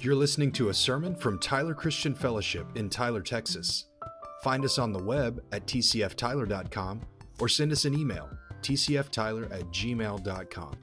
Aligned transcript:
You're 0.00 0.14
listening 0.14 0.52
to 0.52 0.68
a 0.68 0.74
sermon 0.74 1.16
from 1.16 1.40
Tyler 1.40 1.74
Christian 1.74 2.14
Fellowship 2.14 2.68
in 2.76 2.88
Tyler, 2.88 3.20
Texas. 3.20 3.86
Find 4.44 4.64
us 4.64 4.78
on 4.78 4.92
the 4.92 5.02
web 5.02 5.42
at 5.50 5.66
tcftyler.com 5.66 7.00
or 7.40 7.48
send 7.48 7.72
us 7.72 7.84
an 7.84 7.98
email, 7.98 8.30
tcftyler 8.62 9.52
at 9.52 9.64
gmail.com. 9.72 10.76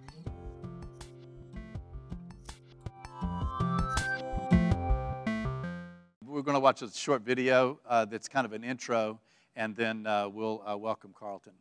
We're 6.25 6.41
going 6.41 6.55
to 6.55 6.59
watch 6.59 6.81
a 6.81 6.91
short 6.91 7.21
video 7.21 7.79
uh, 7.87 8.03
that's 8.03 8.27
kind 8.27 8.43
of 8.43 8.51
an 8.51 8.65
intro, 8.65 9.21
and 9.55 9.77
then 9.77 10.05
uh, 10.05 10.27
we'll 10.27 10.61
uh, 10.69 10.75
welcome 10.75 11.13
Carlton. 11.17 11.53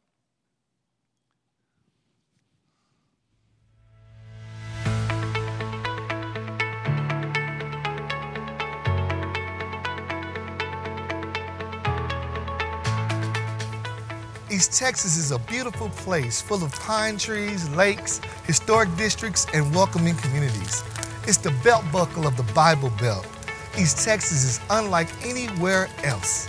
East 14.54 14.78
Texas 14.78 15.16
is 15.16 15.32
a 15.32 15.38
beautiful 15.40 15.88
place 15.88 16.40
full 16.40 16.62
of 16.62 16.72
pine 16.74 17.18
trees, 17.18 17.68
lakes, 17.70 18.20
historic 18.46 18.88
districts, 18.96 19.48
and 19.52 19.74
welcoming 19.74 20.14
communities. 20.14 20.84
It's 21.26 21.38
the 21.38 21.50
belt 21.64 21.82
buckle 21.90 22.24
of 22.24 22.36
the 22.36 22.44
Bible 22.52 22.90
Belt. 23.00 23.26
East 23.76 24.04
Texas 24.04 24.44
is 24.44 24.60
unlike 24.70 25.08
anywhere 25.26 25.88
else. 26.04 26.46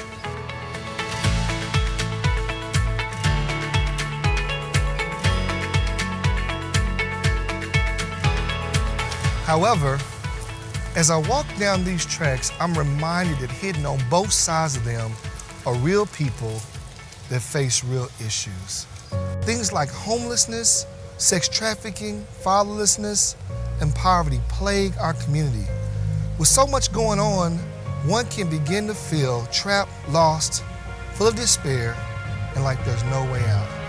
However, 9.45 9.97
as 10.95 11.09
I 11.09 11.17
walk 11.27 11.47
down 11.57 11.83
these 11.83 12.05
tracks, 12.05 12.51
I'm 12.59 12.75
reminded 12.75 13.39
that 13.39 13.49
hidden 13.49 13.87
on 13.87 13.97
both 14.11 14.31
sides 14.31 14.77
of 14.77 14.85
them 14.85 15.11
are 15.65 15.73
real 15.73 16.05
people 16.05 16.61
that 17.29 17.41
face 17.41 17.83
real 17.83 18.09
issues. 18.25 18.85
Things 19.41 19.71
like 19.71 19.89
homelessness, 19.89 20.85
sex 21.17 21.47
trafficking, 21.47 22.25
fatherlessness, 22.43 23.35
and 23.81 23.93
poverty 23.95 24.39
plague 24.49 24.93
our 24.99 25.13
community. 25.13 25.65
With 26.37 26.47
so 26.47 26.67
much 26.67 26.91
going 26.91 27.19
on, 27.19 27.57
one 28.05 28.25
can 28.27 28.49
begin 28.49 28.87
to 28.87 28.93
feel 28.93 29.45
trapped, 29.47 29.91
lost, 30.09 30.63
full 31.13 31.27
of 31.27 31.35
despair, 31.35 31.95
and 32.55 32.63
like 32.63 32.83
there's 32.85 33.03
no 33.05 33.23
way 33.31 33.43
out. 33.45 33.85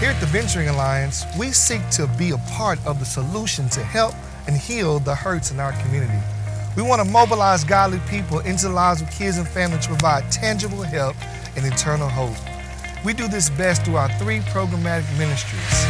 Here 0.00 0.10
at 0.10 0.20
the 0.20 0.26
Mentoring 0.26 0.70
Alliance, 0.70 1.24
we 1.38 1.50
seek 1.52 1.88
to 1.90 2.06
be 2.18 2.32
a 2.32 2.38
part 2.52 2.84
of 2.84 2.98
the 2.98 3.06
solution 3.06 3.68
to 3.70 3.82
help 3.82 4.14
and 4.46 4.56
heal 4.56 4.98
the 4.98 5.14
hurts 5.14 5.50
in 5.50 5.60
our 5.60 5.72
community. 5.82 6.18
We 6.76 6.82
want 6.82 7.00
to 7.00 7.08
mobilize 7.08 7.62
godly 7.62 8.00
people 8.08 8.40
into 8.40 8.66
the 8.66 8.74
lives 8.74 9.00
of 9.00 9.08
kids 9.10 9.38
and 9.38 9.46
families 9.46 9.82
to 9.82 9.90
provide 9.90 10.30
tangible 10.32 10.82
help 10.82 11.14
and 11.56 11.64
eternal 11.64 12.08
hope. 12.08 12.36
We 13.04 13.12
do 13.12 13.28
this 13.28 13.48
best 13.50 13.84
through 13.84 13.96
our 13.96 14.08
three 14.18 14.40
programmatic 14.40 15.06
ministries. 15.16 15.84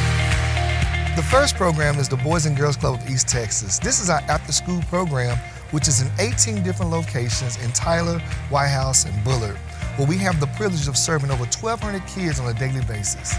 The 1.17 1.23
first 1.23 1.57
program 1.57 1.99
is 1.99 2.09
the 2.09 2.19
Boys 2.19 2.45
and 2.45 2.55
Girls 2.55 2.77
Club 2.77 3.01
of 3.01 3.09
East 3.09 3.29
Texas. 3.29 3.79
This 3.79 3.99
is 3.99 4.11
our 4.11 4.21
after 4.29 4.53
school 4.53 4.83
program, 4.89 5.39
which 5.71 5.89
is 5.89 6.03
in 6.03 6.11
18 6.19 6.63
different 6.63 6.91
locations 6.91 7.57
in 7.65 7.73
Tyler, 7.73 8.19
White 8.51 8.69
House, 8.69 9.07
and 9.07 9.25
Bullard, 9.25 9.57
where 9.97 10.07
we 10.07 10.19
have 10.19 10.39
the 10.39 10.49
privilege 10.49 10.87
of 10.87 10.99
serving 10.99 11.31
over 11.31 11.45
1,200 11.45 12.07
kids 12.09 12.41
on 12.41 12.55
a 12.55 12.59
daily 12.59 12.85
basis. 12.85 13.35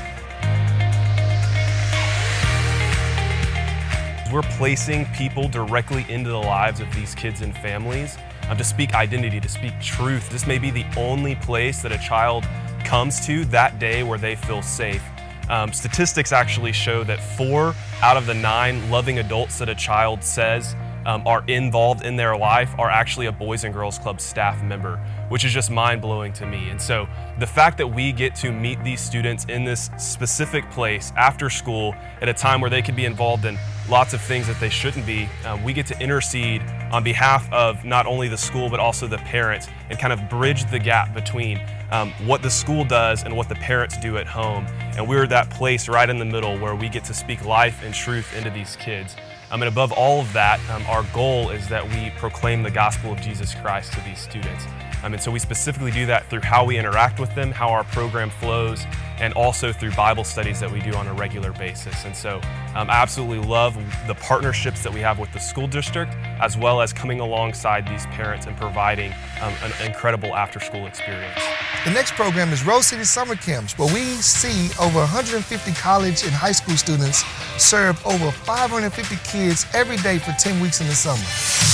We're 4.36 4.42
placing 4.42 5.06
people 5.14 5.48
directly 5.48 6.06
into 6.10 6.30
the 6.30 6.38
lives 6.38 6.82
of 6.82 6.94
these 6.94 7.16
kids 7.16 7.40
and 7.40 7.56
families 7.60 8.18
um, 8.50 8.58
to 8.58 8.66
speak 8.66 8.94
identity, 8.94 9.40
to 9.40 9.48
speak 9.48 9.80
truth. 9.80 10.30
This 10.30 10.46
may 10.46 10.58
be 10.58 10.70
the 10.70 10.84
only 10.98 11.36
place 11.36 11.82
that 11.84 11.94
a 11.94 11.98
child 12.00 12.44
comes 12.84 13.26
to 13.28 13.46
that 13.46 13.80
day 13.80 14.04
where 14.04 14.18
they 14.18 14.36
feel 14.36 14.62
safe. 14.62 15.02
Um, 15.48 15.72
statistics 15.72 16.34
actually 16.34 16.74
show 16.74 17.06
that 17.06 17.22
four 17.38 17.74
out 18.02 18.18
of 18.18 18.26
the 18.26 18.34
nine 18.34 18.92
loving 18.92 19.20
adults 19.20 19.58
that 19.60 19.70
a 19.70 19.76
child 19.76 20.22
says 20.22 20.76
um, 21.06 21.26
are 21.26 21.46
involved 21.48 22.04
in 22.04 22.18
their 22.18 22.36
life 22.36 22.76
are 22.78 22.90
actually 22.90 23.28
a 23.28 23.32
Boys 23.32 23.64
and 23.64 23.74
Girls 23.74 23.98
Club 23.98 24.20
staff 24.20 24.62
member, 24.62 25.00
which 25.30 25.44
is 25.46 25.52
just 25.52 25.72
mind 25.72 26.02
blowing 26.02 26.34
to 26.34 26.46
me. 26.46 26.70
And 26.70 26.82
so 26.82 27.08
the 27.40 27.48
fact 27.48 27.78
that 27.78 27.88
we 27.88 28.12
get 28.12 28.36
to 28.36 28.52
meet 28.52 28.84
these 28.84 29.02
students 29.02 29.46
in 29.46 29.64
this 29.64 29.90
specific 29.98 30.70
place 30.72 31.12
after 31.18 31.50
school 31.50 31.96
at 32.22 32.30
a 32.30 32.34
time 32.34 32.62
where 32.62 32.70
they 32.70 32.82
could 32.82 32.96
be 32.96 33.06
involved 33.06 33.46
in 33.46 33.58
lots 33.90 34.14
of 34.14 34.22
things 34.22 34.48
that 34.48 34.60
they 34.60 34.70
shouldn't 34.70 35.06
be, 35.06 35.30
um, 35.46 35.64
we 35.64 35.74
get 35.74 35.86
to 35.88 36.00
intercede 36.00 36.62
on 36.92 37.04
behalf 37.04 37.52
of 37.52 37.84
not 37.86 38.06
only 38.06 38.28
the 38.28 38.38
school 38.38 38.70
but 38.70 38.80
also 38.80 39.08
the 39.08 39.18
parents 39.20 39.68
and 39.90 40.00
kind 40.00 40.14
of 40.14 40.30
bridge 40.30 40.70
the 40.72 40.80
gap 40.80 41.14
between 41.14 41.62
um, 41.92 42.12
what 42.26 42.42
the 42.42 42.50
school 42.50 42.84
does 42.84 43.24
and 43.24 43.36
what 43.36 43.48
the 43.50 43.56
parents 43.56 43.98
do 43.98 44.18
at 44.18 44.28
home. 44.28 44.66
And 44.98 45.08
we're 45.08 45.28
that 45.28 45.50
place 45.50 45.88
right 45.88 46.10
in 46.10 46.18
the 46.18 46.26
middle 46.26 46.58
where 46.58 46.76
we 46.76 46.90
get 46.90 47.04
to 47.06 47.14
speak 47.14 47.46
life 47.46 47.84
and 47.84 47.94
truth 47.94 48.36
into 48.36 48.50
these 48.50 48.76
kids. 48.78 49.16
Um, 49.52 49.62
and 49.62 49.70
above 49.70 49.92
all 49.92 50.22
of 50.22 50.34
that, 50.34 50.60
um, 50.70 50.84
our 50.88 51.04
goal 51.14 51.52
is 51.52 51.68
that 51.70 51.88
we 51.88 52.12
proclaim 52.18 52.64
the 52.64 52.72
gospel 52.72 53.14
of 53.14 53.22
Jesus 53.22 53.54
Christ 53.54 53.94
to 53.94 54.02
these 54.02 54.20
students. 54.20 54.66
Um, 55.06 55.14
and 55.14 55.22
so 55.22 55.30
we 55.30 55.38
specifically 55.38 55.92
do 55.92 56.08
that 56.08 56.28
through 56.32 56.42
how 56.42 56.66
we 56.66 56.80
interact 56.80 57.20
with 57.20 57.34
them, 57.36 57.52
how 57.52 57.70
our 57.70 57.84
program 57.84 58.32
flows, 58.32 58.84
and 59.20 59.34
also 59.34 59.72
through 59.72 59.92
Bible 59.92 60.24
studies 60.24 60.60
that 60.60 60.72
we 60.72 60.82
do 60.82 60.96
on 60.96 61.08
a 61.08 61.14
regular 61.14 61.52
basis. 61.52 62.06
And 62.06 62.16
so 62.16 62.42
um, 62.74 62.90
I 62.90 62.96
absolutely 62.96 63.48
love 63.48 63.78
the 64.08 64.16
partnerships 64.16 64.82
that 64.82 64.92
we 64.92 65.02
have 65.02 65.20
with 65.20 65.32
the 65.32 65.40
school 65.40 65.68
district, 65.68 66.16
as 66.42 66.58
well 66.58 66.82
as 66.82 66.92
coming 66.92 67.20
alongside 67.20 67.88
these 67.88 68.08
parents 68.08 68.48
and 68.48 68.58
providing 68.58 69.12
um, 69.42 69.54
an 69.62 69.86
incredible 69.86 70.36
after 70.36 70.60
school 70.60 70.88
experience. 70.88 71.40
The 71.86 71.92
next 71.92 72.14
program 72.14 72.52
is 72.52 72.66
Rose 72.66 72.88
City 72.88 73.04
Summer 73.04 73.36
Camps, 73.36 73.78
where 73.78 73.94
we 73.94 74.02
see 74.16 74.72
over 74.82 74.98
150 74.98 75.72
college 75.74 76.24
and 76.24 76.32
high 76.32 76.52
school 76.52 76.78
students 76.78 77.24
serve 77.62 78.04
over 78.08 78.32
550 78.32 79.18
kids 79.24 79.68
every 79.76 79.98
day 79.98 80.18
for 80.18 80.32
10 80.32 80.60
weeks 80.60 80.82
in 80.82 80.88
the 80.88 80.96
summer. 80.96 81.65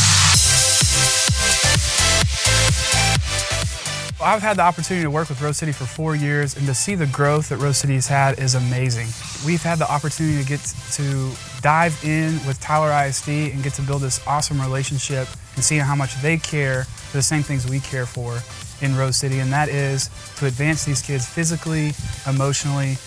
I've 4.23 4.43
had 4.43 4.57
the 4.57 4.61
opportunity 4.61 5.03
to 5.03 5.09
work 5.09 5.29
with 5.29 5.41
Rose 5.41 5.57
City 5.57 5.71
for 5.71 5.85
four 5.85 6.15
years, 6.15 6.55
and 6.55 6.67
to 6.67 6.75
see 6.75 6.93
the 6.93 7.07
growth 7.07 7.49
that 7.49 7.57
Rose 7.57 7.77
City 7.77 7.95
has 7.95 8.07
had 8.07 8.37
is 8.37 8.53
amazing. 8.53 9.07
We've 9.45 9.63
had 9.63 9.79
the 9.79 9.91
opportunity 9.91 10.43
to 10.43 10.47
get 10.47 10.59
to 10.91 11.31
dive 11.61 11.99
in 12.03 12.33
with 12.45 12.59
Tyler 12.61 12.91
ISD 13.07 13.29
and 13.29 13.63
get 13.63 13.73
to 13.73 13.81
build 13.81 14.03
this 14.03 14.25
awesome 14.27 14.61
relationship 14.61 15.27
and 15.55 15.63
seeing 15.63 15.81
how 15.81 15.95
much 15.95 16.21
they 16.21 16.37
care 16.37 16.83
for 16.83 17.17
the 17.17 17.23
same 17.23 17.41
things 17.41 17.67
we 17.67 17.79
care 17.79 18.05
for 18.05 18.37
in 18.85 18.95
Rose 18.95 19.17
City, 19.17 19.39
and 19.39 19.51
that 19.51 19.69
is 19.69 20.09
to 20.37 20.45
advance 20.45 20.85
these 20.85 21.01
kids 21.01 21.27
physically, 21.27 21.93
emotionally, 22.27 22.97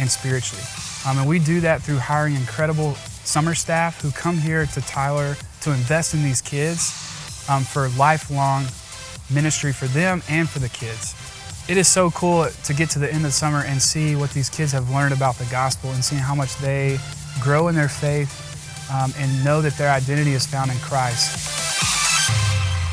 and 0.00 0.10
spiritually. 0.10 0.64
Um, 1.06 1.18
and 1.18 1.28
we 1.28 1.38
do 1.38 1.60
that 1.60 1.82
through 1.82 1.98
hiring 1.98 2.34
incredible 2.34 2.94
summer 2.94 3.54
staff 3.54 4.00
who 4.00 4.10
come 4.10 4.38
here 4.38 4.66
to 4.66 4.80
Tyler 4.80 5.36
to 5.60 5.70
invest 5.70 6.14
in 6.14 6.24
these 6.24 6.40
kids 6.40 7.46
um, 7.48 7.62
for 7.62 7.88
lifelong 7.90 8.64
ministry 9.32 9.72
for 9.72 9.86
them 9.86 10.22
and 10.28 10.48
for 10.48 10.58
the 10.58 10.68
kids. 10.68 11.14
It 11.68 11.76
is 11.76 11.88
so 11.88 12.10
cool 12.10 12.46
to 12.64 12.74
get 12.74 12.90
to 12.90 12.98
the 12.98 13.12
end 13.12 13.24
of 13.24 13.32
summer 13.32 13.64
and 13.66 13.80
see 13.80 14.16
what 14.16 14.30
these 14.30 14.50
kids 14.50 14.72
have 14.72 14.90
learned 14.90 15.14
about 15.14 15.36
the 15.36 15.46
gospel 15.46 15.90
and 15.92 16.04
seeing 16.04 16.20
how 16.20 16.34
much 16.34 16.56
they 16.58 16.98
grow 17.40 17.68
in 17.68 17.74
their 17.74 17.88
faith 17.88 18.90
um, 18.92 19.12
and 19.18 19.44
know 19.44 19.62
that 19.62 19.76
their 19.78 19.90
identity 19.90 20.32
is 20.32 20.46
found 20.46 20.70
in 20.70 20.76
Christ. 20.78 21.38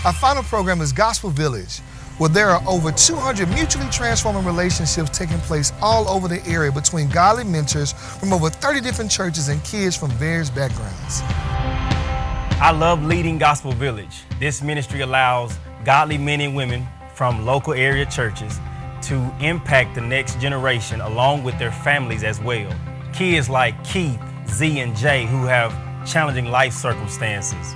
Our 0.06 0.14
final 0.14 0.42
program 0.44 0.81
is 0.81 0.94
Gospel 0.94 1.30
Village, 1.30 1.80
where 2.18 2.30
there 2.30 2.50
are 2.50 2.63
over 2.68 2.92
200 2.92 3.50
mutually 3.50 3.88
transforming 3.92 4.46
relationships 4.46 5.16
taking 5.16 5.38
place 5.39 5.74
all 5.81 6.07
over 6.07 6.27
the 6.27 6.44
area 6.48 6.72
between 6.72 7.10
godly 7.10 7.44
mentors 7.44 7.92
from 7.94 8.31
over 8.31 8.50
30 8.50 8.81
different 8.81 9.12
churches 9.12 9.50
and 9.50 9.63
kids 9.63 9.98
from 9.98 10.10
various 10.12 10.50
backgrounds. 10.50 11.22
I 12.63 12.72
love 12.72 13.04
leading 13.04 13.38
Gospel 13.38 13.74
Village. 13.74 14.24
This 14.39 14.62
ministry 14.62 15.01
allows 15.01 15.57
godly 15.83 16.18
men 16.18 16.42
and 16.42 16.56
women 16.56 16.88
from 17.16 17.45
local 17.45 17.74
area 17.74 18.06
churches 18.06 18.60
to 19.04 19.16
impact 19.39 19.95
the 19.95 20.01
next 20.01 20.39
generation 20.39 21.01
along 21.01 21.44
with 21.44 21.57
their 21.57 21.72
families 21.72 22.24
as 22.24 22.39
well. 22.39 22.72
Kids 23.13 23.50
like 23.50 23.83
Keith, 23.83 24.19
Z, 24.48 24.80
and 24.80 24.95
Jay 24.95 25.25
who 25.25 25.45
have 25.45 25.74
challenging 26.06 26.45
life 26.45 26.74
circumstances. 26.74 27.75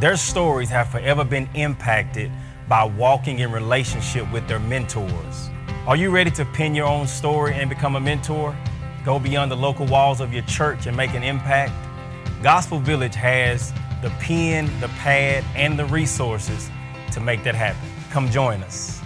Their 0.00 0.16
stories 0.16 0.68
have 0.70 0.88
forever 0.88 1.24
been 1.24 1.48
impacted 1.54 2.30
by 2.68 2.84
walking 2.84 3.38
in 3.38 3.50
relationship 3.50 4.30
with 4.32 4.46
their 4.46 4.60
mentors. 4.60 5.50
Are 5.86 5.96
you 5.96 6.10
ready 6.10 6.30
to 6.32 6.44
pin 6.44 6.74
your 6.74 6.86
own 6.86 7.06
story 7.06 7.54
and 7.54 7.68
become 7.68 7.96
a 7.96 8.00
mentor? 8.00 8.56
Go 9.04 9.18
beyond 9.18 9.50
the 9.50 9.56
local 9.56 9.86
walls 9.86 10.20
of 10.20 10.32
your 10.32 10.42
church 10.42 10.86
and 10.86 10.96
make 10.96 11.14
an 11.14 11.22
impact? 11.22 11.72
Gospel 12.42 12.78
Village 12.78 13.14
has 13.14 13.72
the 14.02 14.10
pen, 14.20 14.70
the 14.80 14.88
pad, 14.88 15.44
and 15.56 15.78
the 15.78 15.86
resources 15.86 16.70
to 17.12 17.20
make 17.20 17.42
that 17.44 17.54
happen. 17.54 17.88
Come 18.10 18.30
join 18.30 18.62
us. 18.62 19.00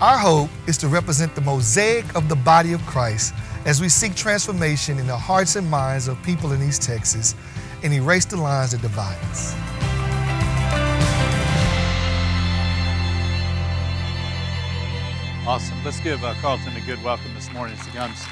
Our 0.00 0.16
hope 0.16 0.50
is 0.66 0.78
to 0.78 0.88
represent 0.88 1.34
the 1.34 1.40
mosaic 1.40 2.14
of 2.14 2.28
the 2.28 2.36
body 2.36 2.72
of 2.72 2.80
Christ 2.86 3.34
as 3.64 3.80
we 3.80 3.88
seek 3.88 4.14
transformation 4.14 4.98
in 4.98 5.06
the 5.06 5.16
hearts 5.16 5.56
and 5.56 5.68
minds 5.68 6.06
of 6.06 6.22
people 6.22 6.52
in 6.52 6.62
East 6.62 6.82
Texas 6.82 7.34
and 7.82 7.92
erase 7.92 8.24
the 8.24 8.36
lines 8.36 8.72
that 8.72 8.82
divide 8.82 9.18
us. 9.24 9.54
Awesome. 15.46 15.82
Let's 15.84 15.98
give 16.00 16.22
uh, 16.22 16.34
Carlton 16.42 16.76
a 16.76 16.80
good 16.82 17.02
welcome 17.02 17.34
this 17.34 17.50
morning 17.52 17.76
as 17.78 17.86
he 17.86 17.92
comes 17.92 18.22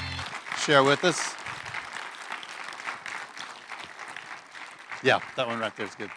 share 0.58 0.84
with 0.84 1.02
us. 1.04 1.34
Yeah, 5.02 5.20
that 5.36 5.46
one 5.46 5.58
right 5.58 5.74
there 5.76 5.86
is 5.86 5.94
good. 5.94 6.10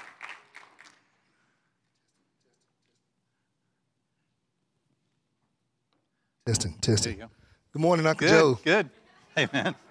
Testing, 6.49 6.73
testing. 6.81 7.17
go. 7.19 7.29
Good 7.73 7.81
morning, 7.83 8.07
Uncle 8.07 8.27
Good, 8.27 8.33
Joe. 8.33 8.59
good. 8.63 8.89
Hey, 9.35 9.47
man. 9.53 9.75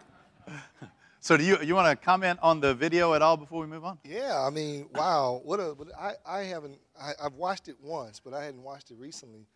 So, 1.21 1.37
do 1.37 1.45
you 1.45 1.59
you 1.63 1.75
want 1.77 1.89
to 1.89 2.05
comment 2.05 2.39
on 2.43 2.59
the 2.59 2.75
video 2.75 3.13
at 3.15 3.23
all 3.23 3.37
before 3.37 3.61
we 3.61 3.67
move 3.67 3.85
on? 3.85 3.99
Yeah, 4.03 4.41
I 4.41 4.51
mean, 4.51 4.87
wow, 4.95 5.41
what 5.45 5.61
a! 5.61 5.75
What, 5.75 5.89
I 5.97 6.15
I 6.27 6.41
haven't. 6.45 6.79
I, 6.99 7.13
I've 7.23 7.35
watched 7.35 7.69
it 7.69 7.77
once, 7.83 8.19
but 8.19 8.33
I 8.35 8.43
hadn't 8.45 8.63
watched 8.63 8.91
it 8.91 8.97
recently. 8.99 9.47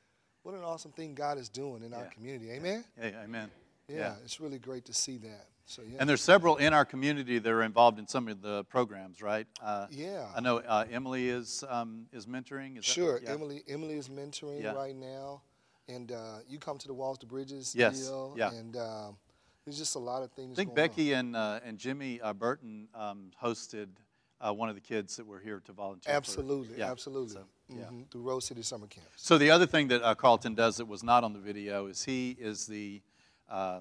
What 0.42 0.54
an 0.54 0.62
awesome 0.62 0.92
thing 0.92 1.14
God 1.14 1.38
is 1.38 1.48
doing 1.48 1.82
in 1.82 1.94
our 1.94 2.04
community. 2.06 2.50
Amen. 2.50 2.84
Yeah, 3.00 3.22
amen. 3.24 3.50
Yeah, 3.88 4.14
it's 4.24 4.38
really 4.40 4.58
great 4.58 4.84
to 4.84 4.92
see 4.92 5.16
that. 5.18 5.46
So 5.64 5.82
yeah. 5.82 5.96
And 5.98 6.08
there's 6.08 6.20
several 6.22 6.56
in 6.58 6.72
our 6.72 6.84
community 6.84 7.38
that 7.38 7.50
are 7.50 7.62
involved 7.62 7.98
in 7.98 8.06
some 8.06 8.28
of 8.28 8.42
the 8.42 8.64
programs, 8.64 9.22
right? 9.22 9.46
Uh, 9.62 9.86
Yeah. 9.90 10.26
I 10.36 10.40
know 10.40 10.58
uh, 10.58 10.84
Emily 10.90 11.28
is 11.30 11.64
um, 11.68 12.06
is 12.12 12.26
mentoring. 12.26 12.78
Is 12.78 12.84
Sure? 12.84 13.18
Yeah. 13.22 13.30
Emily. 13.30 13.62
Emily 13.66 13.94
is 13.94 14.08
mentoring 14.08 14.62
Yeah. 14.62 14.72
right 14.72 14.94
now, 14.94 15.42
and 15.88 16.12
uh, 16.12 16.38
you 16.48 16.58
come 16.58 16.78
to 16.78 16.86
the 16.86 16.94
Walls 16.94 17.18
to 17.18 17.26
Bridges 17.26 17.74
Yes, 17.76 18.00
deal, 18.00 18.34
yeah. 18.36 18.50
and 18.50 18.76
um, 18.76 19.16
there's 19.64 19.78
just 19.78 19.94
a 19.94 19.98
lot 19.98 20.22
of 20.22 20.30
things. 20.32 20.58
I 20.58 20.62
think 20.64 20.74
Becky 20.74 21.12
and 21.12 21.36
uh, 21.36 21.60
and 21.64 21.78
Jimmy 21.78 22.20
uh, 22.20 22.32
Burton 22.32 22.88
um, 22.94 23.30
hosted 23.42 23.88
uh, 24.40 24.52
one 24.52 24.68
of 24.68 24.74
the 24.74 24.80
kids 24.80 25.16
that 25.16 25.26
were 25.26 25.38
here 25.40 25.60
to 25.66 25.72
volunteer. 25.72 26.14
On. 26.14 26.22
for- 26.22 26.30
Absolutely, 26.30 26.78
yeah, 26.78 26.90
absolutely. 26.90 27.34
so, 27.34 27.44
yeah. 27.68 27.84
Mhm, 27.84 28.10
Through 28.10 28.22
Rose 28.22 28.44
City 28.44 28.62
Summer 28.62 28.86
Camp. 28.86 29.06
So 29.16 29.38
the 29.38 29.50
other 29.50 29.66
thing 29.66 29.88
that 29.88 30.02
uh, 30.02 30.14
Carlton 30.14 30.54
does 30.54 30.76
that 30.76 30.86
was 30.86 31.02
not 31.02 31.24
on 31.24 31.32
the 31.32 31.38
video 31.38 31.86
is 31.86 32.04
he 32.04 32.36
is 32.38 32.66
the 32.66 33.00
uh, 33.48 33.80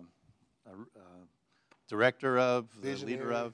director 1.88 2.38
of, 2.39 2.68
the 2.81 2.95
leader 2.95 3.33
of, 3.33 3.53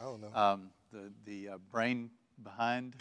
I 0.00 0.04
don't 0.04 0.20
know. 0.20 0.34
um, 0.38 0.70
the 0.92 1.10
the 1.24 1.48
uh, 1.54 1.58
brain 1.70 2.10
behind. 2.42 2.94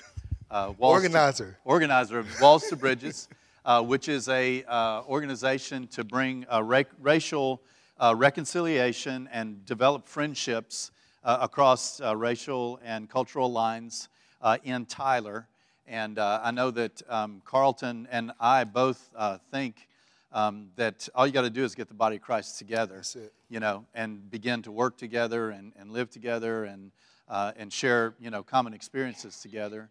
Uh, 0.49 0.73
Walls 0.77 1.01
to- 1.01 1.07
Organizer. 1.07 1.57
organizer 1.65 2.19
of 2.19 2.27
Walls 2.41 2.67
to 2.69 2.75
Bridges, 2.75 3.27
uh, 3.67 3.83
which 3.83 4.07
is 4.07 4.29
a 4.29 4.63
uh, 4.63 5.03
organization 5.09 5.87
to 5.87 6.03
bring 6.05 6.45
uh, 6.51 6.63
ra- 6.63 6.83
racial 7.01 7.61
uh, 7.99 8.15
reconciliation 8.17 9.27
and 9.31 9.65
develop 9.65 10.07
friendships 10.07 10.89
uh, 11.25 11.39
across 11.41 11.99
uh, 11.99 12.15
racial 12.15 12.79
and 12.81 13.09
cultural 13.09 13.51
lines 13.51 14.07
uh, 14.41 14.57
in 14.63 14.85
Tyler. 14.85 15.49
And 15.85 16.17
uh, 16.17 16.39
I 16.41 16.51
know 16.51 16.71
that 16.71 17.01
um, 17.09 17.41
Carlton 17.43 18.07
and 18.09 18.31
I 18.39 18.63
both 18.63 19.09
uh, 19.13 19.37
think 19.51 19.89
um, 20.31 20.69
that 20.77 21.09
all 21.13 21.27
you 21.27 21.33
got 21.33 21.41
to 21.41 21.49
do 21.49 21.65
is 21.65 21.75
get 21.75 21.89
the 21.89 21.93
body 21.93 22.15
of 22.15 22.21
Christ 22.21 22.57
together 22.57 22.95
That's 22.95 23.17
it. 23.17 23.33
you 23.49 23.59
know, 23.59 23.85
and 23.93 24.31
begin 24.31 24.61
to 24.61 24.71
work 24.71 24.97
together 24.97 25.49
and, 25.49 25.73
and 25.77 25.91
live 25.91 26.09
together 26.09 26.63
and, 26.63 26.91
uh, 27.27 27.51
and 27.57 27.71
share, 27.73 28.13
you 28.19 28.29
know, 28.29 28.43
common 28.43 28.73
experiences 28.73 29.41
together, 29.41 29.89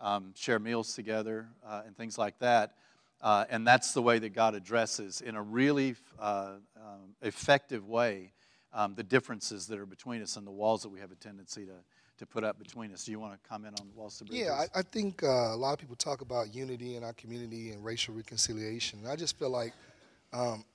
um, 0.00 0.32
share 0.34 0.58
meals 0.58 0.94
together, 0.94 1.48
uh, 1.66 1.82
and 1.86 1.94
things 1.94 2.16
like 2.16 2.38
that. 2.38 2.72
Uh, 3.20 3.44
and 3.50 3.66
that's 3.66 3.92
the 3.92 4.02
way 4.02 4.18
that 4.18 4.32
God 4.32 4.54
addresses, 4.54 5.20
in 5.20 5.34
a 5.34 5.42
really 5.42 5.96
uh, 6.18 6.52
um, 6.76 7.14
effective 7.22 7.88
way, 7.88 8.32
um, 8.72 8.94
the 8.94 9.02
differences 9.02 9.66
that 9.66 9.78
are 9.78 9.86
between 9.86 10.22
us 10.22 10.36
and 10.36 10.46
the 10.46 10.52
walls 10.52 10.82
that 10.82 10.88
we 10.88 11.00
have 11.00 11.10
a 11.10 11.16
tendency 11.16 11.64
to, 11.66 11.72
to 12.18 12.26
put 12.26 12.44
up 12.44 12.58
between 12.58 12.92
us. 12.92 13.04
Do 13.04 13.10
you 13.10 13.18
want 13.18 13.32
to 13.32 13.48
comment 13.48 13.80
on 13.80 13.88
walls 13.96 14.18
to 14.18 14.24
bridges? 14.24 14.46
Yeah, 14.46 14.52
I, 14.52 14.66
I 14.78 14.82
think 14.82 15.22
uh, 15.22 15.26
a 15.26 15.56
lot 15.56 15.72
of 15.72 15.78
people 15.80 15.96
talk 15.96 16.20
about 16.20 16.54
unity 16.54 16.96
in 16.96 17.02
our 17.02 17.14
community 17.14 17.70
and 17.70 17.84
racial 17.84 18.14
reconciliation. 18.14 19.00
And 19.00 19.08
I 19.08 19.16
just 19.16 19.38
feel 19.38 19.50
like 19.50 19.72
um, 20.32 20.64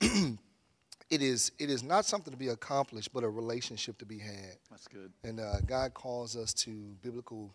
it 1.10 1.22
is 1.22 1.52
it 1.58 1.70
is 1.70 1.82
not 1.82 2.04
something 2.04 2.32
to 2.32 2.38
be 2.38 2.48
accomplished, 2.48 3.12
but 3.12 3.24
a 3.24 3.28
relationship 3.28 3.96
to 3.98 4.06
be 4.06 4.18
had. 4.18 4.56
that's 4.70 4.88
good. 4.88 5.12
And 5.22 5.40
uh, 5.40 5.60
God 5.66 5.94
calls 5.94 6.36
us 6.36 6.52
to 6.54 6.70
biblical 7.02 7.54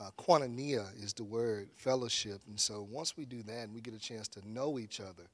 uh, 0.00 0.10
koinonia 0.18 0.86
is 1.02 1.12
the 1.12 1.24
word 1.24 1.68
fellowship. 1.74 2.40
And 2.46 2.58
so 2.58 2.86
once 2.90 3.16
we 3.16 3.24
do 3.24 3.42
that 3.44 3.64
and 3.64 3.74
we 3.74 3.80
get 3.80 3.94
a 3.94 3.98
chance 3.98 4.28
to 4.28 4.48
know 4.48 4.78
each 4.78 5.00
other 5.00 5.24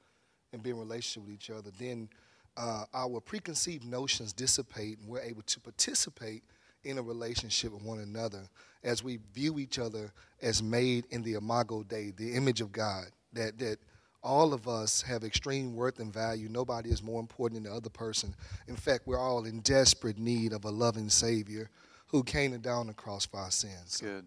and 0.53 0.63
be 0.63 0.71
in 0.71 0.79
relationship 0.79 1.23
with 1.27 1.33
each 1.33 1.49
other, 1.49 1.69
then 1.77 2.09
uh, 2.57 2.85
our 2.93 3.19
preconceived 3.19 3.85
notions 3.85 4.33
dissipate 4.33 4.99
and 4.99 5.07
we're 5.07 5.21
able 5.21 5.43
to 5.43 5.59
participate 5.59 6.43
in 6.83 6.97
a 6.97 7.01
relationship 7.01 7.73
with 7.73 7.83
one 7.83 7.99
another 7.99 8.41
as 8.83 9.03
we 9.03 9.19
view 9.33 9.59
each 9.59 9.79
other 9.79 10.11
as 10.41 10.61
made 10.61 11.05
in 11.09 11.23
the 11.23 11.33
imago 11.33 11.83
Dei, 11.83 12.11
the 12.11 12.33
image 12.33 12.61
of 12.61 12.71
God. 12.71 13.05
That 13.33 13.57
that 13.59 13.79
all 14.23 14.53
of 14.53 14.67
us 14.67 15.03
have 15.03 15.23
extreme 15.23 15.75
worth 15.75 15.99
and 15.99 16.11
value. 16.11 16.49
Nobody 16.49 16.89
is 16.89 17.03
more 17.03 17.19
important 17.19 17.61
than 17.61 17.71
the 17.71 17.77
other 17.77 17.89
person. 17.89 18.33
In 18.67 18.75
fact, 18.75 19.05
we're 19.05 19.19
all 19.19 19.45
in 19.45 19.59
desperate 19.59 20.17
need 20.17 20.51
of 20.51 20.65
a 20.65 20.71
loving 20.71 21.09
Savior 21.09 21.69
who 22.07 22.23
came 22.23 22.53
and 22.53 22.63
down 22.63 22.87
the 22.87 22.93
cross 22.93 23.25
for 23.25 23.37
our 23.37 23.51
sins. 23.51 23.99
Good. 24.01 24.25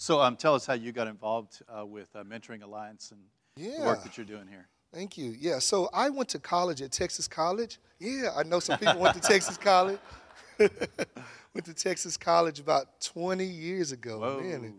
Yeah. 0.00 0.06
So 0.06 0.20
um, 0.20 0.36
tell 0.36 0.54
us 0.54 0.64
how 0.64 0.74
you 0.74 0.92
got 0.92 1.08
involved 1.08 1.62
uh, 1.68 1.84
with 1.84 2.08
uh, 2.14 2.24
Mentoring 2.24 2.62
Alliance 2.62 3.12
and 3.12 3.20
the 3.56 3.84
work 3.84 4.02
that 4.02 4.16
you're 4.16 4.24
doing 4.26 4.48
here. 4.48 4.66
Thank 4.94 5.18
you. 5.18 5.36
Yeah, 5.38 5.58
so 5.58 5.88
I 5.92 6.08
went 6.08 6.30
to 6.30 6.38
college 6.38 6.82
at 6.82 6.90
Texas 6.90 7.28
College. 7.28 7.78
Yeah, 7.98 8.30
I 8.34 8.42
know 8.42 8.58
some 8.60 8.78
people 8.78 8.98
went 8.98 9.14
to 9.14 9.20
Texas 9.20 9.56
College. 9.58 9.98
went 10.58 11.64
to 11.66 11.74
Texas 11.74 12.16
College 12.16 12.60
about 12.60 13.00
20 13.00 13.44
years 13.44 13.92
ago. 13.92 14.20
Whoa. 14.20 14.40
Man, 14.40 14.64
and, 14.64 14.74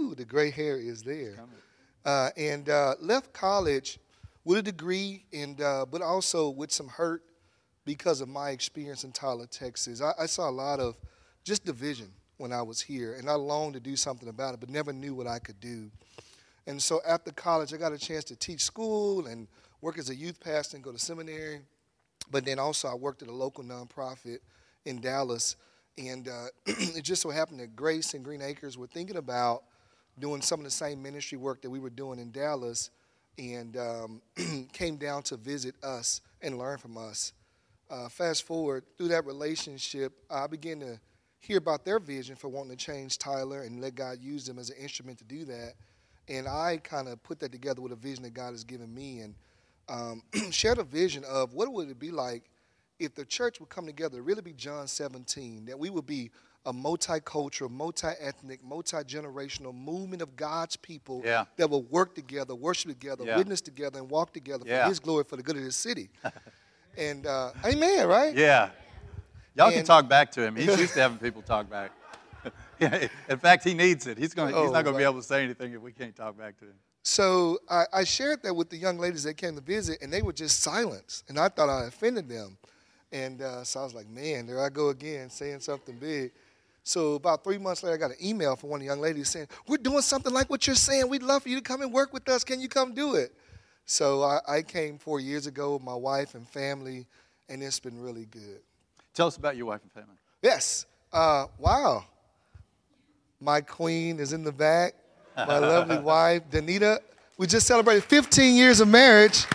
ooh, 0.00 0.14
the 0.14 0.24
gray 0.24 0.50
hair 0.50 0.76
is 0.78 1.02
there. 1.02 1.36
Uh, 2.04 2.30
and 2.36 2.68
uh, 2.68 2.94
left 3.00 3.32
college 3.32 3.98
with 4.44 4.58
a 4.58 4.62
degree, 4.62 5.24
and 5.32 5.60
uh, 5.60 5.86
but 5.90 6.02
also 6.02 6.50
with 6.50 6.72
some 6.72 6.88
hurt 6.88 7.22
because 7.84 8.20
of 8.20 8.28
my 8.28 8.50
experience 8.50 9.04
in 9.04 9.12
Tyler, 9.12 9.46
Texas. 9.46 10.00
I, 10.00 10.12
I 10.20 10.26
saw 10.26 10.48
a 10.48 10.52
lot 10.52 10.80
of 10.80 10.96
just 11.44 11.64
division 11.64 12.10
when 12.36 12.52
I 12.52 12.62
was 12.62 12.80
here, 12.80 13.14
and 13.14 13.28
I 13.28 13.34
longed 13.34 13.74
to 13.74 13.80
do 13.80 13.96
something 13.96 14.28
about 14.28 14.54
it, 14.54 14.60
but 14.60 14.70
never 14.70 14.92
knew 14.92 15.14
what 15.14 15.26
I 15.26 15.38
could 15.38 15.60
do. 15.60 15.90
And 16.66 16.82
so 16.82 17.00
after 17.06 17.30
college, 17.30 17.72
I 17.72 17.76
got 17.76 17.92
a 17.92 17.98
chance 17.98 18.24
to 18.24 18.36
teach 18.36 18.62
school 18.62 19.26
and 19.26 19.46
work 19.80 19.98
as 19.98 20.08
a 20.10 20.14
youth 20.14 20.40
pastor 20.40 20.76
and 20.76 20.84
go 20.84 20.92
to 20.92 20.98
seminary. 20.98 21.60
But 22.30 22.44
then 22.44 22.58
also, 22.58 22.88
I 22.88 22.94
worked 22.94 23.22
at 23.22 23.28
a 23.28 23.32
local 23.32 23.62
nonprofit 23.62 24.38
in 24.84 25.00
Dallas. 25.00 25.56
And 25.98 26.28
uh, 26.28 26.46
it 26.66 27.02
just 27.02 27.22
so 27.22 27.30
happened 27.30 27.60
that 27.60 27.76
Grace 27.76 28.14
and 28.14 28.24
Green 28.24 28.42
Acres 28.42 28.78
were 28.78 28.86
thinking 28.86 29.16
about 29.16 29.64
doing 30.18 30.40
some 30.40 30.60
of 30.60 30.64
the 30.64 30.70
same 30.70 31.02
ministry 31.02 31.38
work 31.38 31.60
that 31.62 31.70
we 31.70 31.78
were 31.78 31.90
doing 31.90 32.18
in 32.18 32.30
Dallas 32.30 32.90
and 33.38 33.76
um, 33.76 34.22
came 34.72 34.96
down 34.96 35.22
to 35.24 35.36
visit 35.36 35.74
us 35.82 36.20
and 36.40 36.58
learn 36.58 36.78
from 36.78 36.96
us. 36.96 37.32
Uh, 37.90 38.08
fast 38.08 38.44
forward, 38.44 38.84
through 38.96 39.08
that 39.08 39.26
relationship, 39.26 40.12
I 40.30 40.46
began 40.46 40.80
to 40.80 40.98
hear 41.44 41.58
about 41.58 41.84
their 41.84 41.98
vision 41.98 42.36
for 42.36 42.48
wanting 42.48 42.76
to 42.76 42.84
change 42.84 43.18
Tyler 43.18 43.62
and 43.62 43.80
let 43.80 43.94
God 43.94 44.18
use 44.20 44.46
them 44.46 44.58
as 44.58 44.70
an 44.70 44.76
instrument 44.76 45.18
to 45.18 45.24
do 45.24 45.44
that. 45.44 45.74
And 46.28 46.48
I 46.48 46.78
kind 46.82 47.06
of 47.06 47.22
put 47.22 47.38
that 47.40 47.52
together 47.52 47.82
with 47.82 47.92
a 47.92 47.96
vision 47.96 48.22
that 48.24 48.32
God 48.32 48.52
has 48.52 48.64
given 48.64 48.92
me 48.94 49.20
and 49.20 49.34
um, 49.88 50.22
shared 50.50 50.78
a 50.78 50.84
vision 50.84 51.22
of 51.24 51.52
what 51.52 51.70
would 51.70 51.90
it 51.90 51.98
be 51.98 52.10
like 52.10 52.44
if 52.98 53.14
the 53.14 53.24
church 53.26 53.60
would 53.60 53.68
come 53.68 53.84
together, 53.84 54.22
really 54.22 54.40
be 54.40 54.54
John 54.54 54.86
17, 54.88 55.66
that 55.66 55.78
we 55.78 55.90
would 55.90 56.06
be 56.06 56.30
a 56.64 56.72
multicultural, 56.72 57.68
multi-ethnic, 57.70 58.64
multi-generational 58.64 59.74
movement 59.74 60.22
of 60.22 60.34
God's 60.36 60.76
people 60.76 61.20
Yeah. 61.22 61.44
that 61.56 61.68
will 61.68 61.82
work 61.82 62.14
together, 62.14 62.54
worship 62.54 62.88
together, 62.90 63.24
Yeah. 63.24 63.36
witness 63.36 63.60
together, 63.60 63.98
and 63.98 64.08
walk 64.08 64.32
together 64.32 64.64
Yeah. 64.66 64.84
for 64.84 64.88
His 64.88 64.98
glory, 65.00 65.24
for 65.24 65.36
the 65.36 65.42
good 65.42 65.56
of 65.56 65.62
this 65.62 65.76
city. 65.76 66.08
and 66.96 67.26
uh, 67.26 67.50
Amen, 67.66 68.06
right? 68.06 68.34
Yeah. 68.34 68.70
Y'all 69.56 69.70
can 69.70 69.84
talk 69.84 70.08
back 70.08 70.30
to 70.32 70.42
him. 70.42 70.56
He's 70.56 70.66
used 70.78 70.94
to 70.94 71.00
having 71.00 71.18
people 71.18 71.42
talk 71.42 71.70
back. 71.70 71.92
In 72.80 73.38
fact, 73.38 73.64
he 73.64 73.72
needs 73.74 74.06
it. 74.06 74.18
He's, 74.18 74.34
gonna, 74.34 74.48
he's 74.48 74.56
Oh, 74.56 74.72
not 74.72 74.84
going 74.84 74.94
to 74.94 74.98
be 74.98 75.04
able 75.04 75.14
to 75.20 75.22
say 75.22 75.44
anything 75.44 75.72
if 75.72 75.80
we 75.80 75.92
can't 75.92 76.14
talk 76.14 76.36
back 76.36 76.58
to 76.58 76.66
him. 76.66 76.74
So 77.02 77.58
I, 77.70 77.84
I 77.92 78.04
shared 78.04 78.42
that 78.42 78.54
with 78.54 78.70
the 78.70 78.76
young 78.76 78.98
ladies 78.98 79.22
that 79.24 79.34
came 79.34 79.54
to 79.54 79.60
visit, 79.60 79.98
and 80.02 80.12
they 80.12 80.22
were 80.22 80.32
just 80.32 80.60
silent. 80.60 81.22
And 81.28 81.38
I 81.38 81.48
thought 81.48 81.68
I 81.68 81.86
offended 81.86 82.28
them. 82.28 82.56
And 83.12 83.42
uh, 83.42 83.62
so 83.62 83.80
I 83.80 83.84
was 83.84 83.94
like, 83.94 84.08
man, 84.08 84.46
there 84.46 84.62
I 84.62 84.68
go 84.70 84.88
again, 84.88 85.30
saying 85.30 85.60
something 85.60 85.96
big. 85.98 86.32
So 86.82 87.14
about 87.14 87.44
three 87.44 87.58
months 87.58 87.82
later, 87.82 87.94
I 87.94 87.98
got 87.98 88.10
an 88.10 88.16
email 88.22 88.56
from 88.56 88.70
one 88.70 88.78
of 88.78 88.80
the 88.80 88.86
young 88.86 89.00
ladies 89.00 89.28
saying, 89.28 89.46
we're 89.68 89.78
doing 89.78 90.02
something 90.02 90.32
like 90.32 90.50
what 90.50 90.66
you're 90.66 90.76
saying. 90.76 91.08
We'd 91.08 91.22
love 91.22 91.44
for 91.44 91.48
you 91.48 91.56
to 91.56 91.62
come 91.62 91.80
and 91.80 91.92
work 91.92 92.12
with 92.12 92.28
us. 92.28 92.44
Can 92.44 92.60
you 92.60 92.68
come 92.68 92.92
do 92.92 93.14
it? 93.14 93.32
So 93.86 94.22
I, 94.22 94.40
I 94.48 94.62
came 94.62 94.98
four 94.98 95.20
years 95.20 95.46
ago 95.46 95.74
with 95.74 95.82
my 95.82 95.94
wife 95.94 96.34
and 96.34 96.48
family, 96.48 97.06
and 97.48 97.62
it's 97.62 97.80
been 97.80 98.00
really 98.00 98.26
good. 98.26 98.60
Tell 99.14 99.28
us 99.28 99.36
about 99.36 99.56
your 99.56 99.66
wife 99.66 99.80
and 99.82 99.92
family. 99.92 100.16
Yes. 100.42 100.86
Uh, 101.12 101.46
wow. 101.58 102.04
My 103.40 103.60
queen 103.60 104.18
is 104.18 104.32
in 104.32 104.42
the 104.42 104.52
back. 104.52 104.94
My 105.36 105.58
lovely 105.58 105.98
wife, 106.12 106.42
Danita. 106.50 106.98
We 107.38 107.46
just 107.46 107.66
celebrated 107.66 108.04
15 108.04 108.56
years 108.56 108.80
of 108.80 108.88
marriage. 108.88 109.46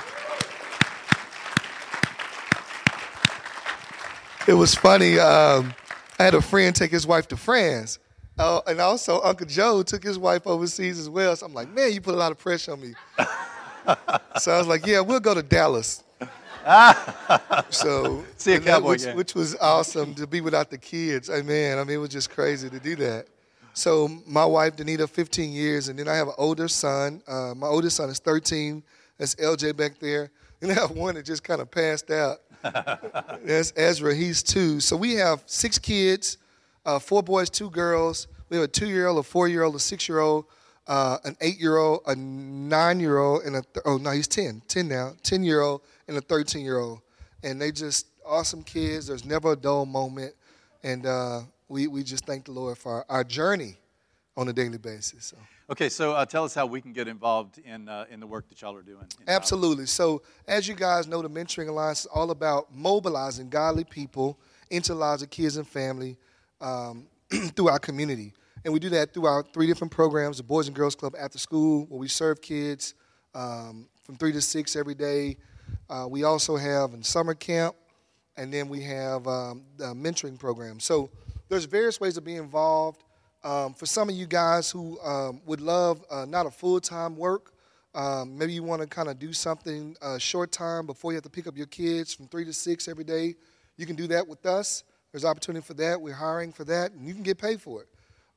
it 4.48 4.54
was 4.54 4.74
funny. 4.74 5.20
Um, 5.20 5.74
I 6.18 6.24
had 6.24 6.34
a 6.34 6.42
friend 6.42 6.76
take 6.76 6.92
his 6.92 7.06
wife 7.06 7.28
to 7.28 7.38
France. 7.38 8.00
Uh, 8.38 8.62
and 8.68 8.80
also, 8.80 9.22
Uncle 9.22 9.46
Joe 9.46 9.84
took 9.84 10.04
his 10.04 10.18
wife 10.18 10.48
overseas 10.48 10.98
as 10.98 11.10
well. 11.10 11.36
So 11.36 11.46
I'm 11.46 11.54
like, 11.54 11.70
man, 11.70 11.92
you 11.94 12.02
put 12.02 12.16
a 12.16 12.18
lot 12.18 12.32
of 12.32 12.40
pressure 12.40 12.72
on 12.72 12.82
me. 12.82 12.94
so 14.40 14.52
I 14.52 14.58
was 14.58 14.68
like, 14.68 14.88
yeah, 14.88 15.02
we'll 15.02 15.20
go 15.20 15.34
to 15.34 15.44
Dallas. 15.44 16.04
so 17.70 18.24
See 18.38 18.54
a 18.54 18.60
cowboy 18.60 18.92
which, 18.92 19.04
game. 19.04 19.16
which 19.16 19.36
was 19.36 19.56
awesome 19.56 20.14
to 20.16 20.28
be 20.28 20.42
without 20.42 20.70
the 20.70 20.78
kids. 20.78 21.30
I 21.30 21.42
mean, 21.42 21.78
I 21.78 21.84
mean, 21.84 21.96
it 21.96 22.00
was 22.00 22.10
just 22.10 22.30
crazy 22.30 22.70
to 22.70 22.80
do 22.80 22.96
that. 22.98 23.28
So 23.74 24.10
my 24.28 24.46
wife, 24.46 24.76
Danita, 24.76 25.10
15 25.10 25.52
years, 25.52 25.88
and 25.88 25.98
then 25.98 26.08
I 26.08 26.16
have 26.16 26.28
an 26.28 26.34
older 26.38 26.68
son. 26.68 27.22
Uh, 27.28 27.54
my 27.56 27.68
oldest 27.68 27.96
son 27.96 28.10
is 28.10 28.20
13. 28.20 28.84
That's 29.18 29.36
LJ 29.36 29.76
back 29.78 30.00
there. 30.00 30.32
And 30.62 30.70
I 30.72 30.74
have 30.74 30.92
one 30.92 31.16
that 31.16 31.24
just 31.24 31.42
kind 31.42 31.62
of 31.62 31.72
passed 31.72 32.12
out. 32.12 32.40
That's 33.46 33.72
Ezra. 33.78 34.14
He's 34.14 34.44
two. 34.44 34.82
So 34.82 34.98
we 34.98 35.14
have 35.14 35.42
six 35.46 35.80
kids, 35.80 36.38
uh, 36.86 37.00
four 37.00 37.24
boys, 37.24 37.50
two 37.50 37.70
girls. 37.70 38.28
We 38.50 38.58
have 38.58 38.66
a 38.66 38.68
two-year-old, 38.68 39.20
a 39.20 39.24
four-year-old, 39.24 39.76
a 39.76 39.80
six-year-old, 39.80 40.44
uh, 40.90 41.20
an 41.24 41.38
eight-year-old, 41.40 42.02
a 42.08 42.16
nine-year-old, 42.16 43.44
and 43.44 43.56
a 43.56 43.62
th- 43.62 43.84
oh 43.86 43.98
no, 43.98 44.10
he's 44.10 44.28
10, 44.28 44.64
10 44.68 44.88
now, 44.88 45.14
10-year-old, 45.24 45.82
and 46.08 46.18
a 46.18 46.22
13-year-old. 46.22 47.00
And 47.44 47.62
they 47.62 47.72
just 47.72 48.08
awesome 48.26 48.64
kids. 48.64 49.08
There's 49.08 49.24
never 49.24 49.54
a 49.54 49.56
dull 49.56 49.86
moment, 49.86 50.34
and 50.84 51.06
uh, 51.06 51.42
we 51.70 51.88
we 51.88 52.04
just 52.04 52.26
thank 52.26 52.46
the 52.46 52.52
Lord 52.52 52.78
for 52.78 52.96
our, 52.96 53.06
our 53.10 53.24
journey 53.24 53.78
on 54.36 54.50
a 54.50 54.54
daily 54.54 54.80
basis. 54.80 55.28
So. 55.28 55.38
Okay, 55.72 55.88
so 55.88 56.14
uh, 56.14 56.26
tell 56.26 56.44
us 56.44 56.56
how 56.56 56.66
we 56.66 56.82
can 56.82 56.94
get 56.94 57.08
involved 57.08 57.60
in, 57.60 57.88
uh, 57.88 58.06
in 58.10 58.20
the 58.20 58.26
work 58.26 58.50
that 58.50 58.60
y'all 58.60 58.76
are 58.76 58.82
doing. 58.82 59.06
Absolutely. 59.28 59.86
So, 59.86 60.24
as 60.48 60.68
you 60.68 60.74
guys 60.74 61.08
know, 61.08 61.22
the 61.22 61.30
Mentoring 61.30 61.68
Alliance 61.68 62.02
is 62.02 62.06
all 62.08 62.32
about 62.32 62.76
mobilizing 62.76 63.50
godly 63.50 63.84
people 63.84 64.40
into 64.72 64.94
the 64.94 65.00
lives 65.00 65.22
of 65.22 65.30
kids 65.30 65.58
and 65.58 65.68
family 65.68 66.18
um, 66.60 67.06
through 67.56 67.70
our 67.70 67.78
community. 67.78 68.34
And 68.66 68.74
we 68.74 68.80
do 68.80 68.90
that 68.90 69.14
through 69.14 69.26
our 69.26 69.44
three 69.44 69.68
different 69.68 69.92
programs 69.92 70.38
the 70.38 70.44
Boys 70.44 70.68
and 70.68 70.76
Girls 70.76 70.96
Club 70.96 71.16
after 71.18 71.38
school, 71.38 71.86
where 71.86 72.00
we 72.00 72.08
serve 72.08 72.42
kids 72.42 72.94
um, 73.34 73.88
from 74.04 74.18
3 74.18 74.34
to 74.34 74.42
6 74.42 74.76
every 74.76 74.96
day. 74.96 75.38
Uh, 75.90 76.08
we 76.10 76.24
also 76.24 76.58
have 76.58 76.94
in 76.94 77.04
summer 77.04 77.34
camp, 77.34 77.76
and 78.38 78.54
then 78.54 78.68
we 78.68 78.82
have 78.82 79.28
um, 79.28 79.64
the 79.78 79.86
mentoring 79.94 80.38
program. 80.38 80.80
So, 80.80 81.10
there's 81.48 81.66
various 81.66 82.00
ways 82.00 82.14
to 82.14 82.22
be 82.22 82.36
involved. 82.36 83.04
Um, 83.44 83.74
for 83.74 83.86
some 83.86 84.10
of 84.10 84.16
you 84.16 84.28
guys 84.28 84.70
who 84.70 85.00
um, 85.00 85.42
would 85.46 85.62
love 85.62 86.04
uh, 86.12 86.26
not 86.26 86.46
a 86.46 86.52
full 86.52 86.80
time 86.80 87.16
work, 87.18 87.54
um, 87.96 88.38
maybe 88.38 88.54
you 88.54 88.62
want 88.62 88.82
to 88.82 88.88
kind 88.88 89.10
of 89.10 89.18
do 89.18 89.34
something 89.34 89.96
uh, 90.02 90.18
short 90.20 90.52
time 90.52 90.86
before 90.86 91.12
you 91.12 91.16
have 91.16 91.24
to 91.24 91.30
pick 91.30 91.48
up 91.48 91.58
your 91.58 91.66
kids 91.66 92.14
from 92.14 92.28
three 92.28 92.46
to 92.46 92.54
six 92.54 92.88
every 92.88 93.04
day. 93.04 93.36
You 93.78 93.86
can 93.86 93.96
do 93.96 94.08
that 94.08 94.28
with 94.28 94.46
us. 94.46 94.84
There's 95.12 95.26
opportunity 95.26 95.66
for 95.66 95.74
that. 95.76 96.00
We're 96.00 96.14
hiring 96.14 96.52
for 96.52 96.66
that, 96.66 96.92
and 96.92 97.08
you 97.08 97.14
can 97.14 97.24
get 97.24 97.40
paid 97.40 97.62
for 97.62 97.82
it. 97.82 97.88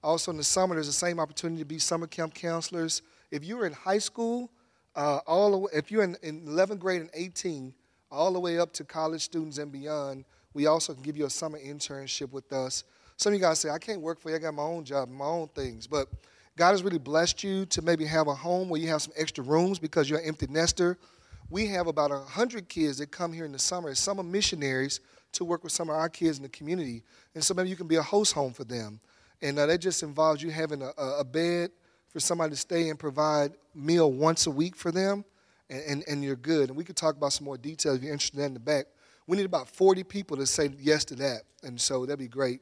Also, 0.02 0.30
in 0.30 0.36
the 0.36 0.44
summer, 0.44 0.74
there's 0.74 0.86
the 0.86 0.92
same 0.92 1.20
opportunity 1.20 1.62
to 1.62 1.66
be 1.66 1.78
summer 1.78 2.06
camp 2.06 2.34
counselors. 2.34 3.02
If 3.30 3.44
you're 3.44 3.66
in 3.66 3.72
high 3.72 3.98
school, 3.98 4.50
uh, 4.96 5.20
all 5.26 5.52
the 5.52 5.58
way, 5.58 5.70
if 5.74 5.90
you're 5.90 6.02
in, 6.02 6.16
in 6.22 6.42
11th 6.42 6.78
grade 6.78 7.00
and 7.00 7.10
18, 7.14 7.72
all 8.10 8.32
the 8.32 8.40
way 8.40 8.58
up 8.58 8.72
to 8.74 8.84
college 8.84 9.22
students 9.22 9.58
and 9.58 9.72
beyond, 9.72 10.24
we 10.54 10.66
also 10.66 10.92
can 10.92 11.02
give 11.02 11.16
you 11.16 11.24
a 11.24 11.30
summer 11.30 11.58
internship 11.58 12.30
with 12.30 12.52
us. 12.52 12.84
Some 13.16 13.32
of 13.32 13.38
you 13.38 13.44
guys 13.44 13.60
say, 13.60 13.70
I 13.70 13.78
can't 13.78 14.00
work 14.00 14.20
for 14.20 14.30
you. 14.30 14.36
I 14.36 14.38
got 14.38 14.54
my 14.54 14.62
own 14.62 14.84
job, 14.84 15.08
my 15.08 15.24
own 15.24 15.48
things. 15.48 15.86
But 15.86 16.08
God 16.56 16.72
has 16.72 16.82
really 16.82 16.98
blessed 16.98 17.42
you 17.42 17.64
to 17.66 17.80
maybe 17.80 18.04
have 18.04 18.28
a 18.28 18.34
home 18.34 18.68
where 18.68 18.80
you 18.80 18.88
have 18.88 19.02
some 19.02 19.14
extra 19.16 19.42
rooms 19.42 19.78
because 19.78 20.10
you're 20.10 20.18
an 20.18 20.26
empty 20.26 20.46
nester. 20.48 20.98
We 21.48 21.66
have 21.68 21.86
about 21.86 22.10
100 22.10 22.68
kids 22.68 22.98
that 22.98 23.10
come 23.10 23.32
here 23.32 23.44
in 23.44 23.52
the 23.52 23.58
summer 23.58 23.88
as 23.88 23.98
summer 23.98 24.22
missionaries 24.22 25.00
to 25.32 25.44
work 25.44 25.62
with 25.62 25.72
some 25.72 25.88
of 25.88 25.96
our 25.96 26.08
kids 26.08 26.36
in 26.36 26.42
the 26.42 26.48
community. 26.50 27.02
And 27.34 27.42
so 27.42 27.54
maybe 27.54 27.70
you 27.70 27.76
can 27.76 27.86
be 27.86 27.96
a 27.96 28.02
host 28.02 28.34
home 28.34 28.52
for 28.52 28.64
them. 28.64 29.00
And 29.42 29.58
uh, 29.58 29.66
that 29.66 29.78
just 29.78 30.02
involves 30.02 30.42
you 30.42 30.50
having 30.50 30.82
a, 30.82 30.92
a 30.96 31.24
bed 31.24 31.70
for 32.08 32.20
somebody 32.20 32.50
to 32.50 32.56
stay 32.56 32.88
and 32.88 32.98
provide 32.98 33.52
meal 33.74 34.12
once 34.12 34.46
a 34.46 34.50
week 34.50 34.76
for 34.76 34.92
them, 34.92 35.24
and, 35.68 35.82
and, 35.82 36.04
and 36.06 36.24
you're 36.24 36.36
good. 36.36 36.68
And 36.68 36.76
we 36.76 36.84
could 36.84 36.96
talk 36.96 37.16
about 37.16 37.32
some 37.32 37.44
more 37.44 37.58
details 37.58 37.96
if 37.96 38.02
you're 38.02 38.12
interested 38.12 38.40
in 38.40 38.54
the 38.54 38.60
back. 38.60 38.86
We 39.26 39.36
need 39.36 39.46
about 39.46 39.68
40 39.68 40.04
people 40.04 40.36
to 40.36 40.46
say 40.46 40.70
yes 40.78 41.04
to 41.06 41.14
that, 41.16 41.42
and 41.62 41.80
so 41.80 42.06
that'd 42.06 42.18
be 42.18 42.28
great. 42.28 42.60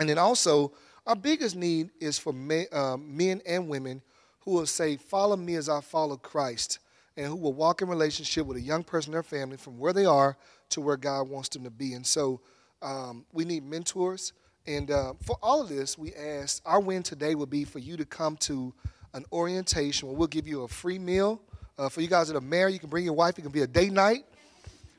And 0.00 0.08
then 0.08 0.18
also, 0.18 0.72
our 1.06 1.16
biggest 1.16 1.56
need 1.56 1.90
is 2.00 2.18
for 2.18 2.32
men, 2.32 2.66
um, 2.72 3.16
men 3.16 3.40
and 3.46 3.68
women 3.68 4.02
who 4.40 4.52
will 4.52 4.66
say, 4.66 4.96
Follow 4.96 5.36
me 5.36 5.54
as 5.56 5.68
I 5.68 5.80
follow 5.80 6.16
Christ, 6.16 6.78
and 7.16 7.26
who 7.26 7.36
will 7.36 7.52
walk 7.52 7.82
in 7.82 7.88
relationship 7.88 8.46
with 8.46 8.56
a 8.56 8.62
young 8.62 8.84
person, 8.84 9.10
in 9.10 9.14
their 9.14 9.22
family, 9.22 9.56
from 9.56 9.78
where 9.78 9.92
they 9.92 10.04
are 10.04 10.36
to 10.70 10.80
where 10.80 10.96
God 10.96 11.28
wants 11.28 11.48
them 11.50 11.64
to 11.64 11.70
be. 11.70 11.94
And 11.94 12.06
so, 12.06 12.40
um, 12.80 13.26
we 13.32 13.44
need 13.44 13.64
mentors. 13.64 14.32
And 14.68 14.90
uh, 14.90 15.14
for 15.22 15.38
all 15.42 15.62
of 15.62 15.70
this, 15.70 15.96
we 15.96 16.12
asked 16.14 16.60
our 16.66 16.78
win 16.78 17.02
today 17.02 17.34
would 17.34 17.48
be 17.48 17.64
for 17.64 17.78
you 17.78 17.96
to 17.96 18.04
come 18.04 18.36
to 18.36 18.74
an 19.14 19.24
orientation 19.32 20.08
where 20.08 20.16
we'll 20.16 20.28
give 20.28 20.46
you 20.46 20.64
a 20.64 20.68
free 20.68 20.98
meal. 20.98 21.40
Uh, 21.78 21.88
for 21.88 22.02
you 22.02 22.06
guys 22.06 22.28
that 22.28 22.36
are 22.36 22.42
married, 22.42 22.74
you 22.74 22.78
can 22.78 22.90
bring 22.90 23.06
your 23.06 23.14
wife, 23.14 23.38
it 23.38 23.42
can 23.42 23.50
be 23.50 23.62
a 23.62 23.66
date 23.66 23.92
night. 23.92 24.26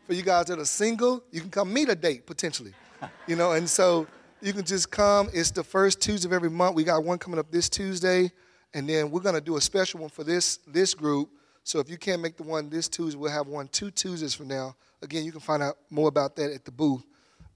For 0.07 0.13
you 0.13 0.23
guys 0.23 0.47
that 0.47 0.57
are 0.57 0.65
single, 0.65 1.23
you 1.31 1.39
can 1.39 1.51
come 1.51 1.71
meet 1.71 1.87
a 1.87 1.95
date 1.95 2.25
potentially. 2.25 2.73
You 3.27 3.37
know, 3.37 3.53
and 3.53 3.69
so 3.69 4.07
you 4.41 4.51
can 4.51 4.65
just 4.65 4.91
come. 4.91 5.29
It's 5.31 5.51
the 5.51 5.63
first 5.63 6.01
Tuesday 6.01 6.27
of 6.27 6.33
every 6.33 6.49
month. 6.49 6.75
We 6.75 6.83
got 6.83 7.01
one 7.01 7.17
coming 7.17 7.39
up 7.39 7.49
this 7.49 7.69
Tuesday, 7.69 8.29
and 8.73 8.89
then 8.89 9.09
we're 9.09 9.21
gonna 9.21 9.39
do 9.39 9.55
a 9.55 9.61
special 9.61 10.01
one 10.01 10.09
for 10.09 10.25
this 10.25 10.57
this 10.67 10.93
group. 10.93 11.29
So 11.63 11.79
if 11.79 11.89
you 11.89 11.97
can't 11.97 12.21
make 12.21 12.35
the 12.35 12.43
one 12.43 12.69
this 12.69 12.89
Tuesday, 12.89 13.17
we'll 13.17 13.31
have 13.31 13.47
one 13.47 13.69
two 13.69 13.89
Tuesdays 13.89 14.33
from 14.33 14.49
now. 14.49 14.75
Again, 15.01 15.23
you 15.23 15.31
can 15.31 15.39
find 15.39 15.63
out 15.63 15.77
more 15.89 16.09
about 16.09 16.35
that 16.35 16.51
at 16.51 16.65
the 16.65 16.71
booth. 16.71 17.05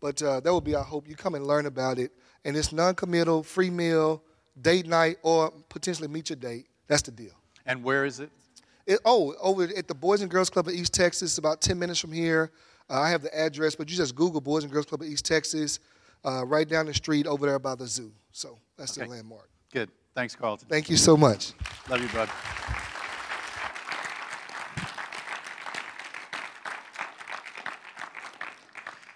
But 0.04 0.22
uh, 0.22 0.42
that 0.42 0.52
will 0.52 0.60
be 0.60 0.76
our 0.76 0.84
hope. 0.84 1.08
You 1.08 1.16
come 1.16 1.34
and 1.34 1.48
learn 1.48 1.66
about 1.66 1.98
it, 1.98 2.12
and 2.44 2.58
it's 2.58 2.74
non-committal, 2.74 3.42
free 3.44 3.70
meal, 3.70 4.22
date 4.62 4.86
night, 4.86 5.16
or 5.24 5.50
potentially 5.70 6.10
meet 6.10 6.30
your 6.30 6.36
date. 6.36 6.68
That's 6.88 7.04
the 7.04 7.12
deal. 7.12 7.32
And 7.66 7.82
where 7.82 8.04
is 8.04 8.20
it? 8.20 8.30
It, 8.86 9.00
oh, 9.06 9.34
over 9.40 9.64
at 9.64 9.88
the 9.88 9.96
Boys 9.96 10.22
and 10.22 10.30
Girls 10.30 10.50
Club 10.50 10.68
of 10.68 10.74
East 10.74 10.94
Texas, 10.94 11.38
about 11.38 11.62
10 11.62 11.80
minutes 11.80 12.02
from 12.02 12.12
here. 12.12 12.52
Uh, 12.90 13.00
I 13.00 13.12
have 13.12 13.22
the 13.22 13.34
address, 13.34 13.76
but 13.76 13.90
you 13.90 13.96
just 13.96 14.14
Google 14.14 14.42
Boys 14.42 14.66
and 14.66 14.74
Girls 14.74 14.88
Club 14.88 15.02
of 15.04 15.08
East 15.08 15.24
Texas, 15.24 15.80
uh, 16.26 16.46
right 16.46 16.68
down 16.68 16.86
the 16.86 16.94
street 16.94 17.26
over 17.26 17.46
there 17.48 17.58
by 17.58 17.76
the 17.76 17.88
zoo. 17.88 18.12
So 18.34 18.60
that's 18.78 18.98
Okay. 18.98 19.08
the 19.08 19.14
landmark. 19.14 19.50
Good. 19.72 19.90
Thanks, 20.14 20.36
Carlton. 20.36 20.68
Thank 20.68 20.90
you 20.90 20.98
so 20.98 21.16
much. 21.16 21.54
Love 21.88 22.02
you, 22.02 22.10
bud. 22.10 22.30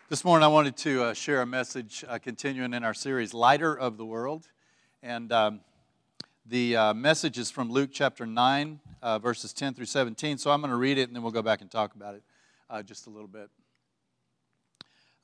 This 0.09 0.23
morning, 0.23 0.45
I 0.45 0.47
wanted 0.47 0.77
to 0.77 1.03
uh, 1.03 1.13
share 1.13 1.41
a 1.41 1.45
message 1.45 2.05
uh, 2.07 2.17
continuing 2.17 2.73
in 2.73 2.85
our 2.85 2.93
series, 2.93 3.33
Lighter 3.33 3.77
of 3.77 3.97
the 3.97 4.05
World. 4.05 4.47
And 5.03 5.33
um, 5.33 5.59
the 6.45 6.77
uh, 6.77 6.93
message 6.93 7.37
is 7.37 7.51
from 7.51 7.69
Luke 7.69 7.89
chapter 7.91 8.25
9, 8.25 8.79
uh, 9.01 9.19
verses 9.19 9.51
10 9.51 9.73
through 9.73 9.87
17. 9.87 10.37
So 10.37 10.49
I'm 10.49 10.61
going 10.61 10.71
to 10.71 10.77
read 10.77 10.97
it 10.97 11.09
and 11.09 11.13
then 11.13 11.23
we'll 11.23 11.33
go 11.33 11.41
back 11.41 11.59
and 11.59 11.69
talk 11.69 11.93
about 11.93 12.15
it 12.15 12.23
uh, 12.69 12.81
just 12.83 13.07
a 13.07 13.09
little 13.09 13.27
bit. 13.27 13.49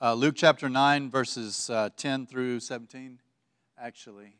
Uh, 0.02 0.16
Luke 0.16 0.36
chapter 0.36 0.68
9, 0.68 1.10
verses 1.10 1.70
uh, 1.70 1.88
10 1.96 2.25
through 2.25 2.60
17. 2.60 3.20
Actually, 3.80 4.36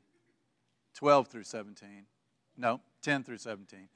12 0.94 1.30
through 1.30 1.44
17. 1.44 2.04
No, 2.58 2.82
10 3.02 3.24
through 3.24 3.38
17. 3.38 3.88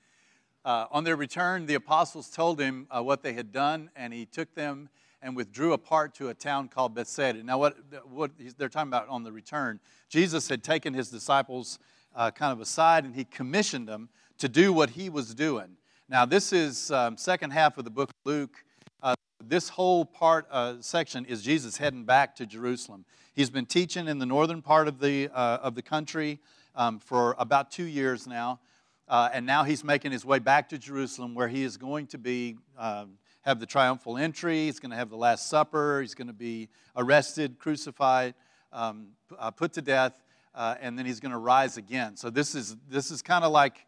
Uh, 0.64 0.86
on 0.92 1.04
their 1.04 1.18
return, 1.18 1.66
the 1.66 1.74
apostles 1.74 2.30
told 2.30 2.58
him 2.58 2.88
what 2.90 3.22
they 3.22 3.34
had 3.34 3.52
done, 3.52 3.90
and 3.98 4.14
he 4.14 4.26
took 4.26 4.56
them 4.56 4.88
and 5.22 5.36
withdrew 5.36 5.74
apart 5.74 6.14
to 6.16 6.30
a 6.30 6.34
town 6.34 6.68
called 6.68 6.94
Bethsaida. 6.94 7.44
Now, 7.44 7.58
what, 7.58 7.78
what 8.10 8.32
they're 8.58 8.70
talking 8.70 8.90
about 8.90 9.08
on 9.10 9.24
the 9.24 9.32
return, 9.32 9.80
Jesus 10.10 10.48
had 10.48 10.64
taken 10.64 10.94
his 10.94 11.10
disciples 11.10 11.80
uh, 12.16 12.32
kind 12.32 12.52
of 12.52 12.62
aside, 12.62 13.04
and 13.04 13.16
he 13.16 13.24
commissioned 13.24 13.88
them 13.88 14.10
to 14.38 14.48
do 14.48 14.72
what 14.72 14.92
he 14.92 15.10
was 15.10 15.34
doing. 15.34 15.78
Now, 16.10 16.26
this 16.26 16.54
is 16.54 16.92
um, 16.92 17.18
second 17.18 17.52
half 17.52 17.78
of 17.78 17.84
the 17.84 17.90
book 17.90 18.10
of 18.10 18.16
Luke. 18.32 18.64
Uh, 19.02 19.16
this 19.44 19.70
whole 19.70 20.06
part 20.06 20.48
uh, 20.52 20.76
section 20.80 21.26
is 21.26 21.42
Jesus 21.42 21.78
heading 21.78 22.06
back 22.06 22.36
to 22.38 22.46
Jerusalem. 22.46 23.06
He's 23.34 23.50
been 23.50 23.66
teaching 23.66 24.08
in 24.08 24.18
the 24.18 24.26
northern 24.26 24.62
part 24.62 24.88
of 24.88 25.00
the 25.00 25.30
uh, 25.30 25.58
of 25.62 25.76
the 25.76 25.82
country 25.82 26.40
um, 26.76 27.00
for 27.00 27.36
about 27.38 27.72
two 27.72 27.84
years 27.84 28.26
now, 28.26 28.60
uh, 29.08 29.30
and 29.34 29.46
now 29.46 29.64
he's 29.64 29.84
making 29.84 30.12
his 30.12 30.26
way 30.26 30.40
back 30.40 30.70
to 30.70 30.78
Jerusalem, 30.78 31.36
where 31.36 31.48
he 31.48 31.64
is 31.64 31.78
going 31.78 32.08
to 32.08 32.18
be 32.18 32.58
um, 32.78 33.18
have 33.48 33.60
the 33.60 33.66
triumphal 33.66 34.18
entry. 34.18 34.66
He's 34.66 34.80
going 34.80 34.92
to 34.92 34.98
have 34.98 35.10
the 35.10 35.18
Last 35.18 35.50
Supper. 35.50 36.02
He's 36.02 36.14
going 36.14 36.28
to 36.28 36.34
be 36.34 36.70
arrested, 36.96 37.58
crucified, 37.58 38.34
um, 38.74 39.08
uh, 39.40 39.52
put 39.52 39.74
to 39.74 39.82
death, 39.82 40.14
uh, 40.54 40.76
and 40.82 41.00
then 41.00 41.06
he's 41.06 41.20
going 41.20 41.32
to 41.32 41.38
rise 41.38 41.78
again. 41.78 42.18
So 42.18 42.30
this 42.30 42.54
is 42.54 42.76
this 42.90 43.10
is 43.10 43.22
kind 43.22 43.44
of 43.46 43.52
like, 43.52 43.86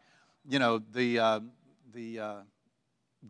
you 0.48 0.58
know, 0.58 0.80
the 0.92 1.18
uh, 1.18 1.40
the 1.92 2.20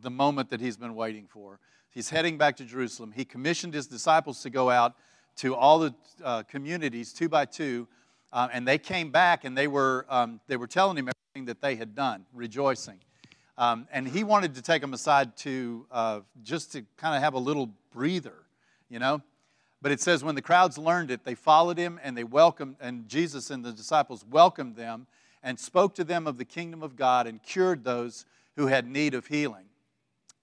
the 0.01 0.11
moment 0.11 0.51
that 0.51 0.61
he's 0.61 0.77
been 0.77 0.95
waiting 0.95 1.27
for. 1.27 1.59
He's 1.91 2.09
heading 2.09 2.39
back 2.39 2.57
to 2.59 2.65
Jerusalem. 2.65 3.13
He 3.13 3.25
commissioned 3.25 3.75
his 3.75 3.89
disciples 3.89 4.43
to 4.43 4.51
go 4.51 4.71
out 4.71 4.95
to 5.37 5.57
all 5.57 5.81
the 5.81 5.95
uh, 6.23 6.43
communities, 6.45 7.13
two 7.13 7.29
by 7.29 7.45
two, 7.45 7.89
uh, 8.33 8.49
and 8.53 8.67
they 8.67 8.79
came 8.79 9.11
back 9.11 9.45
and 9.45 9.59
they 9.59 9.67
were, 9.67 10.07
um, 10.09 10.41
they 10.47 10.57
were 10.57 10.69
telling 10.69 10.97
him 10.97 11.09
everything 11.09 11.47
that 11.47 11.61
they 11.61 11.75
had 11.75 11.95
done, 11.95 12.27
rejoicing. 12.33 13.01
Um, 13.61 13.87
and 13.93 14.09
he 14.09 14.25
wanted 14.25 14.55
to 14.55 14.63
take 14.63 14.81
them 14.81 14.95
aside 14.95 15.37
to 15.39 15.87
uh, 15.93 16.21
just 16.43 16.73
to 16.73 16.83
kind 16.97 17.15
of 17.15 17.23
have 17.23 17.35
a 17.35 17.39
little 17.39 17.69
breather, 17.93 18.47
you 18.89 18.99
know. 18.99 19.21
But 19.83 19.93
it 19.93 20.01
says 20.01 20.25
when 20.25 20.35
the 20.35 20.41
crowds 20.41 20.79
learned 20.79 21.11
it, 21.11 21.25
they 21.25 21.35
followed 21.35 21.77
him 21.77 22.01
and 22.03 22.17
they 22.17 22.25
welcomed, 22.25 22.77
and 22.81 23.07
Jesus 23.07 23.51
and 23.51 23.63
the 23.63 23.73
disciples 23.73 24.25
welcomed 24.31 24.77
them 24.77 25.07
and 25.43 25.61
spoke 25.61 25.95
to 25.97 26.05
them 26.05 26.27
of 26.27 26.39
the 26.39 26.45
kingdom 26.47 26.83
of 26.83 26.97
God 26.97 27.27
and 27.27 27.43
cured 27.43 27.85
those 27.85 28.25
who 28.57 28.69
had 28.69 28.89
need 28.89 29.13
of 29.13 29.27
healing. 29.27 29.67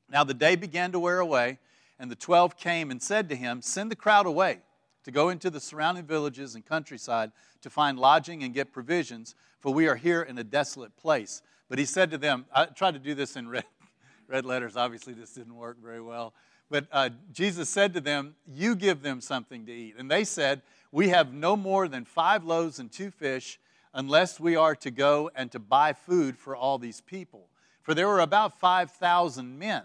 Now 0.07 0.24
the 0.24 0.36
day 0.36 0.55
began 0.55 0.91
to 0.91 1.00
wear 1.00 1.19
away, 1.19 1.57
and 1.97 2.12
the 2.12 2.15
twelve 2.15 2.55
came 2.55 2.91
and 2.91 3.01
said 3.01 3.29
to 3.29 3.36
him, 3.36 3.63
Send 3.63 3.89
the 3.89 3.95
crowd 3.95 4.27
away 4.27 4.59
to 5.05 5.09
go 5.09 5.29
into 5.29 5.50
the 5.50 5.59
surrounding 5.59 6.05
villages 6.05 6.53
and 6.53 6.63
countryside 6.63 7.31
to 7.62 7.71
find 7.71 7.97
lodging 7.97 8.43
and 8.43 8.53
get 8.53 8.71
provisions, 8.71 9.33
for 9.59 9.74
we 9.74 9.88
are 9.88 9.95
here 9.95 10.21
in 10.21 10.38
a 10.38 10.43
desolate 10.43 10.95
place. 10.97 11.41
But 11.69 11.79
he 11.79 11.86
said 11.86 12.12
to 12.12 12.17
them, 12.17 12.45
I 12.53 12.65
tried 12.65 12.93
to 12.93 13.00
do 13.00 13.13
this 13.13 13.36
in 13.36 13.50
red, 13.50 13.65
red 14.27 14.45
letters. 14.45 14.77
Obviously, 14.77 15.13
this 15.13 15.33
didn't 15.33 15.55
work 15.55 15.77
very 15.81 16.01
well. 16.01 16.33
But 16.69 16.88
uh, 16.91 17.09
Jesus 17.31 17.69
said 17.69 17.93
to 17.93 18.01
them, 18.01 18.36
You 18.45 18.75
give 18.75 19.01
them 19.01 19.21
something 19.21 19.65
to 19.65 19.71
eat. 19.71 19.95
And 19.97 20.09
they 20.09 20.24
said, 20.24 20.62
We 20.91 21.09
have 21.09 21.33
no 21.33 21.55
more 21.55 21.88
than 21.88 22.05
five 22.05 22.43
loaves 22.43 22.79
and 22.79 22.91
two 22.91 23.12
fish, 23.12 23.59
unless 23.93 24.39
we 24.39 24.55
are 24.55 24.75
to 24.75 24.91
go 24.91 25.31
and 25.36 25.51
to 25.51 25.59
buy 25.59 25.93
food 25.93 26.38
for 26.38 26.55
all 26.55 26.77
these 26.77 27.01
people. 27.01 27.47
For 27.81 27.93
there 27.93 28.07
were 28.07 28.19
about 28.19 28.59
5,000 28.59 29.57
men. 29.57 29.83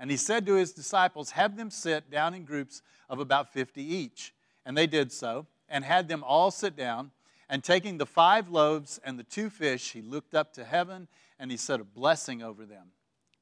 And 0.00 0.10
he 0.10 0.16
said 0.16 0.44
to 0.46 0.54
his 0.54 0.72
disciples, 0.72 1.30
Have 1.30 1.56
them 1.56 1.70
sit 1.70 2.10
down 2.10 2.34
in 2.34 2.44
groups 2.44 2.82
of 3.08 3.20
about 3.20 3.52
50 3.52 3.82
each. 3.82 4.34
And 4.66 4.76
they 4.76 4.86
did 4.86 5.12
so, 5.12 5.46
and 5.68 5.84
had 5.84 6.08
them 6.08 6.24
all 6.24 6.50
sit 6.50 6.76
down. 6.76 7.12
And 7.52 7.62
taking 7.62 7.98
the 7.98 8.06
five 8.06 8.48
loaves 8.48 8.98
and 9.04 9.18
the 9.18 9.24
two 9.24 9.50
fish, 9.50 9.92
he 9.92 10.00
looked 10.00 10.34
up 10.34 10.54
to 10.54 10.64
heaven 10.64 11.06
and 11.38 11.50
he 11.50 11.58
said 11.58 11.80
a 11.80 11.84
blessing 11.84 12.42
over 12.42 12.64
them. 12.64 12.92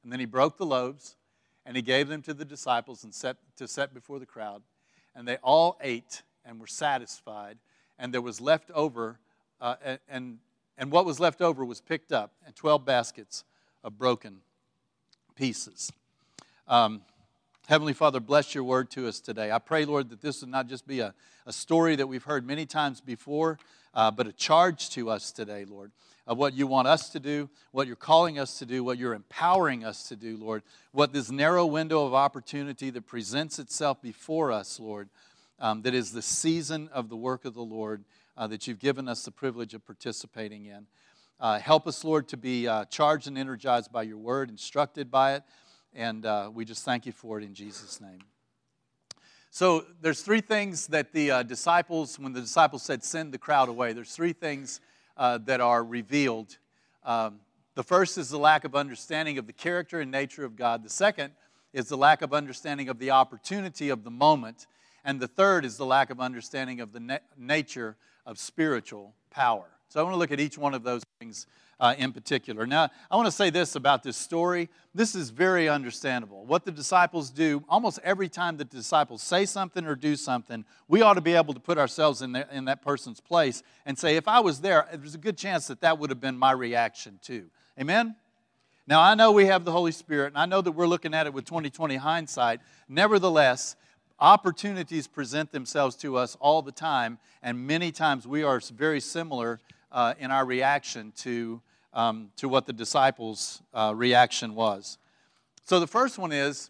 And 0.03 0.11
then 0.11 0.19
he 0.19 0.25
broke 0.25 0.57
the 0.57 0.65
loaves 0.65 1.15
and 1.65 1.77
he 1.77 1.81
gave 1.81 2.09
them 2.09 2.21
to 2.23 2.33
the 2.33 2.43
disciples 2.43 3.05
and 3.05 3.15
set, 3.15 3.37
to 3.55 3.69
set 3.69 3.93
before 3.93 4.19
the 4.19 4.25
crowd. 4.25 4.63
And 5.15 5.25
they 5.25 5.37
all 5.37 5.77
ate 5.79 6.23
and 6.43 6.59
were 6.59 6.67
satisfied. 6.67 7.57
And 7.97 8.13
there 8.13 8.19
was 8.19 8.41
left 8.41 8.69
over, 8.71 9.17
uh, 9.61 9.75
and, 10.09 10.39
and 10.77 10.91
what 10.91 11.05
was 11.05 11.21
left 11.21 11.41
over 11.41 11.63
was 11.63 11.79
picked 11.79 12.11
up, 12.11 12.33
and 12.45 12.53
12 12.53 12.83
baskets 12.83 13.45
of 13.81 13.97
broken 13.97 14.41
pieces. 15.35 15.89
Um, 16.67 17.03
Heavenly 17.67 17.93
Father, 17.93 18.19
bless 18.19 18.53
your 18.53 18.65
word 18.65 18.91
to 18.91 19.07
us 19.07 19.21
today. 19.21 19.53
I 19.53 19.59
pray, 19.59 19.85
Lord, 19.85 20.09
that 20.09 20.19
this 20.19 20.41
would 20.41 20.49
not 20.49 20.67
just 20.67 20.85
be 20.85 20.99
a, 20.99 21.13
a 21.45 21.53
story 21.53 21.95
that 21.95 22.07
we've 22.07 22.25
heard 22.25 22.45
many 22.45 22.65
times 22.65 22.99
before, 22.99 23.57
uh, 23.93 24.11
but 24.11 24.27
a 24.27 24.31
charge 24.31 24.89
to 24.91 25.09
us 25.09 25.31
today, 25.31 25.65
Lord, 25.65 25.91
of 26.27 26.37
what 26.37 26.53
you 26.53 26.67
want 26.67 26.87
us 26.87 27.09
to 27.09 27.19
do, 27.19 27.49
what 27.71 27.87
you're 27.87 27.95
calling 27.95 28.39
us 28.39 28.59
to 28.59 28.65
do, 28.65 28.83
what 28.83 28.97
you're 28.97 29.13
empowering 29.13 29.83
us 29.83 30.07
to 30.09 30.15
do, 30.15 30.37
Lord, 30.37 30.63
what 30.91 31.13
this 31.13 31.31
narrow 31.31 31.65
window 31.65 32.05
of 32.05 32.13
opportunity 32.13 32.89
that 32.89 33.07
presents 33.07 33.59
itself 33.59 34.01
before 34.01 34.51
us, 34.51 34.79
Lord, 34.79 35.09
um, 35.59 35.81
that 35.81 35.93
is 35.93 36.11
the 36.11 36.21
season 36.21 36.89
of 36.93 37.09
the 37.09 37.17
work 37.17 37.45
of 37.45 37.53
the 37.53 37.61
Lord 37.61 38.03
uh, 38.37 38.47
that 38.47 38.67
you've 38.67 38.79
given 38.79 39.07
us 39.07 39.23
the 39.23 39.31
privilege 39.31 39.73
of 39.73 39.85
participating 39.85 40.65
in. 40.65 40.87
Uh, 41.39 41.59
help 41.59 41.87
us, 41.87 42.03
Lord, 42.03 42.27
to 42.29 42.37
be 42.37 42.67
uh, 42.67 42.85
charged 42.85 43.27
and 43.27 43.37
energized 43.37 43.91
by 43.91 44.03
your 44.03 44.17
word, 44.17 44.49
instructed 44.49 45.09
by 45.09 45.35
it, 45.35 45.43
and 45.93 46.25
uh, 46.25 46.49
we 46.53 46.65
just 46.65 46.85
thank 46.85 47.05
you 47.05 47.11
for 47.11 47.39
it 47.39 47.43
in 47.43 47.53
Jesus' 47.53 47.99
name. 47.99 48.19
So 49.53 49.83
there's 49.99 50.21
three 50.21 50.39
things 50.39 50.87
that 50.87 51.11
the 51.11 51.29
uh, 51.29 51.43
disciples, 51.43 52.17
when 52.17 52.31
the 52.31 52.39
disciples 52.39 52.83
said, 52.83 53.03
send 53.03 53.33
the 53.33 53.37
crowd 53.37 53.67
away, 53.67 53.91
there's 53.91 54.15
three 54.15 54.31
things 54.31 54.79
uh, 55.17 55.39
that 55.39 55.59
are 55.59 55.83
revealed. 55.83 56.57
Um, 57.03 57.41
the 57.75 57.83
first 57.83 58.17
is 58.17 58.29
the 58.29 58.39
lack 58.39 58.63
of 58.63 58.75
understanding 58.75 59.37
of 59.37 59.47
the 59.47 59.53
character 59.53 59.99
and 59.99 60.09
nature 60.09 60.45
of 60.45 60.55
God. 60.55 60.83
The 60.83 60.89
second 60.89 61.33
is 61.73 61.89
the 61.89 61.97
lack 61.97 62.21
of 62.21 62.33
understanding 62.33 62.87
of 62.87 62.97
the 62.97 63.11
opportunity 63.11 63.89
of 63.89 64.05
the 64.05 64.09
moment. 64.09 64.67
And 65.03 65.19
the 65.19 65.27
third 65.27 65.65
is 65.65 65.75
the 65.75 65.85
lack 65.85 66.11
of 66.11 66.21
understanding 66.21 66.79
of 66.79 66.93
the 66.93 67.01
na- 67.01 67.17
nature 67.37 67.97
of 68.25 68.39
spiritual 68.39 69.13
power. 69.31 69.67
So 69.91 69.99
I 69.99 70.03
want 70.03 70.13
to 70.13 70.19
look 70.19 70.31
at 70.31 70.39
each 70.39 70.57
one 70.57 70.73
of 70.73 70.83
those 70.83 71.03
things 71.19 71.47
uh, 71.77 71.95
in 71.97 72.13
particular. 72.13 72.65
Now, 72.65 72.87
I 73.09 73.17
want 73.17 73.25
to 73.25 73.31
say 73.31 73.49
this 73.49 73.75
about 73.75 74.03
this 74.03 74.15
story. 74.15 74.69
This 74.95 75.15
is 75.15 75.31
very 75.31 75.67
understandable. 75.67 76.45
What 76.45 76.63
the 76.63 76.71
disciples 76.71 77.29
do, 77.29 77.65
almost 77.67 77.99
every 78.01 78.29
time 78.29 78.55
the 78.55 78.63
disciples 78.63 79.21
say 79.21 79.45
something 79.45 79.85
or 79.85 79.95
do 79.95 80.15
something, 80.15 80.63
we 80.87 81.01
ought 81.01 81.15
to 81.15 81.21
be 81.21 81.33
able 81.33 81.53
to 81.53 81.59
put 81.59 81.77
ourselves 81.77 82.21
in, 82.21 82.31
the, 82.31 82.47
in 82.55 82.63
that 82.65 82.81
person's 82.81 83.19
place 83.19 83.63
and 83.85 83.99
say, 83.99 84.15
if 84.15 84.29
I 84.29 84.39
was 84.39 84.61
there, 84.61 84.87
there's 84.93 85.15
a 85.15 85.17
good 85.17 85.37
chance 85.37 85.67
that 85.67 85.81
that 85.81 85.99
would 85.99 86.09
have 86.09 86.21
been 86.21 86.37
my 86.37 86.53
reaction 86.53 87.19
too. 87.21 87.47
Amen? 87.77 88.15
Now, 88.87 89.01
I 89.01 89.13
know 89.13 89.33
we 89.33 89.47
have 89.47 89.65
the 89.65 89.73
Holy 89.73 89.91
Spirit, 89.91 90.27
and 90.27 90.37
I 90.37 90.45
know 90.45 90.61
that 90.61 90.71
we're 90.71 90.87
looking 90.87 91.13
at 91.13 91.27
it 91.27 91.33
with 91.33 91.43
2020 91.43 91.97
hindsight. 91.97 92.61
Nevertheless, 92.87 93.75
opportunities 94.21 95.05
present 95.05 95.51
themselves 95.51 95.97
to 95.97 96.15
us 96.15 96.37
all 96.39 96.61
the 96.61 96.71
time, 96.71 97.19
and 97.43 97.67
many 97.67 97.91
times 97.91 98.25
we 98.25 98.41
are 98.41 98.61
very 98.73 99.01
similar 99.01 99.59
uh, 99.91 100.13
in 100.19 100.31
our 100.31 100.45
reaction 100.45 101.11
to, 101.17 101.61
um, 101.93 102.31
to 102.37 102.47
what 102.47 102.65
the 102.65 102.73
disciples' 102.73 103.61
uh, 103.73 103.93
reaction 103.95 104.55
was. 104.55 104.97
So 105.65 105.79
the 105.79 105.87
first 105.87 106.17
one 106.17 106.31
is 106.31 106.69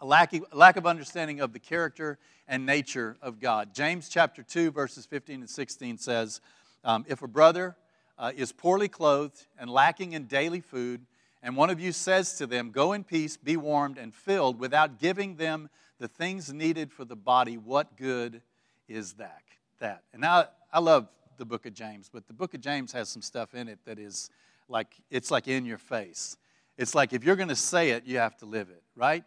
a 0.00 0.06
lack, 0.06 0.32
of, 0.32 0.44
lack 0.52 0.76
of 0.76 0.86
understanding 0.86 1.40
of 1.40 1.52
the 1.52 1.58
character 1.58 2.18
and 2.48 2.66
nature 2.66 3.16
of 3.22 3.40
God. 3.40 3.74
James 3.74 4.08
chapter 4.08 4.42
2, 4.42 4.70
verses 4.70 5.06
15 5.06 5.40
and 5.40 5.50
16 5.50 5.98
says, 5.98 6.40
um, 6.84 7.04
If 7.08 7.22
a 7.22 7.28
brother 7.28 7.76
uh, 8.18 8.32
is 8.36 8.52
poorly 8.52 8.88
clothed 8.88 9.46
and 9.58 9.70
lacking 9.70 10.12
in 10.12 10.24
daily 10.26 10.60
food, 10.60 11.06
and 11.42 11.56
one 11.56 11.70
of 11.70 11.80
you 11.80 11.92
says 11.92 12.34
to 12.38 12.46
them, 12.46 12.70
Go 12.70 12.92
in 12.92 13.04
peace, 13.04 13.36
be 13.36 13.56
warmed 13.56 13.98
and 13.98 14.14
filled, 14.14 14.58
without 14.58 14.98
giving 14.98 15.36
them 15.36 15.68
the 15.98 16.08
things 16.08 16.52
needed 16.52 16.92
for 16.92 17.04
the 17.04 17.16
body, 17.16 17.56
what 17.56 17.96
good 17.96 18.42
is 18.88 19.14
that? 19.14 19.42
That. 19.78 20.02
And 20.12 20.20
now 20.22 20.48
I 20.72 20.80
love 20.80 21.08
the 21.36 21.44
book 21.44 21.66
of 21.66 21.74
James, 21.74 22.10
but 22.12 22.26
the 22.26 22.32
book 22.32 22.54
of 22.54 22.60
James 22.60 22.92
has 22.92 23.08
some 23.08 23.22
stuff 23.22 23.54
in 23.54 23.68
it 23.68 23.78
that 23.84 23.98
is 23.98 24.30
like, 24.68 24.88
it's 25.10 25.30
like 25.30 25.48
in 25.48 25.64
your 25.64 25.78
face. 25.78 26.36
It's 26.78 26.94
like 26.94 27.12
if 27.12 27.24
you're 27.24 27.36
going 27.36 27.48
to 27.48 27.56
say 27.56 27.90
it, 27.90 28.04
you 28.06 28.18
have 28.18 28.36
to 28.38 28.46
live 28.46 28.68
it, 28.68 28.82
right? 28.94 29.24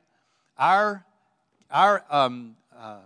Our, 0.58 1.06
our 1.72 2.04
um, 2.10 2.56
uh, 2.78 3.00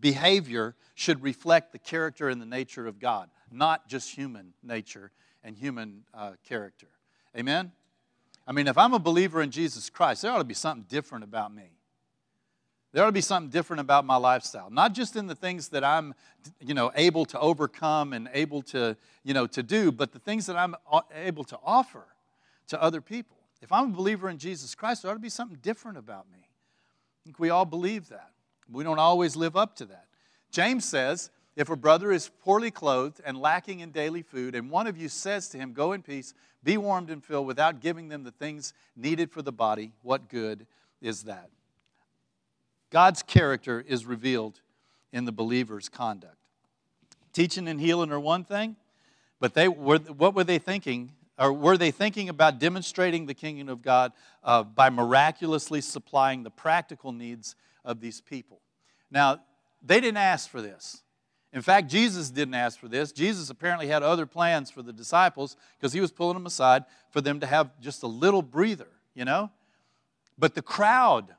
behavior 0.00 0.74
should 0.94 1.22
reflect 1.22 1.72
the 1.72 1.78
character 1.78 2.28
and 2.28 2.40
the 2.40 2.46
nature 2.46 2.86
of 2.86 2.98
God, 2.98 3.28
not 3.50 3.88
just 3.88 4.10
human 4.14 4.54
nature 4.62 5.10
and 5.44 5.56
human 5.56 6.04
uh, 6.14 6.32
character. 6.48 6.88
Amen? 7.36 7.72
I 8.46 8.52
mean, 8.52 8.68
if 8.68 8.78
I'm 8.78 8.94
a 8.94 8.98
believer 8.98 9.42
in 9.42 9.50
Jesus 9.50 9.90
Christ, 9.90 10.22
there 10.22 10.32
ought 10.32 10.38
to 10.38 10.44
be 10.44 10.54
something 10.54 10.86
different 10.88 11.24
about 11.24 11.54
me. 11.54 11.75
There 12.92 13.02
ought 13.02 13.06
to 13.06 13.12
be 13.12 13.20
something 13.20 13.50
different 13.50 13.80
about 13.80 14.04
my 14.04 14.16
lifestyle, 14.16 14.70
not 14.70 14.94
just 14.94 15.16
in 15.16 15.26
the 15.26 15.34
things 15.34 15.68
that 15.68 15.84
I'm, 15.84 16.14
you 16.60 16.72
know, 16.72 16.90
able 16.94 17.24
to 17.26 17.38
overcome 17.38 18.12
and 18.12 18.28
able 18.32 18.62
to, 18.62 18.96
you 19.22 19.34
know, 19.34 19.46
to 19.48 19.62
do, 19.62 19.92
but 19.92 20.12
the 20.12 20.18
things 20.18 20.46
that 20.46 20.56
I'm 20.56 20.74
able 21.14 21.44
to 21.44 21.58
offer 21.64 22.06
to 22.68 22.82
other 22.82 23.00
people. 23.00 23.36
If 23.60 23.72
I'm 23.72 23.92
a 23.92 23.96
believer 23.96 24.28
in 24.30 24.38
Jesus 24.38 24.74
Christ, 24.74 25.02
there 25.02 25.10
ought 25.10 25.14
to 25.14 25.20
be 25.20 25.28
something 25.28 25.58
different 25.60 25.98
about 25.98 26.30
me. 26.30 26.38
I 26.38 27.18
think 27.24 27.38
we 27.38 27.50
all 27.50 27.64
believe 27.64 28.08
that. 28.08 28.30
We 28.70 28.84
don't 28.84 28.98
always 28.98 29.36
live 29.36 29.56
up 29.56 29.76
to 29.76 29.84
that. 29.86 30.06
James 30.50 30.84
says, 30.84 31.30
if 31.56 31.70
a 31.70 31.76
brother 31.76 32.12
is 32.12 32.30
poorly 32.44 32.70
clothed 32.70 33.20
and 33.24 33.38
lacking 33.38 33.80
in 33.80 33.90
daily 33.90 34.22
food, 34.22 34.54
and 34.54 34.70
one 34.70 34.86
of 34.86 34.98
you 34.98 35.08
says 35.08 35.48
to 35.48 35.58
him, 35.58 35.72
Go 35.72 35.92
in 35.92 36.02
peace, 36.02 36.34
be 36.62 36.76
warmed 36.76 37.10
and 37.10 37.24
filled, 37.24 37.46
without 37.46 37.80
giving 37.80 38.08
them 38.08 38.24
the 38.24 38.30
things 38.30 38.74
needed 38.94 39.30
for 39.30 39.40
the 39.40 39.52
body, 39.52 39.92
what 40.02 40.28
good 40.28 40.66
is 41.00 41.24
that? 41.24 41.48
God's 42.90 43.22
character 43.22 43.84
is 43.86 44.06
revealed 44.06 44.60
in 45.12 45.24
the 45.24 45.32
believer's 45.32 45.88
conduct. 45.88 46.36
Teaching 47.32 47.68
and 47.68 47.80
healing 47.80 48.12
are 48.12 48.20
one 48.20 48.44
thing, 48.44 48.76
but 49.40 49.54
they 49.54 49.68
were, 49.68 49.98
what 49.98 50.34
were 50.34 50.44
they 50.44 50.58
thinking? 50.58 51.12
Or 51.38 51.52
were 51.52 51.76
they 51.76 51.90
thinking 51.90 52.28
about 52.28 52.58
demonstrating 52.58 53.26
the 53.26 53.34
kingdom 53.34 53.68
of 53.68 53.82
God 53.82 54.12
uh, 54.42 54.62
by 54.62 54.88
miraculously 54.88 55.80
supplying 55.82 56.42
the 56.42 56.50
practical 56.50 57.12
needs 57.12 57.56
of 57.84 58.00
these 58.00 58.20
people? 58.20 58.60
Now, 59.10 59.40
they 59.82 60.00
didn't 60.00 60.16
ask 60.16 60.48
for 60.48 60.62
this. 60.62 61.02
In 61.52 61.62
fact, 61.62 61.88
Jesus 61.88 62.30
didn't 62.30 62.54
ask 62.54 62.78
for 62.78 62.88
this. 62.88 63.12
Jesus 63.12 63.50
apparently 63.50 63.86
had 63.86 64.02
other 64.02 64.26
plans 64.26 64.70
for 64.70 64.82
the 64.82 64.92
disciples 64.92 65.56
because 65.78 65.92
he 65.92 66.00
was 66.00 66.10
pulling 66.10 66.34
them 66.34 66.46
aside 66.46 66.84
for 67.10 67.20
them 67.20 67.40
to 67.40 67.46
have 67.46 67.70
just 67.80 68.02
a 68.02 68.06
little 68.06 68.42
breather, 68.42 68.88
you 69.14 69.24
know? 69.24 69.50
But 70.38 70.54
the 70.54 70.62
crowd 70.62 71.34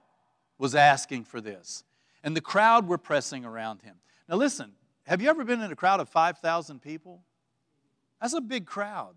was 0.57 0.75
asking 0.75 1.23
for 1.25 1.41
this. 1.41 1.83
And 2.23 2.35
the 2.35 2.41
crowd 2.41 2.87
were 2.87 2.97
pressing 2.97 3.45
around 3.45 3.81
him. 3.81 3.95
Now, 4.27 4.35
listen, 4.35 4.73
have 5.05 5.21
you 5.21 5.29
ever 5.29 5.43
been 5.43 5.61
in 5.61 5.71
a 5.71 5.75
crowd 5.75 5.99
of 5.99 6.09
5,000 6.09 6.81
people? 6.81 7.21
That's 8.21 8.33
a 8.33 8.41
big 8.41 8.65
crowd. 8.65 9.15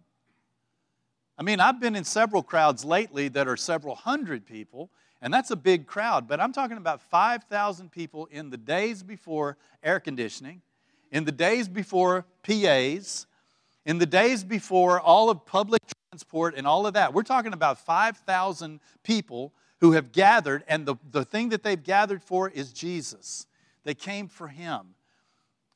I 1.39 1.43
mean, 1.43 1.59
I've 1.59 1.81
been 1.81 1.97
in 1.97 2.05
several 2.05 2.43
crowds 2.43 2.85
lately 2.85 3.29
that 3.29 3.49
are 3.49 3.57
several 3.57 3.95
hundred 3.95 4.45
people, 4.45 4.91
and 5.23 5.33
that's 5.33 5.51
a 5.51 5.57
big 5.57 5.87
crowd. 5.87 6.29
But 6.29 6.39
I'm 6.39 6.53
talking 6.53 6.77
about 6.77 7.01
5,000 7.01 7.91
people 7.91 8.27
in 8.27 8.51
the 8.51 8.59
days 8.59 9.03
before 9.03 9.57
air 9.83 10.01
conditioning, 10.01 10.61
in 11.11 11.25
the 11.25 11.33
days 11.33 11.67
before 11.67 12.27
PAs, 12.43 13.27
in 13.87 13.99
the 13.99 14.07
days 14.07 14.45
before 14.45 15.01
all 15.01 15.31
of 15.31 15.47
public 15.47 15.81
transport 16.11 16.55
and 16.57 16.67
all 16.67 16.87
of 16.87 16.95
that. 16.95 17.15
We're 17.15 17.23
talking 17.23 17.55
about 17.55 17.79
5,000 17.79 18.81
people 19.03 19.55
who 19.81 19.93
have 19.93 20.13
gathered, 20.13 20.63
and 20.69 20.87
the, 20.87 20.97
the 21.11 21.25
thing 21.25 21.49
that 21.51 21.63
they've 21.63 21.83
gathered 21.83 22.23
for 22.23 22.49
is 22.49 22.73
Jesus. 22.73 23.47
They 23.85 23.95
came 23.95 24.29
for 24.29 24.49
him. 24.49 24.95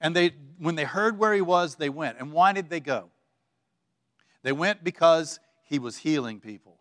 And 0.01 0.15
they, 0.15 0.33
when 0.59 0.75
they 0.75 0.85
heard 0.85 1.19
where 1.19 1.33
he 1.33 1.41
was, 1.41 1.77
they 1.77 1.89
went. 1.89 2.19
And 2.19 2.33
why 2.33 2.53
did 2.53 2.69
they 2.69 2.81
go? 2.81 3.11
They 4.43 4.53
went 4.53 4.85
because 4.85 5.41
he 5.65 5.79
was 5.79 5.97
healing 5.97 6.41
people. 6.41 6.79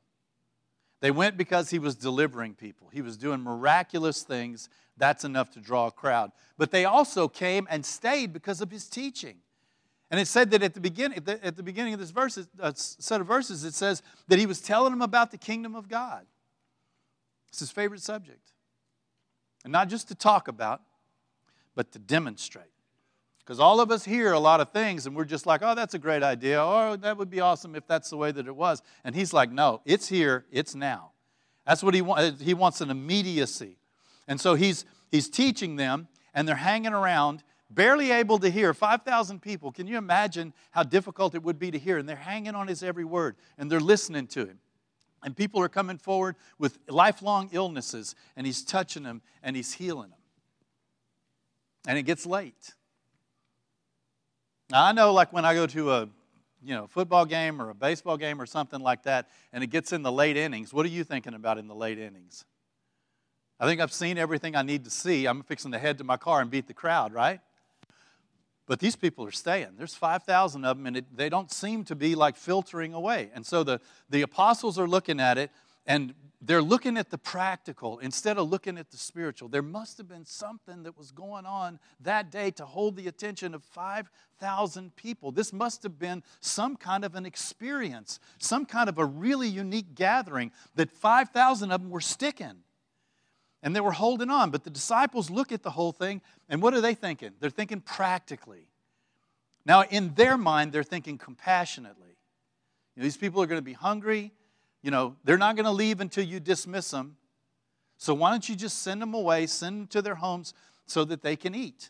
They 1.00 1.12
went 1.12 1.38
because 1.38 1.70
he 1.70 1.80
was 1.80 1.96
delivering 1.96 2.56
people. 2.56 2.90
He 2.92 3.02
was 3.02 3.18
doing 3.18 3.42
miraculous 3.42 4.24
things. 4.24 4.70
That's 4.98 5.24
enough 5.24 5.52
to 5.52 5.60
draw 5.60 5.88
a 5.88 5.92
crowd. 5.92 6.32
But 6.58 6.72
they 6.72 6.86
also 6.86 7.28
came 7.28 7.68
and 7.70 7.86
stayed 7.86 8.34
because 8.34 8.60
of 8.62 8.70
his 8.70 8.88
teaching. 8.90 9.38
And 10.12 10.20
it 10.20 10.28
said 10.28 10.52
that 10.52 10.62
at 10.62 10.74
the 10.74 10.82
beginning, 10.82 11.24
at 11.28 11.56
the 11.56 11.64
beginning 11.64 11.94
of 11.94 12.00
this 12.00 12.12
verse, 12.12 12.38
uh, 12.60 12.74
set 12.76 13.20
of 13.20 13.28
verses, 13.28 13.64
it 13.64 13.74
says 13.74 14.02
that 14.28 14.38
he 14.38 14.46
was 14.46 14.62
telling 14.62 14.92
them 14.92 15.02
about 15.02 15.32
the 15.32 15.38
kingdom 15.38 15.76
of 15.76 15.88
God. 15.88 16.26
It's 17.54 17.60
his 17.60 17.70
favorite 17.70 18.02
subject. 18.02 18.52
And 19.64 19.72
not 19.72 19.88
just 19.88 20.08
to 20.08 20.16
talk 20.16 20.48
about, 20.48 20.82
but 21.76 21.92
to 21.92 22.00
demonstrate. 22.00 22.66
Because 23.38 23.60
all 23.60 23.80
of 23.80 23.92
us 23.92 24.04
hear 24.04 24.32
a 24.32 24.40
lot 24.40 24.60
of 24.60 24.72
things 24.72 25.06
and 25.06 25.16
we're 25.16 25.24
just 25.24 25.46
like, 25.46 25.62
oh, 25.64 25.76
that's 25.76 25.94
a 25.94 26.00
great 26.00 26.24
idea. 26.24 26.66
Or 26.66 26.88
oh, 26.88 26.96
that 26.96 27.16
would 27.16 27.30
be 27.30 27.42
awesome 27.42 27.76
if 27.76 27.86
that's 27.86 28.10
the 28.10 28.18
way 28.18 28.32
that 28.32 28.48
it 28.48 28.56
was. 28.56 28.82
And 29.04 29.14
he's 29.14 29.34
like, 29.34 29.52
no, 29.52 29.82
it's 29.86 30.08
here, 30.08 30.46
it's 30.52 30.74
now. 30.74 31.12
That's 31.68 31.84
what 31.84 31.94
he 31.94 32.02
wants. 32.02 32.42
He 32.42 32.56
wants 32.56 32.82
an 32.82 32.90
immediacy. 32.90 33.78
And 34.28 34.42
so 34.42 34.56
he's, 34.56 34.84
he's 35.12 35.30
teaching 35.30 35.76
them 35.76 36.08
and 36.34 36.48
they're 36.48 36.56
hanging 36.56 36.94
around 36.94 37.44
barely 37.70 38.10
able 38.10 38.40
to 38.40 38.50
hear 38.50 38.74
5,000 38.74 39.44
people. 39.44 39.72
Can 39.72 39.86
you 39.86 40.00
imagine 40.00 40.56
how 40.72 40.82
difficult 40.82 41.36
it 41.36 41.44
would 41.44 41.60
be 41.60 41.70
to 41.70 41.78
hear? 41.78 42.00
And 42.00 42.10
they're 42.10 42.16
hanging 42.16 42.56
on 42.56 42.68
his 42.68 42.82
every 42.82 43.06
word 43.06 43.36
and 43.60 43.72
they're 43.72 43.80
listening 43.80 44.26
to 44.30 44.48
him. 44.48 44.58
And 45.24 45.36
people 45.36 45.62
are 45.62 45.70
coming 45.70 45.98
forward 45.98 46.36
with 46.58 46.80
lifelong 46.88 47.50
illnesses 47.52 48.16
and 48.36 48.46
he's 48.46 48.64
touching 48.64 49.04
them 49.04 49.22
and 49.42 49.56
he's 49.56 49.74
healing 49.74 50.10
them. 50.10 50.20
And 51.88 51.98
it 51.98 52.04
gets 52.04 52.26
late. 52.26 52.74
Now, 54.70 54.86
I 54.86 54.92
know, 54.92 55.14
like 55.14 55.32
when 55.34 55.46
I 55.46 55.54
go 55.54 55.68
to 55.68 55.92
a 55.92 56.10
you 56.64 56.74
know, 56.74 56.88
football 56.88 57.26
game 57.26 57.62
or 57.62 57.70
a 57.70 57.76
baseball 57.76 58.18
game 58.18 58.42
or 58.42 58.46
something 58.46 58.80
like 58.80 59.04
that, 59.04 59.30
and 59.52 59.64
it 59.64 59.68
gets 59.68 59.92
in 59.92 60.02
the 60.02 60.12
late 60.12 60.38
innings, 60.38 60.74
what 60.74 60.86
are 60.86 60.90
you 60.90 61.04
thinking 61.04 61.34
about 61.34 61.58
in 61.58 61.68
the 61.68 61.76
late 61.76 62.00
innings? 62.00 62.46
I 63.60 63.66
think 63.66 63.82
I've 63.82 63.94
seen 63.94 64.18
everything 64.18 64.56
I 64.56 64.62
need 64.62 64.86
to 64.86 64.90
see. 64.90 65.26
I'm 65.26 65.44
fixing 65.44 65.72
to 65.74 65.80
head 65.80 65.98
to 66.00 66.04
my 66.04 66.18
car 66.18 66.42
and 66.42 66.50
beat 66.50 66.68
the 66.68 66.74
crowd, 66.74 67.14
right? 67.14 67.40
But 68.66 68.80
these 68.80 68.96
people 68.96 69.26
are 69.26 69.32
staying. 69.32 69.76
There's 69.78 69.96
5,000 69.96 70.64
of 70.64 70.78
them, 70.78 70.88
and 70.88 70.98
it, 70.98 71.06
they 71.16 71.30
don't 71.30 71.52
seem 71.52 71.84
to 71.86 71.96
be 71.96 72.16
like 72.16 72.38
filtering 72.38 72.94
away. 72.94 73.30
And 73.34 73.46
so 73.46 73.64
the, 73.64 73.82
the 74.10 74.22
apostles 74.22 74.80
are 74.80 74.88
looking 74.88 75.20
at 75.20 75.38
it, 75.38 75.52
and 75.86 76.14
they're 76.42 76.62
looking 76.62 76.98
at 76.98 77.10
the 77.10 77.18
practical 77.18 78.00
instead 78.00 78.38
of 78.38 78.50
looking 78.50 78.78
at 78.78 78.92
the 78.92 78.98
spiritual. 78.98 79.50
There 79.50 79.62
must 79.62 79.98
have 79.98 80.08
been 80.08 80.26
something 80.26 80.84
that 80.84 80.98
was 80.98 81.12
going 81.12 81.46
on 81.46 81.80
that 82.02 82.32
day 82.32 82.52
to 82.52 82.66
hold 82.66 82.96
the 82.96 83.08
attention 83.08 83.54
of 83.54 83.64
5,000 83.64 84.96
people. 84.96 85.32
This 85.32 85.54
must 85.54 85.84
have 85.84 86.00
been 86.00 86.24
some 86.40 86.76
kind 86.76 87.04
of 87.04 87.16
an 87.16 87.26
experience, 87.26 88.20
some 88.40 88.66
kind 88.66 88.90
of 88.90 88.98
a 88.98 89.06
really 89.06 89.48
unique 89.48 89.96
gathering 89.96 90.52
that 90.76 90.92
5,000 90.92 91.72
of 91.72 91.82
them 91.82 91.90
were 91.90 92.02
sticking 92.02 92.63
and 93.64 93.74
they 93.76 93.80
were 93.80 93.94
holding 93.94 94.30
on. 94.30 94.52
But 94.52 94.64
the 94.64 94.70
disciples 94.70 95.32
look 95.32 95.52
at 95.52 95.64
the 95.64 95.72
whole 95.72 95.94
thing, 95.94 96.22
and 96.50 96.62
what 96.62 96.76
are 96.76 96.82
they 96.82 96.94
thinking? 96.94 97.32
They're 97.40 97.50
thinking 97.50 97.80
practically. 97.80 98.68
Now, 99.66 99.84
in 99.84 100.14
their 100.14 100.38
mind, 100.38 100.74
they're 100.74 100.84
thinking 100.84 101.18
compassionately. 101.18 102.10
You 102.96 103.02
know, 103.02 103.04
these 103.04 103.18
people 103.18 103.42
are 103.42 103.48
going 103.48 103.58
to 103.58 103.66
be 103.66 103.74
hungry. 103.74 104.34
You 104.84 104.92
know, 104.92 105.16
they're 105.24 105.38
not 105.38 105.56
going 105.56 105.66
to 105.66 105.72
leave 105.72 106.02
until 106.02 106.26
you 106.26 106.42
dismiss 106.42 106.92
them. 106.92 107.16
So 107.98 108.14
why 108.14 108.32
don't 108.32 108.48
you 108.48 108.56
just 108.56 108.84
send 108.84 109.02
them 109.02 109.14
away, 109.14 109.48
send 109.48 109.80
them 109.80 109.88
to 109.88 110.02
their 110.02 110.16
homes 110.16 110.54
so 110.86 111.06
that 111.06 111.22
they 111.22 111.38
can 111.38 111.56
eat? 111.56 111.90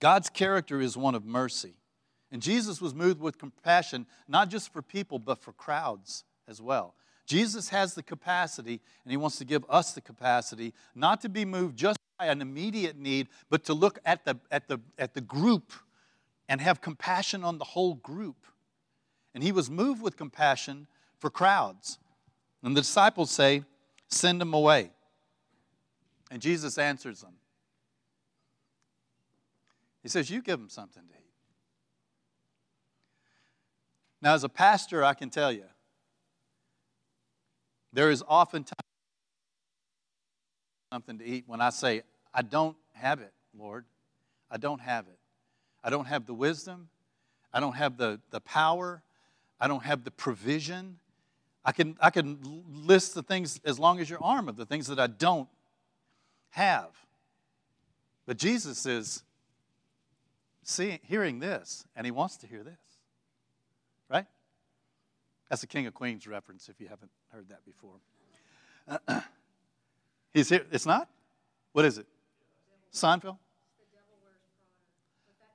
God's 0.00 0.30
character 0.30 0.80
is 0.80 0.96
one 0.96 1.14
of 1.14 1.26
mercy. 1.26 1.74
And 2.32 2.40
Jesus 2.40 2.80
was 2.80 2.94
moved 2.94 3.20
with 3.20 3.38
compassion, 3.38 4.06
not 4.26 4.48
just 4.48 4.72
for 4.72 4.80
people, 4.80 5.18
but 5.18 5.38
for 5.38 5.52
crowds 5.52 6.24
as 6.48 6.60
well. 6.60 6.94
Jesus 7.26 7.70
has 7.70 7.94
the 7.94 8.02
capacity, 8.02 8.80
and 9.04 9.10
He 9.10 9.16
wants 9.16 9.36
to 9.38 9.44
give 9.44 9.64
us 9.68 9.92
the 9.92 10.00
capacity 10.00 10.74
not 10.94 11.20
to 11.22 11.28
be 11.28 11.44
moved 11.44 11.76
just 11.76 11.98
by 12.18 12.26
an 12.26 12.42
immediate 12.42 12.98
need, 12.98 13.28
but 13.48 13.64
to 13.64 13.74
look 13.74 13.98
at 14.04 14.24
the, 14.24 14.36
at 14.50 14.68
the, 14.68 14.78
at 14.98 15.14
the 15.14 15.20
group 15.20 15.72
and 16.48 16.60
have 16.60 16.80
compassion 16.80 17.42
on 17.42 17.58
the 17.58 17.64
whole 17.64 17.94
group. 17.94 18.46
And 19.34 19.42
He 19.42 19.52
was 19.52 19.70
moved 19.70 20.02
with 20.02 20.16
compassion 20.16 20.86
for 21.18 21.30
crowds. 21.30 21.98
And 22.62 22.76
the 22.76 22.82
disciples 22.82 23.30
say, 23.30 23.64
Send 24.08 24.40
them 24.40 24.52
away. 24.52 24.90
And 26.30 26.40
Jesus 26.42 26.78
answers 26.78 27.22
them. 27.22 27.34
He 30.02 30.08
says, 30.08 30.30
You 30.30 30.42
give 30.42 30.58
them 30.58 30.68
something 30.68 31.02
to 31.02 31.14
eat. 31.14 31.20
Now, 34.20 34.34
as 34.34 34.44
a 34.44 34.48
pastor, 34.48 35.02
I 35.02 35.14
can 35.14 35.30
tell 35.30 35.50
you, 35.50 35.64
there 37.94 38.10
is 38.10 38.22
oftentimes 38.26 38.74
something 40.92 41.18
to 41.18 41.24
eat 41.24 41.44
when 41.46 41.60
I 41.60 41.70
say, 41.70 42.02
I 42.34 42.42
don't 42.42 42.76
have 42.92 43.20
it, 43.20 43.32
Lord. 43.56 43.84
I 44.50 44.56
don't 44.56 44.80
have 44.80 45.06
it. 45.06 45.18
I 45.82 45.90
don't 45.90 46.06
have 46.06 46.26
the 46.26 46.34
wisdom. 46.34 46.88
I 47.52 47.60
don't 47.60 47.76
have 47.76 47.96
the, 47.96 48.20
the 48.30 48.40
power. 48.40 49.02
I 49.60 49.68
don't 49.68 49.84
have 49.84 50.02
the 50.02 50.10
provision. 50.10 50.98
I 51.64 51.70
can, 51.70 51.96
I 52.00 52.10
can 52.10 52.38
list 52.68 53.14
the 53.14 53.22
things 53.22 53.60
as 53.64 53.78
long 53.78 54.00
as 54.00 54.10
your 54.10 54.22
arm 54.22 54.48
of 54.48 54.56
the 54.56 54.66
things 54.66 54.88
that 54.88 54.98
I 54.98 55.06
don't 55.06 55.48
have. 56.50 56.90
But 58.26 58.38
Jesus 58.38 58.86
is 58.86 59.22
seeing, 60.64 60.98
hearing 61.04 61.38
this, 61.38 61.86
and 61.94 62.04
he 62.04 62.10
wants 62.10 62.36
to 62.38 62.46
hear 62.48 62.64
this. 62.64 62.74
That's 65.48 65.62
a 65.62 65.66
King 65.66 65.86
of 65.86 65.94
Queens 65.94 66.26
reference 66.26 66.68
if 66.68 66.80
you 66.80 66.88
haven't 66.88 67.10
heard 67.30 67.48
that 67.48 67.60
before. 67.64 67.96
He's 70.34 70.48
here. 70.48 70.64
It's 70.72 70.86
not? 70.86 71.08
What 71.72 71.84
is 71.84 71.98
it? 71.98 72.06
Seinfeld? 72.92 73.38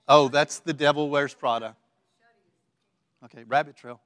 Oh, 0.08 0.28
that's 0.28 0.60
The 0.60 0.74
Devil 0.74 1.10
Wears 1.10 1.34
Prada. 1.34 1.76
Okay, 3.26 3.44
Rabbit 3.48 3.76
Trail. 3.76 4.00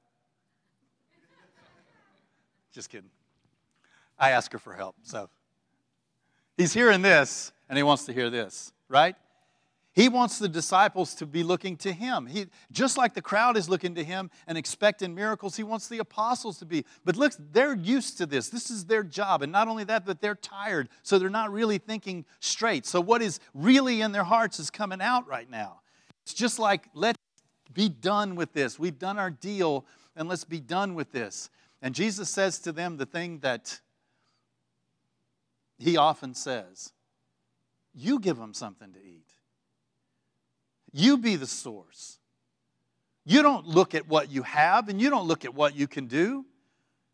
Just 2.72 2.90
kidding. 2.90 3.10
I 4.18 4.30
ask 4.30 4.52
her 4.52 4.58
for 4.58 4.74
help, 4.74 4.96
so. 5.02 5.30
He's 6.56 6.72
hearing 6.72 7.02
this, 7.02 7.52
and 7.68 7.76
he 7.76 7.82
wants 7.82 8.04
to 8.06 8.12
hear 8.12 8.30
this, 8.30 8.72
right? 8.88 9.16
He 9.94 10.08
wants 10.08 10.40
the 10.40 10.48
disciples 10.48 11.14
to 11.16 11.26
be 11.26 11.44
looking 11.44 11.76
to 11.78 11.92
him. 11.92 12.26
He, 12.26 12.46
just 12.72 12.98
like 12.98 13.14
the 13.14 13.22
crowd 13.22 13.56
is 13.56 13.68
looking 13.68 13.94
to 13.94 14.02
him 14.02 14.28
and 14.48 14.58
expecting 14.58 15.14
miracles, 15.14 15.56
he 15.56 15.62
wants 15.62 15.86
the 15.86 15.98
apostles 15.98 16.58
to 16.58 16.64
be. 16.66 16.84
But 17.04 17.16
look, 17.16 17.32
they're 17.52 17.76
used 17.76 18.18
to 18.18 18.26
this. 18.26 18.48
This 18.48 18.70
is 18.70 18.86
their 18.86 19.04
job. 19.04 19.42
And 19.42 19.52
not 19.52 19.68
only 19.68 19.84
that, 19.84 20.04
but 20.04 20.20
they're 20.20 20.34
tired, 20.34 20.88
so 21.04 21.16
they're 21.16 21.30
not 21.30 21.52
really 21.52 21.78
thinking 21.78 22.24
straight. 22.40 22.86
So 22.86 23.00
what 23.00 23.22
is 23.22 23.38
really 23.54 24.00
in 24.00 24.10
their 24.10 24.24
hearts 24.24 24.58
is 24.58 24.68
coming 24.68 25.00
out 25.00 25.28
right 25.28 25.48
now. 25.48 25.80
It's 26.24 26.34
just 26.34 26.58
like, 26.58 26.88
let's 26.92 27.18
be 27.72 27.88
done 27.88 28.34
with 28.34 28.52
this. 28.52 28.80
We've 28.80 28.98
done 28.98 29.16
our 29.16 29.30
deal, 29.30 29.86
and 30.16 30.28
let's 30.28 30.44
be 30.44 30.60
done 30.60 30.96
with 30.96 31.12
this. 31.12 31.50
And 31.80 31.94
Jesus 31.94 32.28
says 32.28 32.58
to 32.60 32.72
them 32.72 32.96
the 32.96 33.06
thing 33.06 33.38
that 33.40 33.80
he 35.78 35.96
often 35.96 36.34
says 36.34 36.92
You 37.94 38.18
give 38.18 38.38
them 38.38 38.54
something 38.54 38.92
to 38.92 38.98
eat. 38.98 39.28
You 40.96 41.18
be 41.18 41.34
the 41.34 41.46
source. 41.46 42.20
You 43.24 43.42
don't 43.42 43.66
look 43.66 43.96
at 43.96 44.06
what 44.06 44.30
you 44.30 44.42
have 44.44 44.88
and 44.88 45.00
you 45.00 45.10
don't 45.10 45.26
look 45.26 45.44
at 45.44 45.52
what 45.52 45.74
you 45.74 45.88
can 45.88 46.06
do. 46.06 46.46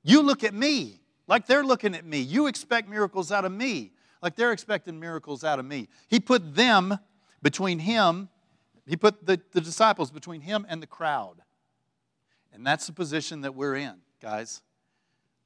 You 0.03 0.21
look 0.21 0.45
at 0.45 0.53
me 0.53 1.01
like 1.27 1.47
they're 1.47 1.65
looking 1.65 1.95
at 1.95 2.05
me. 2.05 2.21
You 2.21 2.47
expect 2.47 2.91
miracles 2.91 3.33
out 3.33 3.47
of 3.47 3.53
me 3.53 3.93
like 4.23 4.37
they're 4.37 4.53
expecting 4.53 5.01
miracles 5.01 5.45
out 5.45 5.59
of 5.59 5.65
me. 5.65 5.89
He 6.09 6.21
put 6.21 6.55
them 6.55 6.99
between 7.43 7.79
him, 7.79 8.29
he 8.87 8.97
put 8.97 9.25
the, 9.25 9.41
the 9.53 9.63
disciples 9.63 10.11
between 10.11 10.43
him 10.43 10.67
and 10.69 10.83
the 10.83 10.87
crowd. 10.87 11.37
And 12.53 12.67
that's 12.67 12.87
the 12.87 12.93
position 12.93 13.41
that 13.43 13.55
we're 13.55 13.77
in, 13.77 13.95
guys. 14.21 14.61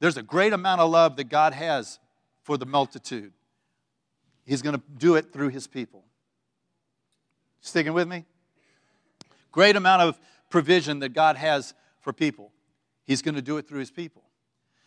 There's 0.01 0.17
a 0.17 0.23
great 0.23 0.53
amount 0.53 0.81
of 0.81 0.91
love 0.91 1.17
that 1.17 1.29
God 1.29 1.53
has 1.53 2.01
for 2.43 2.59
the 2.59 2.67
multitude. 2.67 3.33
He's 4.45 4.61
going 4.61 4.75
to 4.75 4.83
do 4.99 5.15
it 5.15 5.33
through 5.33 5.51
his 5.51 5.67
people. 5.69 6.04
Sticking 7.65 7.95
with 7.95 8.07
me? 8.07 8.27
Great 9.51 9.75
amount 9.75 10.03
of 10.03 10.21
provision 10.51 10.99
that 10.99 11.15
God 11.15 11.37
has 11.37 11.73
for 11.99 12.13
people. 12.13 12.53
He's 13.05 13.23
going 13.23 13.37
to 13.37 13.43
do 13.43 13.57
it 13.57 13.67
through 13.67 13.81
his 13.81 13.91
people. 13.91 14.23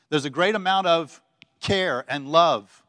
There's 0.09 0.25
a 0.25 0.29
great 0.29 0.53
amount 0.53 0.85
of 0.85 1.19
care 1.59 2.05
and 2.07 2.27
love 2.29 2.83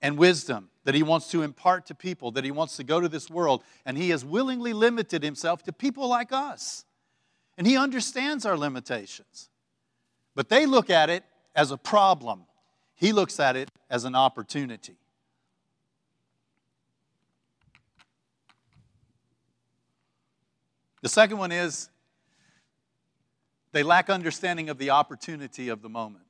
and 0.00 0.16
wisdom 0.16 0.68
that 0.84 0.94
he 0.94 1.02
wants 1.02 1.28
to 1.32 1.42
impart 1.42 1.86
to 1.86 1.94
people, 1.94 2.30
that 2.30 2.44
he 2.44 2.52
wants 2.52 2.76
to 2.76 2.84
go 2.84 3.00
to 3.00 3.08
this 3.08 3.28
world, 3.28 3.64
and 3.84 3.98
he 3.98 4.10
has 4.10 4.24
willingly 4.24 4.72
limited 4.72 5.24
himself 5.24 5.64
to 5.64 5.72
people 5.72 6.08
like 6.08 6.32
us. 6.32 6.84
And 7.58 7.66
he 7.66 7.76
understands 7.76 8.46
our 8.46 8.56
limitations. 8.56 9.50
But 10.36 10.50
they 10.50 10.66
look 10.66 10.88
at 10.88 11.10
it 11.10 11.24
as 11.56 11.72
a 11.72 11.76
problem, 11.76 12.46
he 12.94 13.12
looks 13.12 13.40
at 13.40 13.56
it 13.56 13.72
as 13.90 14.04
an 14.04 14.14
opportunity. 14.14 15.01
The 21.02 21.08
second 21.08 21.38
one 21.38 21.52
is 21.52 21.90
they 23.72 23.82
lack 23.82 24.08
understanding 24.08 24.70
of 24.70 24.78
the 24.78 24.90
opportunity 24.90 25.68
of 25.68 25.82
the 25.82 25.88
moment. 25.88 26.24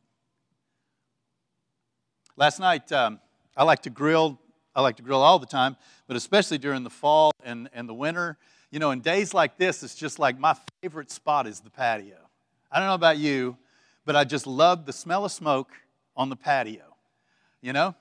Last 2.37 2.59
night, 2.59 2.91
um, 2.91 3.21
I 3.57 3.65
like 3.65 3.83
to 3.83 3.91
grill. 3.91 4.39
I 4.75 4.81
like 4.81 4.97
to 4.97 5.03
grill 5.03 5.21
all 5.21 5.39
the 5.39 5.47
time, 5.47 5.77
but 6.07 6.17
especially 6.17 6.57
during 6.57 6.83
the 6.83 6.91
fall 6.91 7.33
and, 7.45 7.69
and 7.75 7.87
the 7.87 7.93
winter. 7.95 8.39
You 8.71 8.79
know, 8.79 8.91
in 8.91 9.01
days 9.01 9.35
like 9.35 9.59
this, 9.59 9.83
it's 9.83 9.95
just 9.95 10.19
like 10.19 10.39
my 10.39 10.57
favorite 10.81 11.11
spot 11.11 11.47
is 11.47 11.61
the 11.61 11.69
patio. 11.69 12.17
I 12.71 12.79
don't 12.79 12.89
know 12.89 12.95
about 12.95 13.19
you, 13.19 13.59
but 14.07 14.17
I 14.17 14.25
just 14.25 14.47
love 14.47 14.87
the 14.87 14.93
smell 14.95 15.27
of 15.27 15.33
smoke 15.33 15.71
on 16.17 16.31
the 16.31 16.37
patio. 16.37 16.97
You 17.61 17.75
know, 17.75 17.95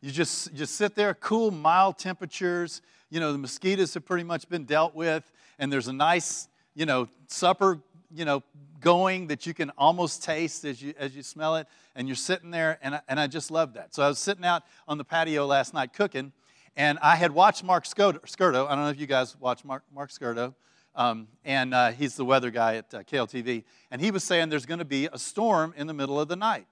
you 0.00 0.10
just 0.10 0.54
just 0.54 0.76
sit 0.76 0.94
there, 0.94 1.12
cool, 1.12 1.50
mild 1.50 1.98
temperatures. 1.98 2.80
You 3.10 3.20
know, 3.20 3.32
the 3.32 3.38
mosquitoes 3.38 3.92
have 3.92 4.06
pretty 4.06 4.24
much 4.24 4.48
been 4.48 4.64
dealt 4.64 4.94
with, 4.94 5.30
and 5.58 5.72
there's 5.72 5.88
a 5.88 5.92
nice, 5.92 6.48
you 6.74 6.86
know, 6.86 7.08
supper, 7.26 7.80
you 8.14 8.24
know, 8.24 8.42
going 8.80 9.28
that 9.28 9.46
you 9.46 9.54
can 9.54 9.70
almost 9.78 10.22
taste 10.22 10.64
as 10.64 10.80
you 10.82 10.94
as 10.98 11.16
you 11.16 11.22
smell 11.22 11.56
it, 11.56 11.66
and 11.94 12.08
you're 12.08 12.14
sitting 12.14 12.50
there, 12.50 12.78
and 12.82 12.96
I, 12.96 13.00
and 13.08 13.18
I 13.18 13.26
just 13.26 13.50
love 13.50 13.74
that. 13.74 13.94
So 13.94 14.02
I 14.02 14.08
was 14.08 14.18
sitting 14.18 14.44
out 14.44 14.62
on 14.86 14.98
the 14.98 15.04
patio 15.04 15.46
last 15.46 15.74
night 15.74 15.92
cooking, 15.92 16.32
and 16.76 16.98
I 17.02 17.16
had 17.16 17.32
watched 17.32 17.64
Mark 17.64 17.86
Scirto. 17.86 18.66
I 18.66 18.74
don't 18.74 18.84
know 18.84 18.90
if 18.90 19.00
you 19.00 19.06
guys 19.06 19.36
watch 19.38 19.64
Mark 19.64 19.82
Mark 19.92 20.10
Scirto. 20.10 20.54
Um, 20.96 21.28
and 21.44 21.74
uh, 21.74 21.92
he's 21.92 22.16
the 22.16 22.24
weather 22.24 22.50
guy 22.50 22.76
at 22.76 22.94
uh, 22.94 23.02
KLTV. 23.02 23.64
And 23.90 24.00
he 24.00 24.10
was 24.10 24.24
saying 24.24 24.48
there's 24.48 24.64
going 24.64 24.78
to 24.78 24.84
be 24.86 25.08
a 25.12 25.18
storm 25.18 25.74
in 25.76 25.86
the 25.86 25.92
middle 25.92 26.18
of 26.18 26.28
the 26.28 26.36
night. 26.36 26.66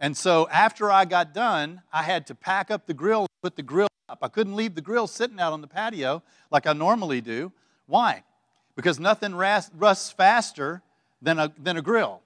And 0.00 0.16
so 0.16 0.48
after 0.50 0.90
I 0.90 1.04
got 1.04 1.34
done, 1.34 1.82
I 1.92 2.04
had 2.04 2.28
to 2.28 2.34
pack 2.36 2.70
up 2.70 2.86
the 2.86 2.94
grill, 2.94 3.26
put 3.42 3.56
the 3.56 3.64
grill 3.64 3.88
up. 4.08 4.18
I 4.22 4.28
couldn't 4.28 4.54
leave 4.54 4.76
the 4.76 4.80
grill 4.80 5.08
sitting 5.08 5.40
out 5.40 5.52
on 5.52 5.60
the 5.60 5.66
patio 5.66 6.22
like 6.52 6.68
I 6.68 6.72
normally 6.72 7.20
do. 7.20 7.52
Why? 7.88 8.22
Because 8.76 9.00
nothing 9.00 9.34
rusts 9.34 10.10
faster 10.12 10.82
than 11.20 11.40
a, 11.40 11.52
than 11.58 11.76
a 11.76 11.82
grill. 11.82 12.20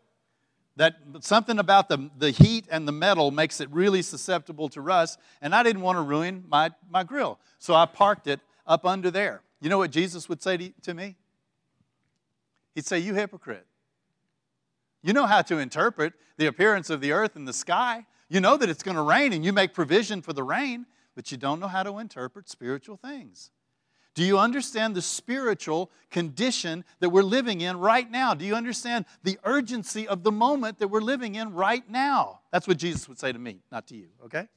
That 0.76 0.96
something 1.20 1.58
about 1.58 1.88
the, 1.88 2.10
the 2.18 2.30
heat 2.30 2.66
and 2.70 2.86
the 2.86 2.92
metal 2.92 3.30
makes 3.30 3.60
it 3.60 3.70
really 3.70 4.02
susceptible 4.02 4.68
to 4.70 4.80
rust, 4.80 5.18
and 5.40 5.54
I 5.54 5.62
didn't 5.62 5.82
want 5.82 5.96
to 5.96 6.02
ruin 6.02 6.44
my, 6.48 6.70
my 6.90 7.04
grill. 7.04 7.38
So 7.58 7.74
I 7.74 7.86
parked 7.86 8.26
it 8.26 8.40
up 8.66 8.84
under 8.84 9.10
there. 9.10 9.42
You 9.60 9.70
know 9.70 9.78
what 9.78 9.90
Jesus 9.90 10.28
would 10.28 10.42
say 10.42 10.56
to, 10.56 10.72
to 10.82 10.94
me? 10.94 11.16
He'd 12.74 12.86
say, 12.86 12.98
You 12.98 13.14
hypocrite. 13.14 13.66
You 15.02 15.12
know 15.12 15.26
how 15.26 15.42
to 15.42 15.58
interpret 15.58 16.14
the 16.36 16.46
appearance 16.46 16.90
of 16.90 17.00
the 17.00 17.12
earth 17.12 17.36
and 17.36 17.46
the 17.46 17.52
sky. 17.52 18.06
You 18.28 18.40
know 18.40 18.56
that 18.56 18.68
it's 18.68 18.82
going 18.82 18.96
to 18.96 19.02
rain 19.02 19.32
and 19.32 19.44
you 19.44 19.52
make 19.52 19.74
provision 19.74 20.22
for 20.22 20.32
the 20.32 20.42
rain, 20.42 20.86
but 21.14 21.30
you 21.30 21.36
don't 21.36 21.60
know 21.60 21.68
how 21.68 21.82
to 21.82 21.98
interpret 21.98 22.48
spiritual 22.48 22.96
things. 22.96 23.50
Do 24.14 24.22
you 24.22 24.38
understand 24.38 24.94
the 24.94 25.02
spiritual 25.02 25.90
condition 26.10 26.84
that 27.00 27.08
we're 27.08 27.22
living 27.22 27.62
in 27.62 27.78
right 27.78 28.10
now? 28.10 28.34
Do 28.34 28.44
you 28.44 28.54
understand 28.54 29.06
the 29.22 29.38
urgency 29.44 30.06
of 30.06 30.22
the 30.22 30.32
moment 30.32 30.78
that 30.80 30.88
we're 30.88 31.00
living 31.00 31.34
in 31.34 31.54
right 31.54 31.88
now? 31.88 32.40
That's 32.50 32.68
what 32.68 32.76
Jesus 32.76 33.08
would 33.08 33.18
say 33.18 33.32
to 33.32 33.38
me, 33.38 33.60
not 33.70 33.86
to 33.88 33.96
you, 33.96 34.08
okay? 34.26 34.48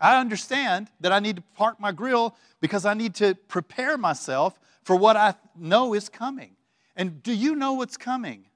I 0.00 0.20
understand 0.20 0.90
that 1.00 1.12
I 1.12 1.18
need 1.18 1.36
to 1.36 1.42
park 1.56 1.80
my 1.80 1.90
grill 1.92 2.36
because 2.60 2.84
I 2.84 2.94
need 2.94 3.14
to 3.16 3.34
prepare 3.48 3.98
myself 3.98 4.58
for 4.84 4.94
what 4.96 5.16
I 5.16 5.34
know 5.56 5.94
is 5.94 6.08
coming. 6.08 6.56
And 6.96 7.22
do 7.22 7.32
you 7.32 7.56
know 7.56 7.74
what's 7.74 7.96
coming? 7.96 8.46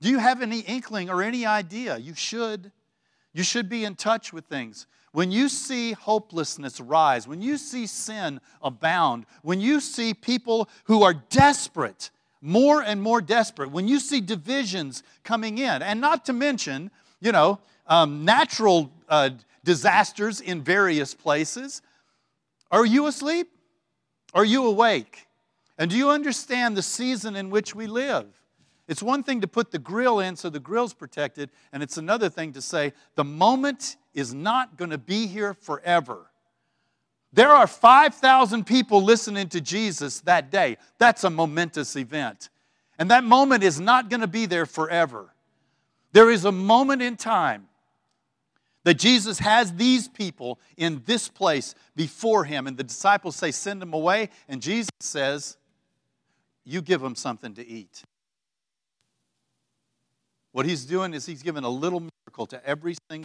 Do 0.00 0.08
you 0.08 0.18
have 0.18 0.42
any 0.42 0.60
inkling 0.60 1.10
or 1.10 1.22
any 1.22 1.44
idea? 1.44 1.98
You 1.98 2.14
should. 2.14 2.72
You 3.32 3.42
should 3.42 3.68
be 3.68 3.84
in 3.84 3.94
touch 3.94 4.32
with 4.32 4.46
things. 4.46 4.86
When 5.12 5.30
you 5.30 5.48
see 5.48 5.92
hopelessness 5.92 6.80
rise, 6.80 7.26
when 7.26 7.40
you 7.40 7.56
see 7.56 7.86
sin 7.86 8.40
abound, 8.62 9.26
when 9.42 9.60
you 9.60 9.80
see 9.80 10.14
people 10.14 10.68
who 10.84 11.02
are 11.02 11.14
desperate, 11.14 12.10
more 12.40 12.82
and 12.82 13.02
more 13.02 13.20
desperate, 13.20 13.70
when 13.70 13.88
you 13.88 14.00
see 14.00 14.20
divisions 14.20 15.02
coming 15.24 15.58
in, 15.58 15.82
and 15.82 16.00
not 16.00 16.24
to 16.26 16.32
mention, 16.32 16.90
you 17.20 17.32
know, 17.32 17.58
um, 17.86 18.24
natural 18.24 18.92
uh, 19.08 19.30
disasters 19.64 20.40
in 20.40 20.62
various 20.62 21.14
places, 21.14 21.82
are 22.70 22.84
you 22.84 23.06
asleep? 23.06 23.48
Are 24.34 24.44
you 24.44 24.66
awake? 24.66 25.26
And 25.78 25.90
do 25.90 25.96
you 25.96 26.10
understand 26.10 26.76
the 26.76 26.82
season 26.82 27.34
in 27.34 27.50
which 27.50 27.74
we 27.74 27.86
live? 27.86 28.26
It's 28.88 29.02
one 29.02 29.22
thing 29.22 29.42
to 29.42 29.46
put 29.46 29.70
the 29.70 29.78
grill 29.78 30.18
in 30.18 30.34
so 30.34 30.48
the 30.48 30.58
grill's 30.58 30.94
protected, 30.94 31.50
and 31.72 31.82
it's 31.82 31.98
another 31.98 32.30
thing 32.30 32.54
to 32.54 32.62
say 32.62 32.94
the 33.16 33.24
moment 33.24 33.96
is 34.14 34.32
not 34.32 34.78
going 34.78 34.90
to 34.90 34.98
be 34.98 35.26
here 35.26 35.52
forever. 35.52 36.30
There 37.32 37.50
are 37.50 37.66
5,000 37.66 38.66
people 38.66 39.02
listening 39.02 39.50
to 39.50 39.60
Jesus 39.60 40.20
that 40.22 40.50
day. 40.50 40.78
That's 40.96 41.24
a 41.24 41.30
momentous 41.30 41.94
event. 41.96 42.48
And 42.98 43.10
that 43.10 43.24
moment 43.24 43.62
is 43.62 43.78
not 43.78 44.08
going 44.08 44.22
to 44.22 44.26
be 44.26 44.46
there 44.46 44.64
forever. 44.64 45.34
There 46.12 46.30
is 46.30 46.46
a 46.46 46.52
moment 46.52 47.02
in 47.02 47.16
time 47.16 47.68
that 48.84 48.94
Jesus 48.94 49.38
has 49.40 49.74
these 49.74 50.08
people 50.08 50.58
in 50.78 51.02
this 51.04 51.28
place 51.28 51.74
before 51.94 52.44
him, 52.44 52.66
and 52.66 52.78
the 52.78 52.84
disciples 52.84 53.36
say, 53.36 53.50
Send 53.50 53.82
them 53.82 53.92
away. 53.92 54.30
And 54.48 54.62
Jesus 54.62 54.88
says, 55.00 55.58
You 56.64 56.80
give 56.80 57.02
them 57.02 57.14
something 57.14 57.52
to 57.54 57.66
eat. 57.66 58.02
What 60.52 60.66
he's 60.66 60.84
doing 60.84 61.14
is 61.14 61.26
he's 61.26 61.42
given 61.42 61.64
a 61.64 61.68
little 61.68 62.00
miracle 62.00 62.46
to 62.46 62.64
every 62.66 62.96
single 63.10 63.24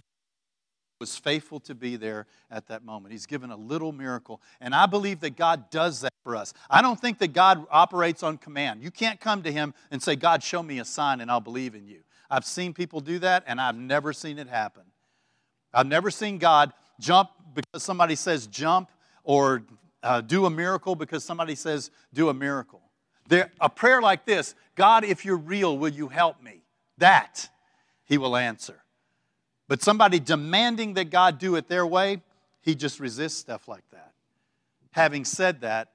who 0.98 1.02
was 1.02 1.16
faithful 1.16 1.60
to 1.60 1.74
be 1.74 1.96
there 1.96 2.26
at 2.50 2.66
that 2.68 2.84
moment. 2.84 3.12
He's 3.12 3.26
given 3.26 3.50
a 3.50 3.56
little 3.56 3.92
miracle. 3.92 4.40
And 4.60 4.74
I 4.74 4.86
believe 4.86 5.20
that 5.20 5.36
God 5.36 5.70
does 5.70 6.02
that 6.02 6.12
for 6.22 6.36
us. 6.36 6.52
I 6.70 6.82
don't 6.82 7.00
think 7.00 7.18
that 7.18 7.32
God 7.32 7.66
operates 7.70 8.22
on 8.22 8.38
command. 8.38 8.82
You 8.82 8.90
can't 8.90 9.20
come 9.20 9.42
to 9.42 9.52
him 9.52 9.74
and 9.90 10.02
say, 10.02 10.16
God, 10.16 10.42
show 10.42 10.62
me 10.62 10.78
a 10.78 10.84
sign 10.84 11.20
and 11.20 11.30
I'll 11.30 11.40
believe 11.40 11.74
in 11.74 11.86
you. 11.86 12.00
I've 12.30 12.44
seen 12.44 12.72
people 12.72 13.00
do 13.00 13.18
that 13.20 13.44
and 13.46 13.60
I've 13.60 13.76
never 13.76 14.12
seen 14.12 14.38
it 14.38 14.48
happen. 14.48 14.82
I've 15.72 15.86
never 15.86 16.10
seen 16.10 16.38
God 16.38 16.72
jump 17.00 17.30
because 17.54 17.82
somebody 17.82 18.14
says 18.14 18.46
jump 18.46 18.90
or 19.24 19.62
uh, 20.02 20.20
do 20.20 20.46
a 20.46 20.50
miracle 20.50 20.94
because 20.94 21.24
somebody 21.24 21.54
says 21.54 21.90
do 22.12 22.28
a 22.28 22.34
miracle. 22.34 22.82
There, 23.28 23.50
a 23.60 23.68
prayer 23.68 24.02
like 24.02 24.24
this 24.24 24.54
God, 24.74 25.04
if 25.04 25.24
you're 25.24 25.36
real, 25.36 25.76
will 25.78 25.92
you 25.92 26.08
help 26.08 26.42
me? 26.42 26.63
That 26.98 27.48
he 28.04 28.18
will 28.18 28.36
answer. 28.36 28.82
But 29.68 29.82
somebody 29.82 30.20
demanding 30.20 30.94
that 30.94 31.10
God 31.10 31.38
do 31.38 31.56
it 31.56 31.68
their 31.68 31.86
way, 31.86 32.22
he 32.60 32.74
just 32.74 33.00
resists 33.00 33.38
stuff 33.38 33.66
like 33.66 33.84
that. 33.92 34.12
Having 34.92 35.24
said 35.24 35.62
that, 35.62 35.90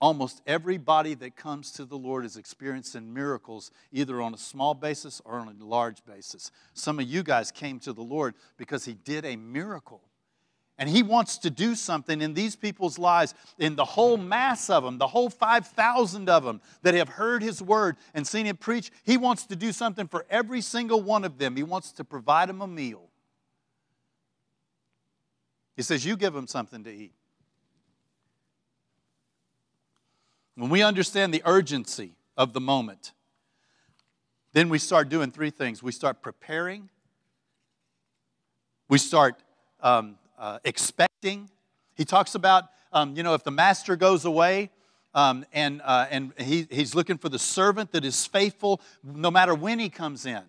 almost 0.00 0.42
everybody 0.46 1.14
that 1.14 1.36
comes 1.36 1.72
to 1.72 1.84
the 1.84 1.96
Lord 1.96 2.24
is 2.24 2.36
experiencing 2.36 3.12
miracles, 3.12 3.70
either 3.92 4.20
on 4.22 4.34
a 4.34 4.38
small 4.38 4.74
basis 4.74 5.20
or 5.24 5.38
on 5.38 5.48
a 5.48 5.64
large 5.64 6.04
basis. 6.04 6.50
Some 6.74 7.00
of 7.00 7.06
you 7.06 7.22
guys 7.22 7.50
came 7.50 7.80
to 7.80 7.92
the 7.92 8.02
Lord 8.02 8.34
because 8.56 8.84
He 8.84 8.94
did 8.94 9.24
a 9.24 9.36
miracle. 9.36 10.02
And 10.78 10.88
he 10.88 11.02
wants 11.02 11.38
to 11.38 11.50
do 11.50 11.74
something 11.74 12.20
in 12.20 12.34
these 12.34 12.54
people's 12.54 12.98
lives, 12.98 13.34
in 13.58 13.74
the 13.74 13.84
whole 13.84 14.16
mass 14.16 14.70
of 14.70 14.84
them, 14.84 14.98
the 14.98 15.08
whole 15.08 15.28
5,000 15.28 16.28
of 16.28 16.44
them 16.44 16.60
that 16.82 16.94
have 16.94 17.08
heard 17.08 17.42
his 17.42 17.60
word 17.60 17.96
and 18.14 18.24
seen 18.24 18.46
him 18.46 18.56
preach. 18.56 18.92
He 19.02 19.16
wants 19.16 19.44
to 19.46 19.56
do 19.56 19.72
something 19.72 20.06
for 20.06 20.24
every 20.30 20.60
single 20.60 21.02
one 21.02 21.24
of 21.24 21.38
them. 21.38 21.56
He 21.56 21.64
wants 21.64 21.90
to 21.92 22.04
provide 22.04 22.48
them 22.48 22.62
a 22.62 22.68
meal. 22.68 23.08
He 25.76 25.82
says, 25.82 26.06
You 26.06 26.16
give 26.16 26.32
them 26.32 26.46
something 26.46 26.84
to 26.84 26.90
eat. 26.90 27.12
When 30.54 30.70
we 30.70 30.82
understand 30.82 31.34
the 31.34 31.42
urgency 31.44 32.12
of 32.36 32.52
the 32.52 32.60
moment, 32.60 33.12
then 34.52 34.68
we 34.68 34.78
start 34.78 35.08
doing 35.08 35.30
three 35.30 35.50
things. 35.50 35.82
We 35.82 35.92
start 35.92 36.22
preparing, 36.22 36.88
we 38.88 38.98
start 38.98 39.42
um, 39.80 40.18
uh, 40.38 40.58
expecting. 40.64 41.50
He 41.96 42.04
talks 42.04 42.34
about, 42.34 42.64
um, 42.92 43.16
you 43.16 43.22
know, 43.22 43.34
if 43.34 43.44
the 43.44 43.50
master 43.50 43.96
goes 43.96 44.24
away 44.24 44.70
um, 45.14 45.44
and, 45.52 45.82
uh, 45.84 46.06
and 46.10 46.32
he, 46.38 46.66
he's 46.70 46.94
looking 46.94 47.18
for 47.18 47.28
the 47.28 47.38
servant 47.38 47.92
that 47.92 48.04
is 48.04 48.26
faithful 48.26 48.80
no 49.02 49.30
matter 49.30 49.54
when 49.54 49.78
he 49.78 49.88
comes 49.88 50.26
in. 50.26 50.42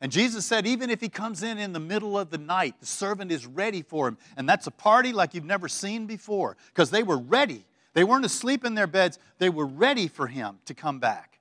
And 0.00 0.12
Jesus 0.12 0.46
said, 0.46 0.66
even 0.66 0.90
if 0.90 1.00
he 1.00 1.08
comes 1.08 1.42
in 1.42 1.58
in 1.58 1.72
the 1.72 1.80
middle 1.80 2.16
of 2.18 2.30
the 2.30 2.38
night, 2.38 2.76
the 2.78 2.86
servant 2.86 3.32
is 3.32 3.46
ready 3.46 3.82
for 3.82 4.06
him. 4.06 4.16
And 4.36 4.48
that's 4.48 4.66
a 4.66 4.70
party 4.70 5.12
like 5.12 5.34
you've 5.34 5.44
never 5.44 5.68
seen 5.68 6.06
before 6.06 6.56
because 6.68 6.90
they 6.90 7.02
were 7.02 7.18
ready. 7.18 7.64
They 7.94 8.04
weren't 8.04 8.24
asleep 8.24 8.64
in 8.64 8.74
their 8.74 8.86
beds, 8.86 9.18
they 9.38 9.48
were 9.48 9.66
ready 9.66 10.06
for 10.06 10.28
him 10.28 10.58
to 10.66 10.74
come 10.74 11.00
back. 11.00 11.40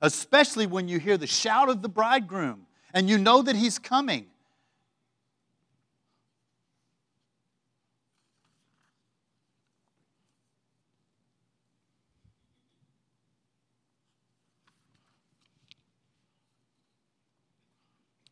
Especially 0.00 0.66
when 0.66 0.88
you 0.88 0.98
hear 0.98 1.18
the 1.18 1.26
shout 1.26 1.68
of 1.68 1.82
the 1.82 1.90
bridegroom 1.90 2.66
and 2.94 3.10
you 3.10 3.18
know 3.18 3.42
that 3.42 3.54
he's 3.54 3.78
coming. 3.78 4.26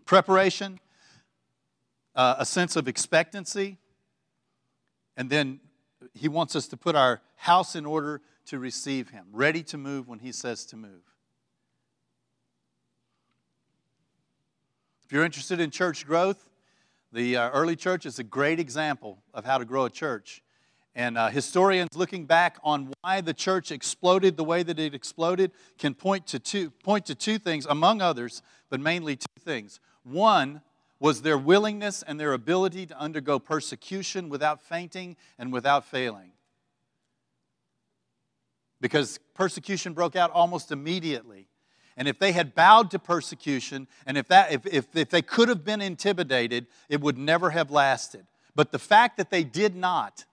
Preparation, 0.08 0.80
uh, 2.16 2.36
a 2.38 2.46
sense 2.46 2.76
of 2.76 2.88
expectancy, 2.88 3.76
and 5.18 5.28
then 5.28 5.60
he 6.14 6.28
wants 6.28 6.56
us 6.56 6.66
to 6.66 6.78
put 6.78 6.96
our 6.96 7.20
house 7.36 7.76
in 7.76 7.84
order 7.84 8.22
to 8.46 8.58
receive 8.58 9.10
him, 9.10 9.26
ready 9.30 9.62
to 9.62 9.76
move 9.76 10.08
when 10.08 10.18
he 10.18 10.32
says 10.32 10.64
to 10.64 10.76
move. 10.76 11.02
If 15.04 15.12
you're 15.12 15.26
interested 15.26 15.60
in 15.60 15.70
church 15.70 16.06
growth, 16.06 16.48
the 17.12 17.36
uh, 17.36 17.50
early 17.50 17.76
church 17.76 18.06
is 18.06 18.18
a 18.18 18.24
great 18.24 18.58
example 18.58 19.18
of 19.34 19.44
how 19.44 19.58
to 19.58 19.66
grow 19.66 19.84
a 19.84 19.90
church. 19.90 20.42
And 20.94 21.18
uh, 21.18 21.28
historians 21.28 21.90
looking 21.94 22.24
back 22.24 22.56
on 22.64 22.92
why 23.02 23.20
the 23.20 23.34
church 23.34 23.70
exploded 23.70 24.38
the 24.38 24.44
way 24.44 24.62
that 24.62 24.78
it 24.78 24.94
exploded 24.94 25.52
can 25.76 25.92
point 25.94 26.26
to 26.28 26.38
two, 26.38 26.70
point 26.70 27.04
to 27.06 27.14
two 27.14 27.38
things, 27.38 27.66
among 27.66 28.00
others, 28.00 28.42
but 28.70 28.80
mainly 28.80 29.16
two 29.16 29.26
things. 29.40 29.80
One 30.10 30.62
was 31.00 31.22
their 31.22 31.38
willingness 31.38 32.02
and 32.02 32.18
their 32.18 32.32
ability 32.32 32.86
to 32.86 32.98
undergo 32.98 33.38
persecution 33.38 34.28
without 34.28 34.62
fainting 34.62 35.16
and 35.38 35.52
without 35.52 35.84
failing. 35.84 36.32
Because 38.80 39.18
persecution 39.34 39.92
broke 39.92 40.16
out 40.16 40.30
almost 40.32 40.72
immediately. 40.72 41.48
And 41.96 42.06
if 42.06 42.18
they 42.18 42.32
had 42.32 42.54
bowed 42.54 42.90
to 42.92 42.98
persecution, 42.98 43.88
and 44.06 44.16
if, 44.16 44.28
that, 44.28 44.52
if, 44.52 44.66
if, 44.66 44.86
if 44.94 45.10
they 45.10 45.22
could 45.22 45.48
have 45.48 45.64
been 45.64 45.80
intimidated, 45.80 46.66
it 46.88 47.00
would 47.00 47.18
never 47.18 47.50
have 47.50 47.70
lasted. 47.70 48.26
But 48.54 48.72
the 48.72 48.78
fact 48.78 49.16
that 49.16 49.30
they 49.30 49.44
did 49.44 49.74
not 49.74 50.24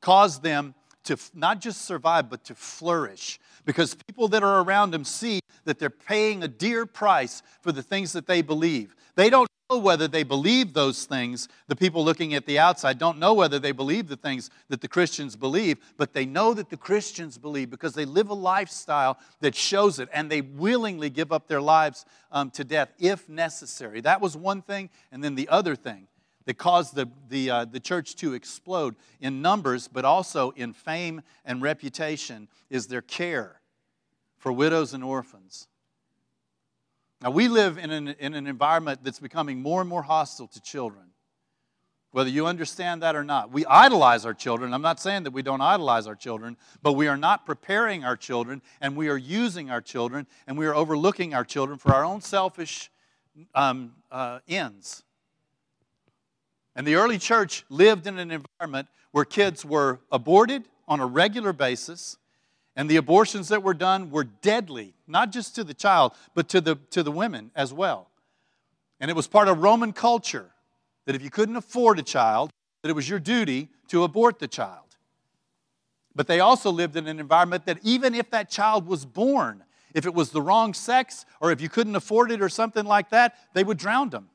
caused 0.00 0.42
them 0.42 0.74
to 1.04 1.16
not 1.34 1.60
just 1.60 1.82
survive, 1.82 2.28
but 2.28 2.44
to 2.44 2.54
flourish. 2.54 3.38
Because 3.64 3.94
people 3.94 4.28
that 4.28 4.42
are 4.42 4.62
around 4.62 4.90
them 4.90 5.04
see 5.04 5.40
that 5.68 5.78
they're 5.78 5.90
paying 5.90 6.42
a 6.42 6.48
dear 6.48 6.86
price 6.86 7.42
for 7.60 7.72
the 7.72 7.82
things 7.82 8.14
that 8.14 8.26
they 8.26 8.40
believe. 8.40 8.96
They 9.16 9.28
don't 9.28 9.50
know 9.68 9.76
whether 9.76 10.08
they 10.08 10.22
believe 10.22 10.72
those 10.72 11.04
things. 11.04 11.46
The 11.66 11.76
people 11.76 12.02
looking 12.02 12.32
at 12.32 12.46
the 12.46 12.58
outside 12.58 12.98
don't 12.98 13.18
know 13.18 13.34
whether 13.34 13.58
they 13.58 13.72
believe 13.72 14.08
the 14.08 14.16
things 14.16 14.48
that 14.70 14.80
the 14.80 14.88
Christians 14.88 15.36
believe, 15.36 15.76
but 15.98 16.14
they 16.14 16.24
know 16.24 16.54
that 16.54 16.70
the 16.70 16.78
Christians 16.78 17.36
believe 17.36 17.68
because 17.68 17.92
they 17.92 18.06
live 18.06 18.30
a 18.30 18.34
lifestyle 18.34 19.18
that 19.40 19.54
shows 19.54 19.98
it, 19.98 20.08
and 20.10 20.30
they 20.30 20.40
willingly 20.40 21.10
give 21.10 21.32
up 21.32 21.48
their 21.48 21.60
lives 21.60 22.06
um, 22.32 22.50
to 22.52 22.64
death 22.64 22.90
if 22.98 23.28
necessary. 23.28 24.00
That 24.00 24.22
was 24.22 24.38
one 24.38 24.62
thing. 24.62 24.88
And 25.12 25.22
then 25.22 25.34
the 25.34 25.50
other 25.50 25.76
thing 25.76 26.08
that 26.46 26.56
caused 26.56 26.94
the, 26.94 27.10
the, 27.28 27.50
uh, 27.50 27.64
the 27.66 27.80
church 27.80 28.16
to 28.16 28.32
explode 28.32 28.96
in 29.20 29.42
numbers, 29.42 29.86
but 29.86 30.06
also 30.06 30.48
in 30.52 30.72
fame 30.72 31.20
and 31.44 31.60
reputation, 31.60 32.48
is 32.70 32.86
their 32.86 33.02
care 33.02 33.57
for 34.48 34.52
widows 34.52 34.94
and 34.94 35.04
orphans. 35.04 35.68
Now, 37.20 37.30
we 37.30 37.48
live 37.48 37.76
in 37.76 37.90
an, 37.90 38.08
in 38.18 38.32
an 38.32 38.46
environment 38.46 39.00
that's 39.02 39.20
becoming 39.20 39.60
more 39.60 39.82
and 39.82 39.90
more 39.90 40.00
hostile 40.00 40.46
to 40.46 40.62
children, 40.62 41.04
whether 42.12 42.30
you 42.30 42.46
understand 42.46 43.02
that 43.02 43.14
or 43.14 43.24
not. 43.24 43.52
We 43.52 43.66
idolize 43.66 44.24
our 44.24 44.32
children. 44.32 44.72
I'm 44.72 44.80
not 44.80 45.00
saying 45.00 45.24
that 45.24 45.32
we 45.32 45.42
don't 45.42 45.60
idolize 45.60 46.06
our 46.06 46.14
children, 46.14 46.56
but 46.82 46.94
we 46.94 47.08
are 47.08 47.18
not 47.18 47.44
preparing 47.44 48.04
our 48.04 48.16
children, 48.16 48.62
and 48.80 48.96
we 48.96 49.10
are 49.10 49.18
using 49.18 49.70
our 49.70 49.82
children, 49.82 50.26
and 50.46 50.56
we 50.56 50.64
are 50.64 50.74
overlooking 50.74 51.34
our 51.34 51.44
children 51.44 51.78
for 51.78 51.92
our 51.92 52.06
own 52.06 52.22
selfish 52.22 52.90
um, 53.54 53.92
uh, 54.10 54.38
ends. 54.48 55.02
And 56.74 56.86
the 56.86 56.94
early 56.94 57.18
church 57.18 57.66
lived 57.68 58.06
in 58.06 58.18
an 58.18 58.30
environment 58.30 58.88
where 59.10 59.26
kids 59.26 59.62
were 59.62 60.00
aborted 60.10 60.64
on 60.86 61.00
a 61.00 61.06
regular 61.06 61.52
basis 61.52 62.16
and 62.78 62.88
the 62.88 62.96
abortions 62.96 63.48
that 63.48 63.64
were 63.64 63.74
done 63.74 64.08
were 64.08 64.22
deadly, 64.22 64.94
not 65.08 65.32
just 65.32 65.56
to 65.56 65.64
the 65.64 65.74
child, 65.74 66.12
but 66.32 66.48
to 66.50 66.60
the, 66.60 66.76
to 66.90 67.02
the 67.02 67.10
women 67.10 67.50
as 67.56 67.72
well. 67.72 68.08
And 69.00 69.10
it 69.10 69.14
was 69.14 69.26
part 69.26 69.48
of 69.48 69.58
Roman 69.58 69.92
culture 69.92 70.52
that 71.04 71.16
if 71.16 71.22
you 71.22 71.28
couldn't 71.28 71.56
afford 71.56 71.98
a 71.98 72.04
child, 72.04 72.50
that 72.82 72.88
it 72.88 72.92
was 72.92 73.08
your 73.08 73.18
duty 73.18 73.68
to 73.88 74.04
abort 74.04 74.38
the 74.38 74.46
child. 74.46 74.84
But 76.14 76.28
they 76.28 76.38
also 76.38 76.70
lived 76.70 76.94
in 76.94 77.08
an 77.08 77.18
environment 77.18 77.66
that 77.66 77.80
even 77.82 78.14
if 78.14 78.30
that 78.30 78.48
child 78.48 78.86
was 78.86 79.04
born, 79.04 79.64
if 79.92 80.06
it 80.06 80.14
was 80.14 80.30
the 80.30 80.40
wrong 80.40 80.72
sex 80.72 81.26
or 81.40 81.50
if 81.50 81.60
you 81.60 81.68
couldn't 81.68 81.96
afford 81.96 82.30
it 82.30 82.40
or 82.40 82.48
something 82.48 82.84
like 82.84 83.10
that, 83.10 83.34
they 83.54 83.64
would 83.64 83.78
drown 83.78 84.10
them. 84.10 84.28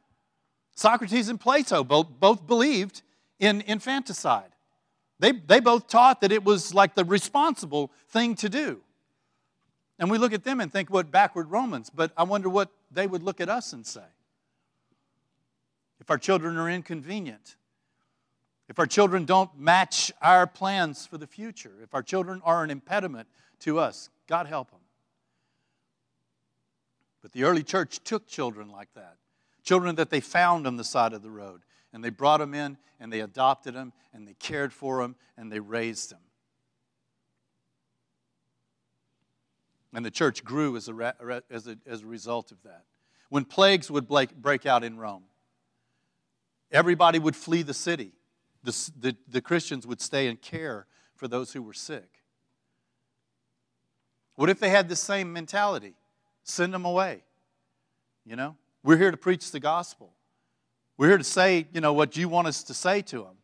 Socrates 0.76 1.30
and 1.30 1.40
Plato 1.40 1.82
both, 1.82 2.10
both 2.20 2.46
believed 2.46 3.04
in 3.40 3.62
infanticide. 3.62 4.53
They, 5.24 5.32
they 5.32 5.62
both 5.62 5.88
taught 5.88 6.20
that 6.20 6.34
it 6.34 6.44
was 6.44 6.74
like 6.74 6.96
the 6.96 7.06
responsible 7.06 7.94
thing 8.10 8.36
to 8.36 8.50
do. 8.50 8.82
And 9.98 10.12
we 10.12 10.18
look 10.18 10.34
at 10.34 10.44
them 10.44 10.60
and 10.60 10.70
think, 10.70 10.90
what 10.90 11.12
backward 11.12 11.50
Romans, 11.50 11.90
but 11.90 12.12
I 12.18 12.24
wonder 12.24 12.50
what 12.50 12.72
they 12.92 13.08
would 13.08 13.24
look 13.24 13.40
at 13.40 13.48
us 13.48 13.72
and 13.72 13.88
say. 13.88 14.04
If 16.02 16.12
our 16.12 16.18
children 16.18 16.58
are 16.58 16.70
inconvenient, 16.70 17.56
if 18.68 18.78
our 18.80 18.86
children 18.86 19.24
don't 19.24 19.58
match 19.58 20.12
our 20.22 20.46
plans 20.46 21.06
for 21.06 21.18
the 21.18 21.26
future, 21.26 21.72
if 21.82 21.96
our 21.96 22.04
children 22.04 22.42
are 22.44 22.62
an 22.62 22.70
impediment 22.70 23.30
to 23.60 23.80
us, 23.80 24.10
God 24.28 24.46
help 24.46 24.72
them. 24.72 24.82
But 27.22 27.32
the 27.32 27.46
early 27.46 27.64
church 27.64 28.02
took 28.04 28.28
children 28.28 28.70
like 28.70 28.94
that, 28.96 29.16
children 29.64 29.96
that 29.96 30.10
they 30.10 30.20
found 30.20 30.68
on 30.68 30.76
the 30.76 30.84
side 30.84 31.14
of 31.14 31.22
the 31.22 31.32
road, 31.32 31.62
and 31.94 32.04
they 32.04 32.10
brought 32.10 32.40
them 32.40 32.54
in 32.54 32.78
and 33.00 33.14
they 33.14 33.22
adopted 33.22 33.76
them 33.76 33.94
and 34.14 34.28
they 34.28 34.34
cared 34.34 34.74
for 34.74 35.02
them 35.02 35.16
and 35.38 35.52
they 35.52 35.60
raised 35.60 36.12
them. 36.12 36.20
And 39.94 40.04
the 40.04 40.12
church 40.12 40.44
grew 40.44 40.76
as 40.76 40.90
a, 40.90 41.14
as 41.52 41.68
a, 41.68 41.78
as 41.86 42.02
a 42.02 42.06
result 42.08 42.52
of 42.52 42.62
that. 42.64 42.84
When 43.30 43.46
plagues 43.46 43.90
would 43.92 44.08
break 44.08 44.66
out 44.66 44.84
in 44.84 44.98
Rome, 44.98 45.24
everybody 46.72 47.20
would 47.20 47.36
flee 47.36 47.62
the 47.62 47.74
city. 47.74 48.14
The, 48.64 48.92
the, 49.00 49.16
the 49.28 49.42
Christians 49.42 49.86
would 49.86 50.02
stay 50.02 50.28
and 50.28 50.42
care 50.42 50.88
for 51.16 51.28
those 51.28 51.54
who 51.54 51.62
were 51.62 51.74
sick. 51.74 52.24
What 54.36 54.50
if 54.50 54.60
they 54.60 54.70
had 54.70 54.90
the 54.90 54.96
same 54.96 55.32
mentality? 55.32 55.94
Send 56.44 56.74
them 56.74 56.86
away. 56.86 57.24
You 58.26 58.36
know, 58.36 58.56
we're 58.84 58.98
here 58.98 59.12
to 59.12 59.18
preach 59.18 59.52
the 59.52 59.60
gospel. 59.60 60.14
We're 60.98 61.10
here 61.10 61.18
to 61.18 61.24
say, 61.24 61.68
you 61.74 61.82
know, 61.82 61.94
what 61.94 62.16
you 62.16 62.30
want 62.30 62.48
us 62.48 62.64
to 62.64 62.74
say 62.74 63.02
to 63.04 63.18
them. 63.20 63.38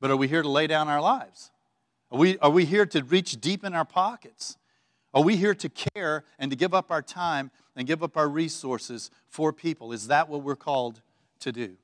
But 0.00 0.10
are 0.10 0.16
we 0.16 0.28
here 0.28 0.42
to 0.42 0.48
lay 0.48 0.66
down 0.66 0.88
our 0.88 1.00
lives? 1.00 1.50
Are 2.10 2.18
we, 2.18 2.38
are 2.38 2.50
we 2.50 2.64
here 2.64 2.86
to 2.86 3.02
reach 3.02 3.40
deep 3.40 3.64
in 3.64 3.74
our 3.74 3.84
pockets? 3.84 4.56
Are 5.12 5.22
we 5.22 5.36
here 5.36 5.54
to 5.54 5.68
care 5.68 6.24
and 6.38 6.50
to 6.50 6.56
give 6.56 6.74
up 6.74 6.90
our 6.90 7.02
time 7.02 7.50
and 7.74 7.86
give 7.86 8.02
up 8.02 8.16
our 8.16 8.28
resources 8.28 9.10
for 9.28 9.52
people? 9.52 9.92
Is 9.92 10.06
that 10.08 10.28
what 10.28 10.42
we're 10.42 10.56
called 10.56 11.00
to 11.40 11.52
do? 11.52 11.76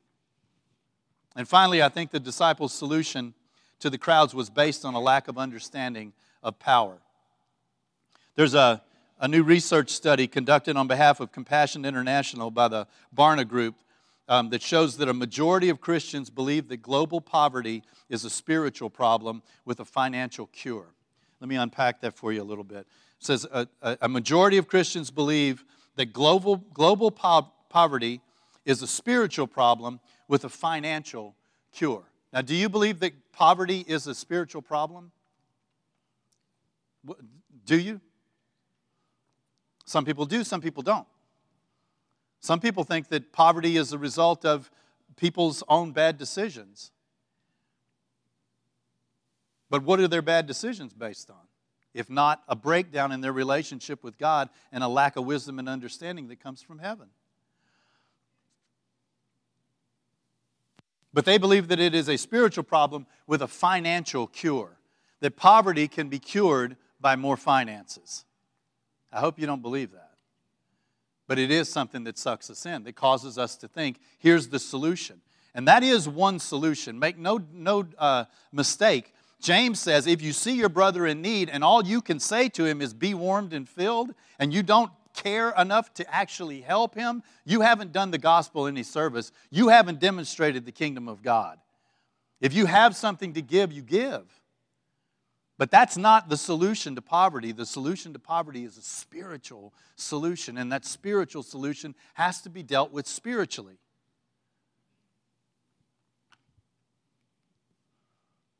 And 1.36 1.48
finally, 1.48 1.82
I 1.82 1.88
think 1.88 2.10
the 2.10 2.20
disciples' 2.20 2.72
solution 2.72 3.34
to 3.80 3.90
the 3.90 3.98
crowds 3.98 4.34
was 4.34 4.50
based 4.50 4.84
on 4.84 4.94
a 4.94 5.00
lack 5.00 5.26
of 5.26 5.36
understanding 5.36 6.12
of 6.42 6.58
power. 6.58 6.98
There's 8.36 8.54
a, 8.54 8.82
a 9.18 9.26
new 9.26 9.42
research 9.42 9.90
study 9.90 10.26
conducted 10.28 10.76
on 10.76 10.86
behalf 10.86 11.18
of 11.18 11.32
Compassion 11.32 11.84
International 11.84 12.50
by 12.50 12.68
the 12.68 12.86
Barna 13.14 13.46
Group 13.46 13.74
um, 14.28 14.50
that 14.50 14.62
shows 14.62 14.96
that 14.96 15.08
a 15.08 15.14
majority 15.14 15.68
of 15.68 15.80
Christians 15.80 16.30
believe 16.30 16.68
that 16.68 16.78
global 16.78 17.20
poverty 17.20 17.82
is 18.08 18.24
a 18.24 18.30
spiritual 18.30 18.90
problem 18.90 19.42
with 19.64 19.80
a 19.80 19.84
financial 19.84 20.46
cure. 20.46 20.86
Let 21.40 21.48
me 21.48 21.56
unpack 21.56 22.00
that 22.00 22.14
for 22.14 22.32
you 22.32 22.42
a 22.42 22.44
little 22.44 22.64
bit. 22.64 22.80
It 22.80 22.86
says 23.18 23.46
a, 23.52 23.68
a 24.00 24.08
majority 24.08 24.56
of 24.56 24.66
Christians 24.66 25.10
believe 25.10 25.64
that 25.96 26.12
global, 26.12 26.56
global 26.56 27.10
po- 27.10 27.52
poverty 27.68 28.20
is 28.64 28.82
a 28.82 28.86
spiritual 28.86 29.46
problem 29.46 30.00
with 30.28 30.44
a 30.44 30.48
financial 30.48 31.34
cure. 31.72 32.04
Now, 32.32 32.40
do 32.40 32.54
you 32.54 32.68
believe 32.68 33.00
that 33.00 33.12
poverty 33.32 33.84
is 33.86 34.06
a 34.06 34.14
spiritual 34.14 34.62
problem? 34.62 35.12
Do 37.66 37.78
you? 37.78 38.00
Some 39.84 40.04
people 40.04 40.24
do, 40.24 40.44
some 40.44 40.60
people 40.60 40.82
don't. 40.82 41.06
Some 42.44 42.60
people 42.60 42.84
think 42.84 43.08
that 43.08 43.32
poverty 43.32 43.78
is 43.78 43.94
a 43.94 43.98
result 43.98 44.44
of 44.44 44.70
people's 45.16 45.62
own 45.66 45.92
bad 45.92 46.18
decisions. 46.18 46.90
But 49.70 49.82
what 49.82 49.98
are 49.98 50.08
their 50.08 50.20
bad 50.20 50.46
decisions 50.46 50.92
based 50.92 51.30
on? 51.30 51.38
If 51.94 52.10
not 52.10 52.42
a 52.46 52.54
breakdown 52.54 53.12
in 53.12 53.22
their 53.22 53.32
relationship 53.32 54.04
with 54.04 54.18
God 54.18 54.50
and 54.70 54.84
a 54.84 54.88
lack 54.88 55.16
of 55.16 55.24
wisdom 55.24 55.58
and 55.58 55.70
understanding 55.70 56.28
that 56.28 56.38
comes 56.38 56.60
from 56.60 56.80
heaven. 56.80 57.06
But 61.14 61.24
they 61.24 61.38
believe 61.38 61.68
that 61.68 61.80
it 61.80 61.94
is 61.94 62.10
a 62.10 62.18
spiritual 62.18 62.64
problem 62.64 63.06
with 63.26 63.40
a 63.40 63.48
financial 63.48 64.26
cure, 64.26 64.76
that 65.20 65.36
poverty 65.36 65.88
can 65.88 66.10
be 66.10 66.18
cured 66.18 66.76
by 67.00 67.16
more 67.16 67.38
finances. 67.38 68.26
I 69.10 69.20
hope 69.20 69.38
you 69.38 69.46
don't 69.46 69.62
believe 69.62 69.92
that. 69.92 70.03
But 71.26 71.38
it 71.38 71.50
is 71.50 71.68
something 71.68 72.04
that 72.04 72.18
sucks 72.18 72.50
us 72.50 72.66
in, 72.66 72.84
that 72.84 72.96
causes 72.96 73.38
us 73.38 73.56
to 73.56 73.68
think, 73.68 73.98
here's 74.18 74.48
the 74.48 74.58
solution. 74.58 75.20
And 75.54 75.68
that 75.68 75.82
is 75.82 76.08
one 76.08 76.38
solution. 76.38 76.98
Make 76.98 77.16
no, 77.16 77.40
no 77.52 77.86
uh, 77.98 78.24
mistake. 78.52 79.12
James 79.40 79.80
says, 79.80 80.06
if 80.06 80.20
you 80.20 80.32
see 80.32 80.54
your 80.54 80.68
brother 80.68 81.06
in 81.06 81.22
need 81.22 81.48
and 81.48 81.62
all 81.62 81.84
you 81.84 82.00
can 82.00 82.18
say 82.18 82.48
to 82.50 82.64
him 82.64 82.80
is 82.80 82.92
be 82.92 83.14
warmed 83.14 83.52
and 83.52 83.68
filled, 83.68 84.14
and 84.38 84.52
you 84.52 84.62
don't 84.62 84.90
care 85.14 85.50
enough 85.50 85.94
to 85.94 86.14
actually 86.14 86.60
help 86.60 86.94
him, 86.94 87.22
you 87.44 87.60
haven't 87.60 87.92
done 87.92 88.10
the 88.10 88.18
gospel 88.18 88.66
any 88.66 88.82
service. 88.82 89.32
You 89.50 89.68
haven't 89.68 90.00
demonstrated 90.00 90.66
the 90.66 90.72
kingdom 90.72 91.08
of 91.08 91.22
God. 91.22 91.58
If 92.40 92.52
you 92.52 92.66
have 92.66 92.96
something 92.96 93.32
to 93.34 93.42
give, 93.42 93.72
you 93.72 93.82
give. 93.82 94.24
But 95.56 95.70
that's 95.70 95.96
not 95.96 96.28
the 96.28 96.36
solution 96.36 96.96
to 96.96 97.02
poverty. 97.02 97.52
The 97.52 97.66
solution 97.66 98.12
to 98.12 98.18
poverty 98.18 98.64
is 98.64 98.76
a 98.76 98.82
spiritual 98.82 99.72
solution, 99.94 100.58
and 100.58 100.72
that 100.72 100.84
spiritual 100.84 101.44
solution 101.44 101.94
has 102.14 102.40
to 102.42 102.50
be 102.50 102.62
dealt 102.62 102.92
with 102.92 103.06
spiritually. 103.06 103.78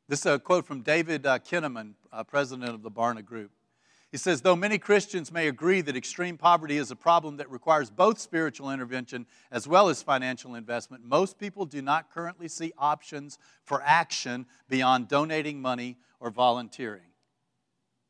This 0.07 0.21
is 0.21 0.27
a 0.27 0.39
quote 0.39 0.67
from 0.67 0.83
David 0.83 1.27
uh, 1.27 1.39
Kinnaman, 1.39 1.95
uh, 2.13 2.23
president 2.23 2.71
of 2.71 2.83
the 2.83 2.91
Barna 2.91 3.25
Group. 3.25 3.51
He 4.13 4.19
says, 4.19 4.43
though 4.43 4.55
many 4.55 4.79
Christians 4.79 5.33
may 5.33 5.49
agree 5.49 5.81
that 5.81 5.97
extreme 5.97 6.39
poverty 6.39 6.77
is 6.77 6.93
a 6.93 6.97
problem 6.97 7.39
that 7.39 7.51
requires 7.51 7.91
both 7.91 8.21
spiritual 8.21 8.71
intervention 8.71 9.27
as 9.51 9.67
well 9.67 9.89
as 9.89 10.03
financial 10.03 10.55
investment, 10.55 11.03
most 11.05 11.37
people 11.37 11.67
do 11.67 11.83
not 11.83 12.13
currently 12.13 12.47
see 12.47 12.73
options 12.79 13.39
for 13.65 13.83
action 13.85 14.47
beyond 14.69 15.09
donating 15.09 15.61
money 15.61 15.97
or 16.25 16.31
volunteering. 16.31 17.03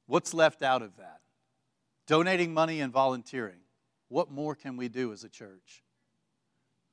What's 0.06 0.32
left 0.32 0.62
out 0.62 0.82
of 0.82 0.96
that? 0.98 1.18
Donating 2.06 2.54
money 2.54 2.80
and 2.80 2.92
volunteering. 2.92 3.58
What 4.08 4.30
more 4.30 4.54
can 4.54 4.76
we 4.76 4.88
do 4.88 5.12
as 5.12 5.24
a 5.24 5.28
church? 5.28 5.82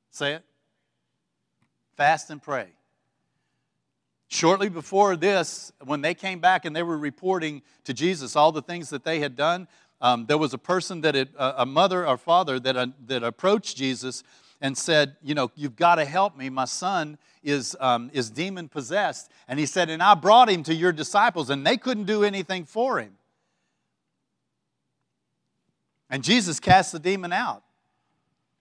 Say 0.10 0.34
it. 0.34 0.44
Fast 1.96 2.32
and 2.32 2.42
pray. 2.42 2.70
Shortly 4.30 4.68
before 4.68 5.16
this, 5.16 5.72
when 5.84 6.02
they 6.02 6.16
came 6.16 6.40
back 6.40 6.66
and 6.66 6.76
they 6.76 6.82
were 6.82 6.98
reporting 6.98 7.62
to 7.84 7.94
Jesus 7.94 8.36
all 8.36 8.52
the 8.52 8.64
things 8.64 8.90
that 8.90 9.04
they 9.04 9.20
had 9.20 9.36
done, 9.36 9.68
um, 10.00 10.26
there 10.26 10.40
was 10.40 10.56
a 10.56 10.58
person 10.58 11.02
that 11.02 11.14
had, 11.14 11.30
a 11.38 11.68
mother 11.68 12.08
or 12.08 12.18
father 12.18 12.60
that, 12.60 12.76
uh, 12.76 12.88
that 13.06 13.24
approached 13.24 13.78
Jesus 13.78 14.24
and 14.62 14.78
said, 14.78 15.16
You 15.22 15.36
know, 15.36 15.52
you've 15.56 15.76
got 15.76 15.96
to 15.96 16.06
help 16.06 16.38
me. 16.38 16.50
My 16.50 16.66
son 16.66 17.18
is, 17.44 17.76
um, 17.80 18.12
is 18.14 18.30
demon 18.30 18.70
possessed. 18.70 19.30
And 19.48 19.60
he 19.60 19.66
said, 19.66 19.90
And 19.90 20.02
I 20.02 20.14
brought 20.14 20.50
him 20.50 20.64
to 20.64 20.74
your 20.74 20.92
disciples, 20.92 21.50
and 21.50 21.66
they 21.66 21.78
couldn't 21.78 22.06
do 22.06 22.24
anything 22.24 22.66
for 22.66 23.00
him. 23.00 23.14
And 26.10 26.24
Jesus 26.24 26.60
cast 26.60 26.92
the 26.92 27.00
demon 27.00 27.34
out. 27.34 27.64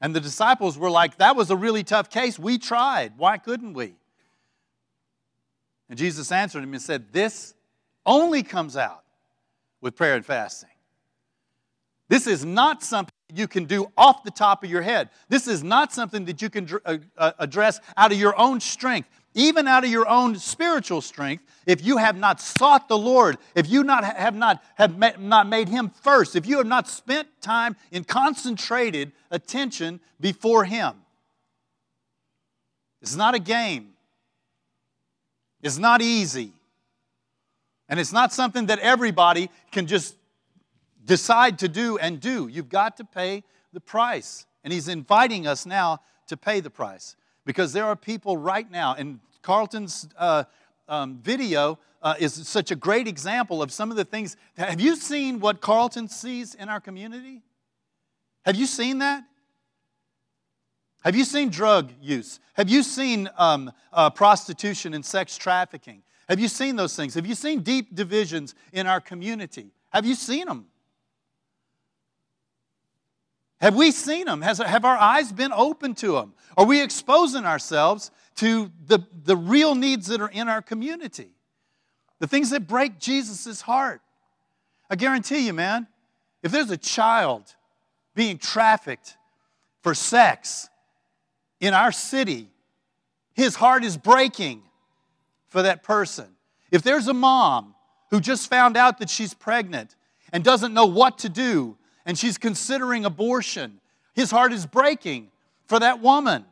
And 0.01 0.17
the 0.17 0.21
disciples 0.21 0.79
were 0.79 0.91
like, 0.91 1.19
That 1.19 1.37
was 1.37 1.51
a 1.51 1.57
really 1.57 1.85
tough 1.85 2.11
case. 2.11 2.39
We 2.39 2.59
tried. 2.59 3.13
Why 3.19 3.37
couldn't 3.37 3.75
we? 3.75 3.95
And 5.89 5.99
Jesus 5.99 6.33
answered 6.33 6.63
him 6.63 6.73
and 6.73 6.83
said, 6.83 7.13
This 7.13 7.55
only 8.07 8.43
comes 8.43 8.77
out 8.77 9.05
with 9.81 9.97
prayer 9.97 10.15
and 10.15 10.25
fasting. 10.25 10.71
This 12.09 12.27
is 12.27 12.45
not 12.45 12.83
something 12.83 13.13
you 13.35 13.49
can 13.49 13.65
do 13.65 13.91
off 13.97 14.25
the 14.25 14.31
top 14.31 14.65
of 14.65 14.71
your 14.71 14.83
head. 14.83 15.11
This 15.29 15.47
is 15.47 15.63
not 15.63 15.93
something 15.93 16.25
that 16.27 16.41
you 16.43 16.51
can 16.51 16.69
uh, 16.85 16.99
uh, 17.17 17.33
address 17.39 17.81
out 17.97 18.13
of 18.13 18.19
your 18.19 18.39
own 18.39 18.61
strength, 18.61 19.09
even 19.35 19.67
out 19.67 19.85
of 19.85 19.91
your 19.91 20.09
own 20.09 20.37
spiritual 20.37 21.01
strength. 21.01 21.45
If 21.67 21.85
you 21.85 21.99
have 21.99 22.17
not 22.17 22.41
sought 22.41 22.89
the 22.89 22.99
Lord, 22.99 23.39
if 23.55 23.69
you 23.69 23.85
not 23.85 24.05
have 24.05 24.35
not 24.35 24.63
have 24.77 24.97
met, 24.97 25.21
not 25.21 25.49
made 25.49 25.69
Him 25.69 25.91
first, 26.03 26.37
if 26.37 26.47
you 26.47 26.59
have 26.59 26.67
not 26.67 26.89
spent 26.89 27.29
time 27.41 27.77
in 27.91 28.05
concentrated 28.05 29.13
attention 29.31 30.01
before 30.21 30.65
Him, 30.65 30.95
it's 33.03 33.17
not 33.17 33.35
a 33.35 33.39
game. 33.39 33.95
It's 35.63 35.79
not 35.79 36.01
easy. 36.03 36.53
And 37.89 37.99
it's 37.99 38.13
not 38.13 38.33
something 38.33 38.67
that 38.67 38.79
everybody 38.79 39.51
can 39.73 39.87
just 39.87 40.15
decide 41.05 41.59
to 41.61 41.69
do 41.69 41.99
and 41.99 42.21
do. 42.21 42.49
You've 42.49 42.69
got 42.69 42.97
to 42.99 43.05
pay 43.05 43.45
the 43.73 43.81
price. 43.81 44.47
And 44.65 44.73
he's 44.73 44.89
inviting 44.89 45.47
us 45.47 45.67
now 45.67 46.01
to 46.27 46.37
pay 46.37 46.61
the 46.61 46.71
price 46.71 47.17
because 47.45 47.73
there 47.73 47.87
are 47.87 47.97
people 47.97 48.37
right 48.37 48.71
now, 48.71 48.95
and 48.95 49.19
Carlton's 49.43 50.09
uh, 50.17 50.45
um, 50.89 51.19
video 51.23 51.79
uh, 52.03 52.15
is 52.19 52.35
such 52.47 52.71
a 52.71 52.77
great 52.77 53.09
example 53.09 53.63
of 53.63 53.73
some 53.73 53.91
of 53.91 53.97
the 53.97 54.05
things. 54.05 54.37
Have 54.57 54.81
you 54.81 54.97
seen 54.97 55.41
what 55.41 55.61
Carlton 55.61 56.09
sees 56.09 56.55
in 56.55 56.69
our 56.69 56.81
community? 56.81 57.43
Have 58.45 58.57
you 58.57 58.67
seen 58.67 58.99
that? 58.99 59.25
Have 61.03 61.17
you 61.17 61.25
seen 61.25 61.49
drug 61.49 61.93
use? 62.01 62.41
Have 62.55 62.69
you 62.69 62.83
seen 62.83 63.29
um, 63.39 63.73
uh, 63.93 64.11
prostitution 64.11 64.93
and 64.93 65.05
sex 65.05 65.39
trafficking? 65.39 66.03
Have 66.29 66.39
you 66.39 66.49
seen 66.49 66.77
those 66.77 66.95
things? 66.95 67.15
Have 67.15 67.27
you 67.27 67.35
seen 67.35 67.61
deep 67.61 67.95
divisions 67.95 68.55
in 68.73 68.87
our 68.87 69.01
community? 69.01 69.73
Have 69.91 70.05
you 70.05 70.15
seen 70.15 70.47
them? 70.47 70.67
Have 73.61 73.77
we 73.77 73.91
seen 73.91 74.27
them? 74.27 74.43
Has, 74.43 74.59
have 74.59 74.85
our 74.85 74.97
eyes 74.97 75.33
been 75.33 75.53
open 75.53 75.95
to 75.97 76.13
them? 76.13 76.33
Are 76.57 76.65
we 76.65 76.81
exposing 76.81 77.45
ourselves 77.45 78.11
to 78.37 78.71
the, 78.87 79.01
the 79.25 79.37
real 79.37 79.75
needs 79.75 80.07
that 80.07 80.21
are 80.21 80.31
in 80.31 80.49
our 80.49 80.63
community? 80.63 81.31
The 82.19 82.27
things 82.27 82.51
that 82.51 82.67
break 82.67 82.99
Jesus' 82.99 83.61
heart. 83.61 84.01
I 84.89 84.97
guarantee 84.97 85.47
you, 85.47 85.53
man, 85.53 85.87
if 86.43 86.53
there's 86.53 86.71
a 86.71 86.77
child 86.77 87.55
being 88.15 88.39
trafficked 88.39 89.17
for 89.83 89.95
sex, 89.95 90.69
in 91.61 91.75
our 91.75 91.93
city, 91.93 92.49
his 93.35 93.55
heart 93.55 93.85
is 93.85 93.97
breaking 93.97 94.63
for 95.49 95.63
that 95.63 95.83
person. 95.83 96.27
If 96.71 96.83
there's 96.83 97.07
a 97.07 97.15
mom 97.15 97.75
who 98.11 98.21
just 98.21 98.49
found 98.49 98.77
out 98.77 98.99
that 98.99 99.11
she's 99.11 99.35
pregnant 99.35 99.95
and 100.33 100.43
doesn't 100.43 100.75
know 100.75 100.87
what 100.87 101.19
to 101.19 101.29
do 101.29 101.77
and 102.11 102.19
she's 102.19 102.39
considering 102.39 103.05
abortion, 103.05 103.79
his 104.15 104.33
heart 104.33 104.53
is 104.53 104.67
breaking 104.67 105.29
for 105.67 105.79
that 105.79 106.01
woman. 106.01 106.45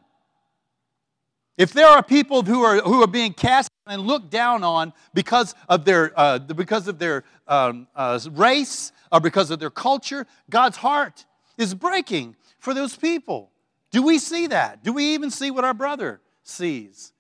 If 1.56 1.72
there 1.72 1.88
are 1.88 2.00
people 2.00 2.42
who 2.42 2.62
are, 2.62 2.76
who 2.78 3.02
are 3.02 3.08
being 3.08 3.32
cast 3.32 3.68
and 3.84 4.02
looked 4.02 4.30
down 4.30 4.62
on 4.62 4.92
because 5.14 5.56
of 5.68 5.84
their, 5.84 6.12
uh, 6.14 6.38
because 6.38 6.86
of 6.86 7.00
their 7.00 7.24
um, 7.48 7.88
uh, 7.96 8.20
race 8.30 8.92
or 9.10 9.18
because 9.18 9.50
of 9.50 9.58
their 9.58 9.68
culture, 9.68 10.28
God's 10.48 10.76
heart 10.76 11.26
is 11.56 11.74
breaking 11.74 12.36
for 12.60 12.72
those 12.72 12.94
people. 12.94 13.50
Do 13.90 14.04
we 14.04 14.20
see 14.20 14.46
that? 14.46 14.84
Do 14.84 14.92
we 14.92 15.12
even 15.14 15.28
see 15.28 15.50
what 15.50 15.64
our 15.64 15.74
brother 15.74 16.20
sees? 16.44 17.12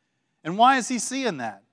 And 0.44 0.56
why 0.56 0.76
is 0.76 0.86
he 0.86 1.00
seeing 1.00 1.38
that? 1.38 1.64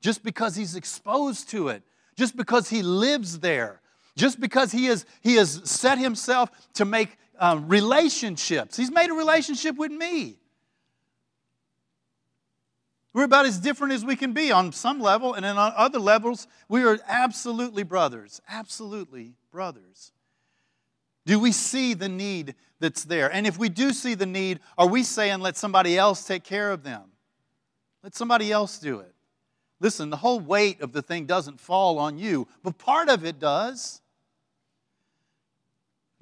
Just 0.00 0.22
because 0.22 0.54
he's 0.54 0.76
exposed 0.76 1.50
to 1.50 1.66
it, 1.66 1.82
just 2.14 2.36
because 2.36 2.68
he 2.68 2.84
lives 2.84 3.40
there, 3.40 3.81
just 4.16 4.40
because 4.40 4.72
he, 4.72 4.86
is, 4.86 5.04
he 5.22 5.36
has 5.36 5.60
set 5.64 5.98
himself 5.98 6.50
to 6.74 6.84
make 6.84 7.16
um, 7.38 7.68
relationships. 7.68 8.76
He's 8.76 8.90
made 8.90 9.10
a 9.10 9.14
relationship 9.14 9.76
with 9.76 9.90
me. 9.90 10.36
We're 13.14 13.24
about 13.24 13.44
as 13.44 13.58
different 13.58 13.92
as 13.92 14.04
we 14.04 14.16
can 14.16 14.32
be 14.32 14.52
on 14.52 14.72
some 14.72 15.00
level, 15.00 15.34
and 15.34 15.44
on 15.44 15.72
other 15.76 15.98
levels, 15.98 16.46
we 16.68 16.82
are 16.84 16.98
absolutely 17.06 17.82
brothers. 17.82 18.40
Absolutely 18.48 19.34
brothers. 19.50 20.12
Do 21.26 21.38
we 21.38 21.52
see 21.52 21.94
the 21.94 22.08
need 22.08 22.54
that's 22.80 23.04
there? 23.04 23.32
And 23.32 23.46
if 23.46 23.58
we 23.58 23.68
do 23.68 23.92
see 23.92 24.14
the 24.14 24.26
need, 24.26 24.60
are 24.78 24.88
we 24.88 25.02
saying, 25.02 25.40
let 25.40 25.56
somebody 25.56 25.96
else 25.96 26.24
take 26.24 26.42
care 26.42 26.70
of 26.70 26.82
them? 26.82 27.02
Let 28.02 28.14
somebody 28.14 28.50
else 28.50 28.78
do 28.78 29.00
it. 29.00 29.14
Listen, 29.78 30.10
the 30.10 30.16
whole 30.16 30.40
weight 30.40 30.80
of 30.80 30.92
the 30.92 31.02
thing 31.02 31.26
doesn't 31.26 31.60
fall 31.60 31.98
on 31.98 32.18
you, 32.18 32.48
but 32.62 32.78
part 32.78 33.08
of 33.08 33.24
it 33.24 33.38
does. 33.38 34.00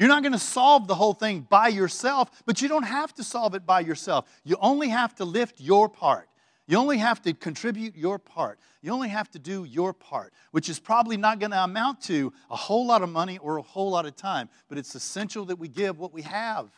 You're 0.01 0.09
not 0.09 0.23
going 0.23 0.33
to 0.33 0.39
solve 0.39 0.87
the 0.87 0.95
whole 0.95 1.13
thing 1.13 1.43
by 1.43 1.69
yourself, 1.69 2.31
but 2.47 2.63
you 2.63 2.69
don't 2.69 2.85
have 2.85 3.13
to 3.17 3.23
solve 3.23 3.55
it 3.55 3.67
by 3.67 3.81
yourself. 3.81 4.25
You 4.45 4.57
only 4.59 4.89
have 4.89 5.15
to 5.17 5.27
lift 5.27 5.61
your 5.61 5.91
part. 5.91 6.27
You 6.67 6.79
only 6.79 6.97
have 6.97 7.21
to 7.23 7.35
contribute 7.35 7.95
your 7.95 8.19
part. 8.19 8.59
You 8.81 8.93
only 8.93 9.11
have 9.11 9.31
to 9.33 9.39
do 9.39 9.65
your 9.65 9.93
part, 9.93 10.33
which 10.53 10.71
is 10.71 10.79
probably 10.79 11.19
not 11.19 11.39
going 11.39 11.51
to 11.51 11.63
amount 11.63 12.01
to 12.05 12.33
a 12.51 12.57
whole 12.57 12.87
lot 12.87 13.03
of 13.03 13.11
money 13.11 13.37
or 13.37 13.59
a 13.59 13.63
whole 13.63 13.91
lot 13.91 14.07
of 14.07 14.17
time, 14.17 14.49
but 14.71 14.79
it's 14.79 14.95
essential 14.95 15.45
that 15.45 15.59
we 15.59 15.69
give 15.69 15.99
what 15.99 16.15
we 16.15 16.23
have. 16.23 16.71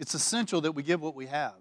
It's 0.00 0.14
essential 0.14 0.62
that 0.62 0.72
we 0.72 0.82
give 0.82 1.00
what 1.00 1.14
we 1.14 1.26
have. 1.26 1.54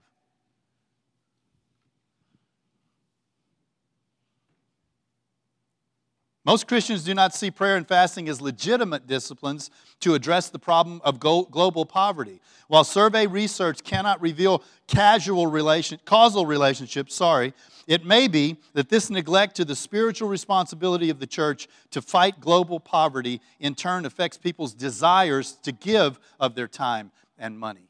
Most 6.43 6.67
Christians 6.67 7.03
do 7.03 7.13
not 7.13 7.35
see 7.35 7.51
prayer 7.51 7.75
and 7.75 7.87
fasting 7.87 8.27
as 8.27 8.41
legitimate 8.41 9.05
disciplines 9.05 9.69
to 9.99 10.15
address 10.15 10.49
the 10.49 10.57
problem 10.57 10.99
of 11.03 11.19
global 11.19 11.85
poverty. 11.85 12.41
While 12.67 12.83
survey 12.83 13.27
research 13.27 13.83
cannot 13.83 14.19
reveal 14.21 14.63
casual 14.87 15.45
relation, 15.45 15.99
causal 16.03 16.47
relationships, 16.47 17.13
sorry, 17.13 17.53
it 17.85 18.05
may 18.05 18.27
be 18.27 18.57
that 18.73 18.89
this 18.89 19.11
neglect 19.11 19.55
to 19.57 19.65
the 19.65 19.75
spiritual 19.75 20.29
responsibility 20.29 21.11
of 21.11 21.19
the 21.19 21.27
church 21.27 21.67
to 21.91 22.01
fight 22.01 22.39
global 22.39 22.79
poverty 22.79 23.39
in 23.59 23.75
turn 23.75 24.05
affects 24.05 24.39
people's 24.39 24.73
desires 24.73 25.53
to 25.61 25.71
give 25.71 26.19
of 26.39 26.55
their 26.55 26.67
time 26.67 27.11
and 27.37 27.59
money. 27.59 27.87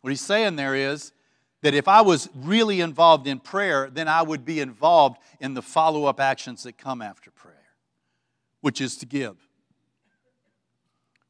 What 0.00 0.10
he's 0.10 0.22
saying 0.22 0.56
there 0.56 0.74
is 0.74 1.12
that 1.62 1.74
if 1.74 1.88
I 1.88 2.02
was 2.02 2.28
really 2.34 2.80
involved 2.80 3.26
in 3.26 3.40
prayer, 3.40 3.88
then 3.90 4.08
I 4.08 4.22
would 4.22 4.44
be 4.44 4.60
involved 4.60 5.18
in 5.40 5.54
the 5.54 5.62
follow 5.62 6.04
up 6.04 6.20
actions 6.20 6.62
that 6.64 6.76
come 6.78 7.02
after 7.02 7.30
prayer, 7.30 7.54
which 8.60 8.80
is 8.80 8.96
to 8.98 9.06
give. 9.06 9.36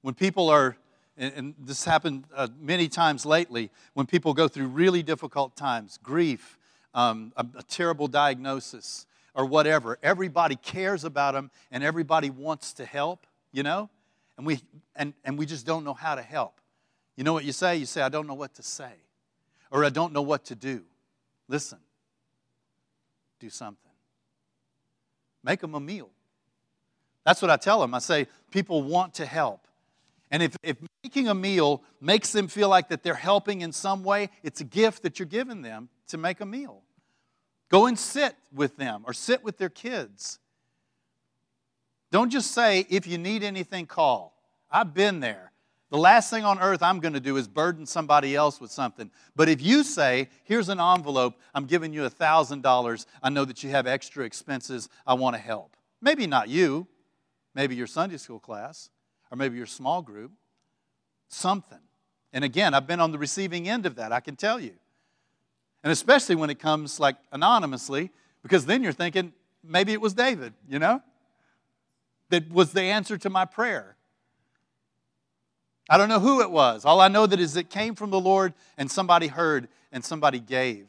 When 0.02 0.14
people 0.14 0.50
are, 0.50 0.76
and 1.16 1.54
this 1.58 1.84
happened 1.84 2.24
uh, 2.34 2.48
many 2.60 2.88
times 2.88 3.24
lately, 3.24 3.70
when 3.94 4.06
people 4.06 4.34
go 4.34 4.48
through 4.48 4.68
really 4.68 5.02
difficult 5.02 5.56
times, 5.56 5.98
grief, 6.02 6.58
um, 6.94 7.32
a, 7.36 7.46
a 7.58 7.62
terrible 7.62 8.08
diagnosis, 8.08 9.06
or 9.36 9.44
whatever. 9.44 9.98
Everybody 10.02 10.56
cares 10.56 11.04
about 11.04 11.34
them 11.34 11.50
and 11.70 11.84
everybody 11.84 12.30
wants 12.30 12.72
to 12.74 12.84
help, 12.84 13.26
you 13.52 13.62
know? 13.62 13.90
And 14.36 14.46
we, 14.46 14.60
and, 14.96 15.12
and 15.24 15.38
we 15.38 15.46
just 15.46 15.66
don't 15.66 15.84
know 15.84 15.94
how 15.94 16.14
to 16.14 16.22
help. 16.22 16.58
You 17.16 17.24
know 17.24 17.34
what 17.34 17.44
you 17.44 17.52
say? 17.52 17.76
You 17.76 17.86
say, 17.86 18.02
I 18.02 18.08
don't 18.08 18.26
know 18.26 18.34
what 18.34 18.54
to 18.54 18.62
say, 18.62 18.92
or 19.76 19.84
I 19.84 19.90
don't 19.90 20.14
know 20.14 20.22
what 20.22 20.46
to 20.46 20.54
do. 20.54 20.84
Listen, 21.48 21.76
do 23.38 23.50
something. 23.50 23.92
Make 25.44 25.60
them 25.60 25.74
a 25.74 25.80
meal. 25.80 26.08
That's 27.26 27.42
what 27.42 27.50
I 27.50 27.58
tell 27.58 27.80
them. 27.80 27.92
I 27.92 27.98
say, 27.98 28.26
people 28.50 28.82
want 28.82 29.12
to 29.14 29.26
help. 29.26 29.68
And 30.30 30.42
if, 30.42 30.56
if 30.62 30.78
making 31.04 31.28
a 31.28 31.34
meal 31.34 31.82
makes 32.00 32.32
them 32.32 32.48
feel 32.48 32.70
like 32.70 32.88
that 32.88 33.02
they're 33.02 33.12
helping 33.12 33.60
in 33.60 33.70
some 33.70 34.02
way, 34.02 34.30
it's 34.42 34.62
a 34.62 34.64
gift 34.64 35.02
that 35.02 35.18
you're 35.18 35.26
giving 35.26 35.60
them 35.60 35.90
to 36.08 36.16
make 36.16 36.40
a 36.40 36.46
meal. 36.46 36.80
Go 37.68 37.84
and 37.84 37.98
sit 37.98 38.34
with 38.54 38.78
them 38.78 39.04
or 39.06 39.12
sit 39.12 39.44
with 39.44 39.58
their 39.58 39.68
kids. 39.68 40.38
Don't 42.10 42.30
just 42.30 42.52
say, 42.52 42.86
if 42.88 43.06
you 43.06 43.18
need 43.18 43.42
anything, 43.42 43.84
call. 43.84 44.40
I've 44.70 44.94
been 44.94 45.20
there. 45.20 45.52
The 45.90 45.98
last 45.98 46.30
thing 46.30 46.44
on 46.44 46.58
earth 46.58 46.82
I'm 46.82 46.98
going 46.98 47.14
to 47.14 47.20
do 47.20 47.36
is 47.36 47.46
burden 47.46 47.86
somebody 47.86 48.34
else 48.34 48.60
with 48.60 48.72
something. 48.72 49.10
But 49.36 49.48
if 49.48 49.62
you 49.62 49.84
say, 49.84 50.28
here's 50.42 50.68
an 50.68 50.80
envelope, 50.80 51.34
I'm 51.54 51.66
giving 51.66 51.92
you 51.92 52.02
$1,000, 52.02 53.06
I 53.22 53.30
know 53.30 53.44
that 53.44 53.62
you 53.62 53.70
have 53.70 53.86
extra 53.86 54.24
expenses, 54.24 54.88
I 55.06 55.14
want 55.14 55.36
to 55.36 55.40
help. 55.40 55.76
Maybe 56.02 56.26
not 56.26 56.48
you, 56.48 56.88
maybe 57.54 57.76
your 57.76 57.86
Sunday 57.86 58.16
school 58.16 58.40
class, 58.40 58.90
or 59.30 59.36
maybe 59.36 59.56
your 59.56 59.66
small 59.66 60.02
group, 60.02 60.32
something. 61.28 61.78
And 62.32 62.44
again, 62.44 62.74
I've 62.74 62.86
been 62.86 63.00
on 63.00 63.12
the 63.12 63.18
receiving 63.18 63.68
end 63.68 63.86
of 63.86 63.94
that, 63.96 64.12
I 64.12 64.20
can 64.20 64.34
tell 64.34 64.58
you. 64.58 64.74
And 65.84 65.92
especially 65.92 66.34
when 66.34 66.50
it 66.50 66.58
comes 66.58 66.98
like 66.98 67.16
anonymously, 67.30 68.10
because 68.42 68.66
then 68.66 68.82
you're 68.82 68.92
thinking, 68.92 69.32
maybe 69.62 69.92
it 69.92 70.00
was 70.00 70.14
David, 70.14 70.52
you 70.68 70.80
know? 70.80 71.00
That 72.30 72.50
was 72.50 72.72
the 72.72 72.82
answer 72.82 73.16
to 73.18 73.30
my 73.30 73.44
prayer. 73.44 73.95
I 75.88 75.98
don't 75.98 76.08
know 76.08 76.20
who 76.20 76.40
it 76.40 76.50
was. 76.50 76.84
All 76.84 77.00
I 77.00 77.08
know 77.08 77.26
that 77.26 77.38
is 77.38 77.56
it 77.56 77.70
came 77.70 77.94
from 77.94 78.10
the 78.10 78.20
Lord 78.20 78.54
and 78.76 78.90
somebody 78.90 79.28
heard 79.28 79.68
and 79.92 80.04
somebody 80.04 80.40
gave. 80.40 80.88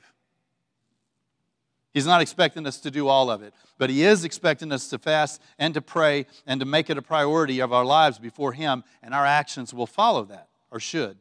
He's 1.94 2.06
not 2.06 2.22
expecting 2.22 2.68
us 2.68 2.80
to 2.82 2.92
do 2.92 3.08
all 3.08 3.32
of 3.32 3.42
it, 3.42 3.54
but 3.78 3.90
He 3.90 4.04
is 4.04 4.24
expecting 4.24 4.72
us 4.72 4.88
to 4.90 5.00
fast 5.00 5.42
and 5.58 5.74
to 5.74 5.82
pray 5.82 6.26
and 6.46 6.60
to 6.60 6.66
make 6.66 6.90
it 6.90 6.98
a 6.98 7.02
priority 7.02 7.60
of 7.60 7.74
our 7.74 7.86
lives 7.86 8.20
before 8.20 8.54
Him, 8.54 8.84
and 9.02 9.14
our 9.14 9.26
actions 9.26 9.74
will 9.74 9.88
follow 9.88 10.24
that, 10.26 10.48
or 10.70 10.80
should. 10.80 11.18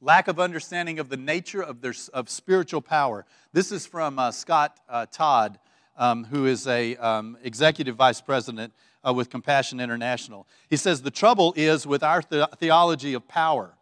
Lack 0.00 0.28
of 0.28 0.40
understanding 0.40 0.98
of 0.98 1.08
the 1.08 1.16
nature 1.16 1.62
of, 1.62 1.80
their, 1.80 1.94
of 2.14 2.30
spiritual 2.30 2.80
power. 2.80 3.26
This 3.52 3.70
is 3.70 3.86
from 3.86 4.18
uh, 4.18 4.30
Scott 4.30 4.78
uh, 4.88 5.06
Todd, 5.06 5.58
um, 5.96 6.24
who 6.24 6.46
is 6.46 6.66
a 6.66 6.96
um, 6.96 7.36
executive 7.42 7.96
vice 7.96 8.20
president 8.20 8.72
uh, 9.06 9.12
with 9.12 9.30
Compassion 9.30 9.80
International. 9.80 10.46
He 10.68 10.76
says 10.76 11.02
the 11.02 11.10
trouble 11.10 11.52
is 11.56 11.86
with 11.86 12.02
our 12.02 12.22
the- 12.28 12.48
theology 12.56 13.14
of 13.14 13.28
power. 13.28 13.74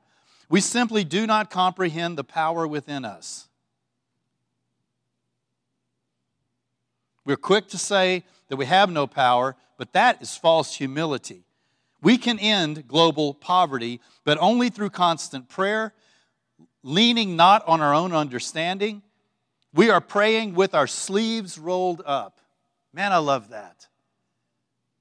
We 0.49 0.61
simply 0.61 1.05
do 1.05 1.27
not 1.27 1.51
comprehend 1.51 2.17
the 2.17 2.25
power 2.25 2.67
within 2.67 3.05
us. 3.05 3.49
We're 7.25 7.37
quick 7.37 7.69
to 7.69 7.79
say 7.79 8.25
that 8.49 8.57
we 8.57 8.65
have 8.65 8.91
no 8.91 9.07
power, 9.07 9.55
but 9.77 9.93
that 9.93 10.23
is 10.23 10.35
false 10.35 10.75
humility. 10.75 11.45
We 12.01 12.17
can 12.17 12.39
end 12.39 12.89
global 12.89 13.35
poverty, 13.35 14.01
but 14.25 14.39
only 14.41 14.71
through 14.71 14.91
constant 14.91 15.49
prayer 15.49 15.93
leaning 16.83 17.37
not 17.37 17.67
on 17.67 17.81
our 17.81 17.95
own 17.95 18.13
understanding. 18.13 19.03
We 19.75 19.91
are 19.91 20.01
praying 20.01 20.55
with 20.55 20.75
our 20.75 20.87
sleeves 20.87 21.59
rolled 21.59 22.03
up. 22.07 22.41
Man, 22.93 23.13
I 23.13 23.19
love 23.19 23.51
that. 23.51 23.87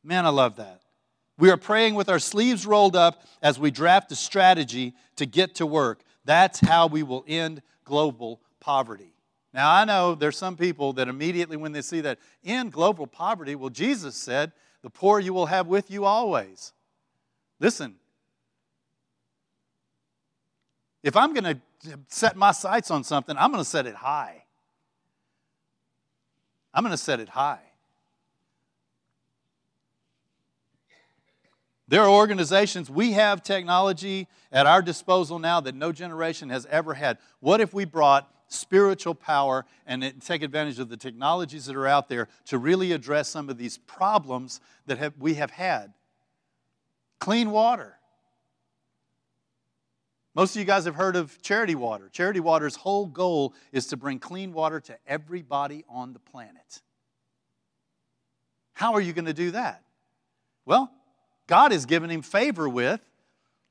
Man, 0.03 0.25
I 0.25 0.29
love 0.29 0.57
that. 0.57 0.81
We 1.37 1.51
are 1.51 1.57
praying 1.57 1.95
with 1.95 2.09
our 2.09 2.19
sleeves 2.19 2.65
rolled 2.65 2.95
up 2.95 3.23
as 3.41 3.59
we 3.59 3.71
draft 3.71 4.11
a 4.11 4.15
strategy 4.15 4.95
to 5.17 5.25
get 5.25 5.55
to 5.55 5.65
work. 5.65 6.01
That's 6.25 6.59
how 6.59 6.87
we 6.87 7.03
will 7.03 7.23
end 7.27 7.61
global 7.83 8.41
poverty. 8.59 9.13
Now, 9.53 9.71
I 9.71 9.85
know 9.85 10.15
there's 10.15 10.37
some 10.37 10.57
people 10.57 10.93
that 10.93 11.07
immediately, 11.07 11.57
when 11.57 11.71
they 11.71 11.81
see 11.81 12.01
that, 12.01 12.19
end 12.43 12.71
global 12.71 13.07
poverty, 13.07 13.55
well, 13.55 13.69
Jesus 13.69 14.15
said, 14.15 14.51
the 14.81 14.89
poor 14.89 15.19
you 15.19 15.33
will 15.33 15.45
have 15.47 15.67
with 15.67 15.89
you 15.89 16.05
always. 16.05 16.73
Listen, 17.59 17.95
if 21.07 21.15
I'm 21.15 21.33
going 21.33 21.45
to 21.45 21.99
set 22.09 22.35
my 22.35 22.51
sights 22.51 22.91
on 22.91 23.01
something, 23.01 23.37
I'm 23.37 23.49
going 23.49 23.63
to 23.63 23.69
set 23.69 23.87
it 23.87 23.95
high. 23.95 24.43
I'm 26.73 26.83
going 26.83 26.91
to 26.91 26.97
set 26.97 27.21
it 27.21 27.29
high. 27.29 27.61
There 31.87 32.01
are 32.01 32.09
organizations, 32.09 32.89
we 32.89 33.13
have 33.13 33.41
technology 33.41 34.27
at 34.51 34.65
our 34.65 34.81
disposal 34.81 35.39
now 35.39 35.61
that 35.61 35.75
no 35.75 35.93
generation 35.93 36.49
has 36.49 36.65
ever 36.65 36.93
had. 36.93 37.19
What 37.39 37.61
if 37.61 37.73
we 37.73 37.85
brought 37.85 38.29
spiritual 38.49 39.15
power 39.15 39.65
and 39.85 40.21
take 40.21 40.43
advantage 40.43 40.77
of 40.77 40.89
the 40.89 40.97
technologies 40.97 41.67
that 41.67 41.77
are 41.77 41.87
out 41.87 42.09
there 42.09 42.27
to 42.47 42.57
really 42.57 42.91
address 42.91 43.29
some 43.29 43.49
of 43.49 43.57
these 43.57 43.77
problems 43.77 44.59
that 44.87 44.97
have, 44.97 45.13
we 45.17 45.35
have 45.35 45.51
had? 45.51 45.93
Clean 47.19 47.49
water. 47.49 47.96
Most 50.37 50.55
of 50.55 50.59
you 50.59 50.65
guys 50.65 50.85
have 50.85 50.93
heard 50.93 51.15
of 51.15 51.41
Charity 51.41 51.73
Water. 51.73 52.09
Charity 52.09 52.39
Water's 52.39 52.75
whole 52.75 53.07
goal 53.07 53.55
is 53.71 53.87
to 53.87 53.97
bring 53.97 54.19
clean 54.19 54.53
water 54.53 54.79
to 54.81 54.95
everybody 55.07 55.83
on 55.89 56.13
the 56.13 56.19
planet. 56.19 56.83
How 58.73 58.93
are 58.93 59.01
you 59.01 59.13
going 59.13 59.25
to 59.25 59.33
do 59.33 59.49
that? 59.49 59.81
Well, 60.63 60.91
God 61.47 61.71
has 61.71 61.87
given 61.87 62.11
him 62.11 62.21
favor 62.21 62.69
with 62.69 63.01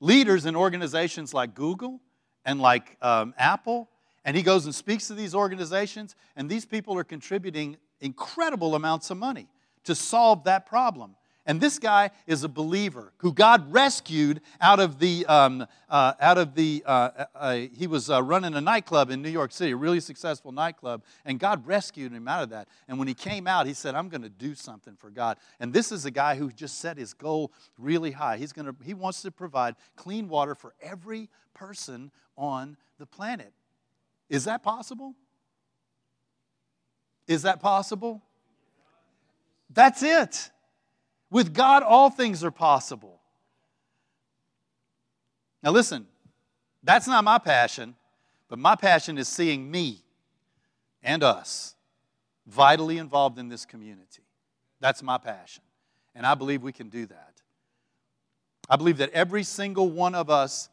leaders 0.00 0.44
in 0.44 0.56
organizations 0.56 1.32
like 1.32 1.54
Google 1.54 2.00
and 2.44 2.60
like 2.60 2.96
um, 3.00 3.32
Apple. 3.38 3.88
And 4.24 4.36
he 4.36 4.42
goes 4.42 4.64
and 4.64 4.74
speaks 4.74 5.06
to 5.06 5.14
these 5.14 5.36
organizations, 5.36 6.16
and 6.34 6.50
these 6.50 6.64
people 6.64 6.98
are 6.98 7.04
contributing 7.04 7.76
incredible 8.00 8.74
amounts 8.74 9.08
of 9.12 9.18
money 9.18 9.46
to 9.84 9.94
solve 9.94 10.42
that 10.42 10.66
problem. 10.66 11.14
And 11.46 11.60
this 11.60 11.78
guy 11.78 12.10
is 12.26 12.42
a 12.42 12.48
believer 12.48 13.12
who 13.18 13.32
God 13.32 13.72
rescued 13.72 14.40
out 14.60 14.80
of 14.80 14.98
the, 14.98 15.24
um, 15.26 15.64
uh, 15.88 16.14
out 16.20 16.38
of 16.38 16.56
the 16.56 16.82
uh, 16.84 16.90
uh, 16.90 17.24
uh, 17.36 17.54
he 17.72 17.86
was 17.86 18.10
uh, 18.10 18.20
running 18.20 18.54
a 18.54 18.60
nightclub 18.60 19.10
in 19.10 19.22
New 19.22 19.30
York 19.30 19.52
City, 19.52 19.70
a 19.70 19.76
really 19.76 20.00
successful 20.00 20.50
nightclub, 20.50 21.04
and 21.24 21.38
God 21.38 21.64
rescued 21.64 22.10
him 22.10 22.26
out 22.26 22.42
of 22.42 22.50
that. 22.50 22.66
And 22.88 22.98
when 22.98 23.06
he 23.06 23.14
came 23.14 23.46
out, 23.46 23.68
he 23.68 23.74
said, 23.74 23.94
I'm 23.94 24.08
going 24.08 24.22
to 24.22 24.28
do 24.28 24.56
something 24.56 24.96
for 24.96 25.08
God. 25.08 25.38
And 25.60 25.72
this 25.72 25.92
is 25.92 26.04
a 26.04 26.10
guy 26.10 26.34
who 26.34 26.50
just 26.50 26.80
set 26.80 26.98
his 26.98 27.14
goal 27.14 27.52
really 27.78 28.10
high. 28.10 28.38
He's 28.38 28.52
going 28.52 28.66
to, 28.66 28.74
he 28.84 28.94
wants 28.94 29.22
to 29.22 29.30
provide 29.30 29.76
clean 29.94 30.28
water 30.28 30.56
for 30.56 30.74
every 30.82 31.28
person 31.54 32.10
on 32.36 32.76
the 32.98 33.06
planet. 33.06 33.52
Is 34.28 34.44
that 34.46 34.64
possible? 34.64 35.14
Is 37.28 37.42
that 37.42 37.60
possible? 37.60 38.20
That's 39.70 40.02
it. 40.02 40.50
With 41.30 41.54
God, 41.54 41.82
all 41.82 42.10
things 42.10 42.44
are 42.44 42.50
possible. 42.50 43.20
Now, 45.62 45.72
listen, 45.72 46.06
that's 46.82 47.08
not 47.08 47.24
my 47.24 47.38
passion, 47.38 47.96
but 48.48 48.58
my 48.58 48.76
passion 48.76 49.18
is 49.18 49.28
seeing 49.28 49.70
me 49.70 50.02
and 51.02 51.22
us 51.22 51.74
vitally 52.46 52.98
involved 52.98 53.38
in 53.38 53.48
this 53.48 53.64
community. 53.64 54.22
That's 54.80 55.02
my 55.02 55.18
passion. 55.18 55.62
And 56.14 56.24
I 56.24 56.34
believe 56.34 56.62
we 56.62 56.72
can 56.72 56.88
do 56.88 57.06
that. 57.06 57.32
I 58.68 58.76
believe 58.76 58.98
that 58.98 59.10
every 59.10 59.42
single 59.42 59.90
one 59.90 60.14
of 60.14 60.30
us 60.30 60.68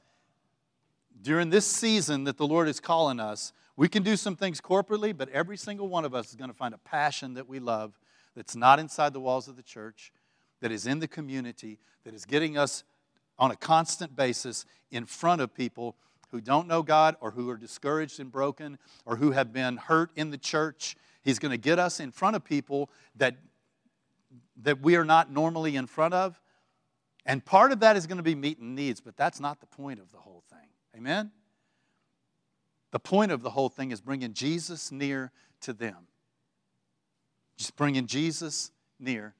during 1.21 1.49
this 1.49 1.65
season 1.65 2.25
that 2.25 2.37
the 2.37 2.47
Lord 2.47 2.67
is 2.67 2.79
calling 2.79 3.19
us, 3.19 3.53
we 3.75 3.87
can 3.87 4.03
do 4.03 4.15
some 4.15 4.35
things 4.35 4.61
corporately, 4.61 5.15
but 5.15 5.29
every 5.29 5.57
single 5.57 5.87
one 5.87 6.05
of 6.05 6.13
us 6.13 6.29
is 6.29 6.35
going 6.35 6.49
to 6.49 6.55
find 6.55 6.73
a 6.73 6.79
passion 6.79 7.33
that 7.35 7.47
we 7.47 7.59
love 7.59 7.99
that's 8.35 8.55
not 8.55 8.79
inside 8.79 9.13
the 9.13 9.19
walls 9.19 9.47
of 9.47 9.55
the 9.55 9.63
church 9.63 10.11
that 10.63 10.71
is 10.71 10.87
in 10.87 10.99
the 10.99 11.09
community, 11.09 11.77
that 12.05 12.13
is 12.13 12.23
getting 12.23 12.57
us 12.57 12.85
on 13.37 13.51
a 13.51 13.55
constant 13.55 14.15
basis 14.15 14.65
in 14.91 15.05
front 15.05 15.41
of 15.41 15.53
people 15.53 15.97
who 16.31 16.39
don't 16.39 16.69
know 16.69 16.81
God 16.81 17.17
or 17.19 17.31
who 17.31 17.49
are 17.49 17.57
discouraged 17.57 18.21
and 18.21 18.31
broken 18.31 18.79
or 19.05 19.17
who 19.17 19.31
have 19.31 19.51
been 19.51 19.75
hurt 19.75 20.11
in 20.15 20.29
the 20.31 20.37
church. 20.37 20.95
He's 21.21 21.37
going 21.37 21.51
to 21.51 21.57
get 21.57 21.79
us 21.79 21.99
in 21.99 22.11
front 22.11 22.37
of 22.37 22.45
people 22.45 22.89
that, 23.17 23.35
that 24.61 24.79
we 24.79 24.95
are 24.95 25.03
not 25.03 25.29
normally 25.29 25.75
in 25.75 25.85
front 25.85 26.13
of. 26.13 26.39
And 27.25 27.43
part 27.43 27.73
of 27.73 27.81
that 27.81 27.97
is 27.97 28.07
going 28.07 28.15
to 28.15 28.23
be 28.23 28.33
meeting 28.33 28.73
needs, 28.73 29.01
but 29.01 29.17
that's 29.17 29.41
not 29.41 29.59
the 29.59 29.67
point 29.67 29.99
of 29.99 30.13
the 30.13 30.17
whole 30.17 30.45
thing. 30.49 30.69
Amen? 30.95 31.29
The 32.91 32.99
point 32.99 33.33
of 33.33 33.41
the 33.41 33.49
whole 33.49 33.67
thing 33.67 33.91
is 33.91 33.99
bringing 33.99 34.31
Jesus 34.31 34.93
near 34.93 35.33
to 35.59 35.73
them. 35.73 36.07
Just 37.57 37.75
bringing 37.75 38.07
Jesus 38.07 38.71
near 38.97 39.35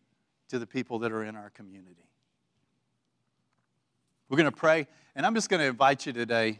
to 0.54 0.60
the 0.60 0.68
people 0.68 0.99
that 0.99 1.12
are 1.12 1.24
in 1.24 1.36
our 1.36 1.49
community. 1.49 2.06
We're 4.30 4.38
going 4.38 4.51
to 4.51 4.56
pray, 4.56 4.86
and 5.16 5.26
I'm 5.26 5.34
just 5.34 5.49
going 5.49 5.62
to 5.62 5.66
invite 5.66 6.06
you 6.06 6.14
today. 6.14 6.60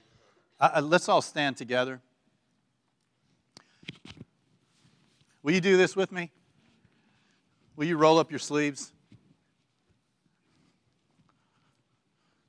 Let's 0.82 1.08
all 1.08 1.22
stand 1.22 1.58
together. 1.58 2.02
Will 5.44 5.54
you 5.54 5.62
do 5.62 5.78
this 5.78 5.96
with 5.96 6.12
me? 6.12 6.32
Will 7.76 7.86
you 7.86 7.96
roll 7.98 8.18
up 8.18 8.32
your 8.32 8.40
sleeves? 8.40 8.92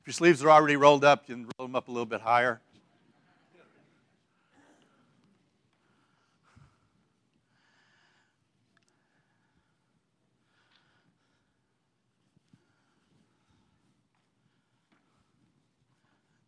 If 0.00 0.06
your 0.06 0.14
sleeves 0.14 0.42
are 0.42 0.50
already 0.50 0.76
rolled 0.76 1.04
up, 1.04 1.24
you 1.26 1.34
can 1.34 1.50
roll 1.58 1.68
them 1.68 1.76
up 1.76 1.88
a 1.88 1.90
little 1.90 2.06
bit 2.06 2.22
higher. 2.22 2.62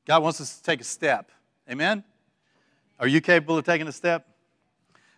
God 0.06 0.22
wants 0.22 0.40
us 0.40 0.56
to 0.56 0.62
take 0.62 0.80
a 0.80 0.84
step. 0.84 1.32
Amen? 1.68 2.04
Are 2.98 3.08
you 3.08 3.20
capable 3.20 3.58
of 3.58 3.64
taking 3.64 3.88
a 3.88 3.92
step? 3.92 4.26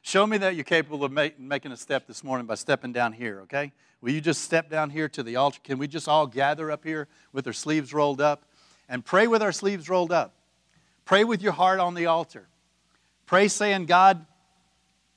Show 0.01 0.27
me 0.27 0.39
that 0.39 0.55
you're 0.55 0.65
capable 0.65 1.05
of 1.05 1.13
make, 1.13 1.39
making 1.39 1.73
a 1.73 1.77
step 1.77 2.07
this 2.07 2.25
morning 2.25 2.47
by 2.47 2.55
stepping 2.55 2.93
down 2.93 3.13
here, 3.13 3.43
okay? 3.43 3.73
Will 4.01 4.13
you 4.13 4.23
just 4.23 4.43
step 4.43 4.71
down 4.71 4.89
here 4.89 5.09
to 5.11 5.23
the 5.23 5.37
altar? 5.37 5.61
Can 5.63 5.79
we 5.79 5.87
just 5.87 6.09
all 6.09 6.27
gather 6.27 6.71
up 6.71 6.85
here 6.85 7.07
with 7.33 7.47
our 7.47 7.53
sleeves 7.53 7.93
rolled 7.93 8.21
up 8.21 8.45
and 8.89 9.05
pray 9.05 9.27
with 9.27 9.43
our 9.43 9.53
sleeves 9.53 9.91
rolled 9.91 10.11
up? 10.11 10.35
Pray 11.05 11.23
with 11.23 11.43
your 11.43 11.53
heart 11.53 11.81
on 11.81 11.95
the 11.95 12.07
altar. 12.07 12.49
Pray 13.27 13.49
saying, 13.49 13.85
God, 13.85 14.25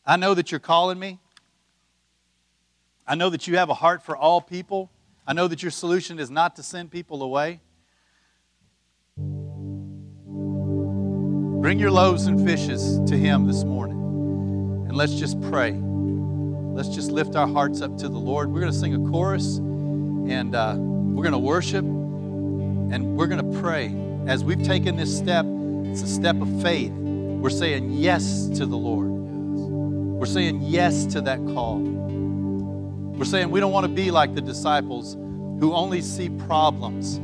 I 0.05 0.17
know 0.17 0.34
that 0.34 0.51
you're 0.51 0.59
calling 0.59 0.99
me. 0.99 1.19
I 3.07 3.15
know 3.15 3.30
that 3.30 3.47
you 3.47 3.57
have 3.57 3.69
a 3.69 3.74
heart 3.76 4.03
for 4.03 4.17
all 4.17 4.41
people. 4.41 4.91
I 5.26 5.34
know 5.34 5.47
that 5.47 5.63
your 5.63 5.72
solution 5.72 6.19
is 6.19 6.30
not 6.30 6.57
to 6.57 6.63
send 6.63 6.91
people 6.91 7.24
away. 7.24 7.61
Bring 11.62 11.78
your 11.78 11.91
loaves 11.91 12.26
and 12.26 12.43
fishes 12.43 12.99
to 13.07 13.16
Him 13.16 13.45
this 13.45 13.64
morning. 13.64 13.97
And 14.88 14.97
let's 14.97 15.14
just 15.14 15.39
pray. 15.41 15.74
Let's 15.74 16.89
just 16.89 17.12
lift 17.12 17.36
our 17.36 17.47
hearts 17.47 17.82
up 17.84 17.99
to 17.99 18.09
the 18.09 18.18
Lord. 18.18 18.51
We're 18.51 18.62
going 18.62 18.72
to 18.72 18.78
sing 18.78 18.95
a 18.95 19.12
chorus 19.12 19.57
and 19.57 20.55
uh, 20.55 20.74
we're 20.76 21.22
going 21.22 21.34
to 21.34 21.38
worship 21.38 21.86
and 21.86 23.16
we're 23.16 23.28
going 23.28 23.53
to 23.53 23.59
pray. 23.62 23.95
As 24.26 24.43
we've 24.43 24.64
taken 24.64 24.95
this 24.95 25.16
step, 25.16 25.45
it's 25.86 26.01
a 26.01 26.07
step 26.07 26.41
of 26.41 26.64
faith. 26.64 26.93
We're 26.93 27.51
saying 27.51 27.91
yes 27.91 28.47
to 28.57 28.66
the 28.66 28.76
Lord. 28.76 29.09
We're 29.09 30.26
saying 30.26 30.64
yes 30.64 31.05
to 31.14 31.22
that 31.22 31.38
call. 31.53 31.78
We're 31.78 33.24
saying 33.24 33.51
we 33.51 33.59
don't 33.59 33.72
want 33.72 33.86
to 33.86 33.93
be 33.93 34.09
like 34.09 34.34
the 34.34 34.41
disciples 34.41 35.14
who 35.14 35.74
only 35.74 36.01
see 36.01 36.28
problems, 36.28 37.20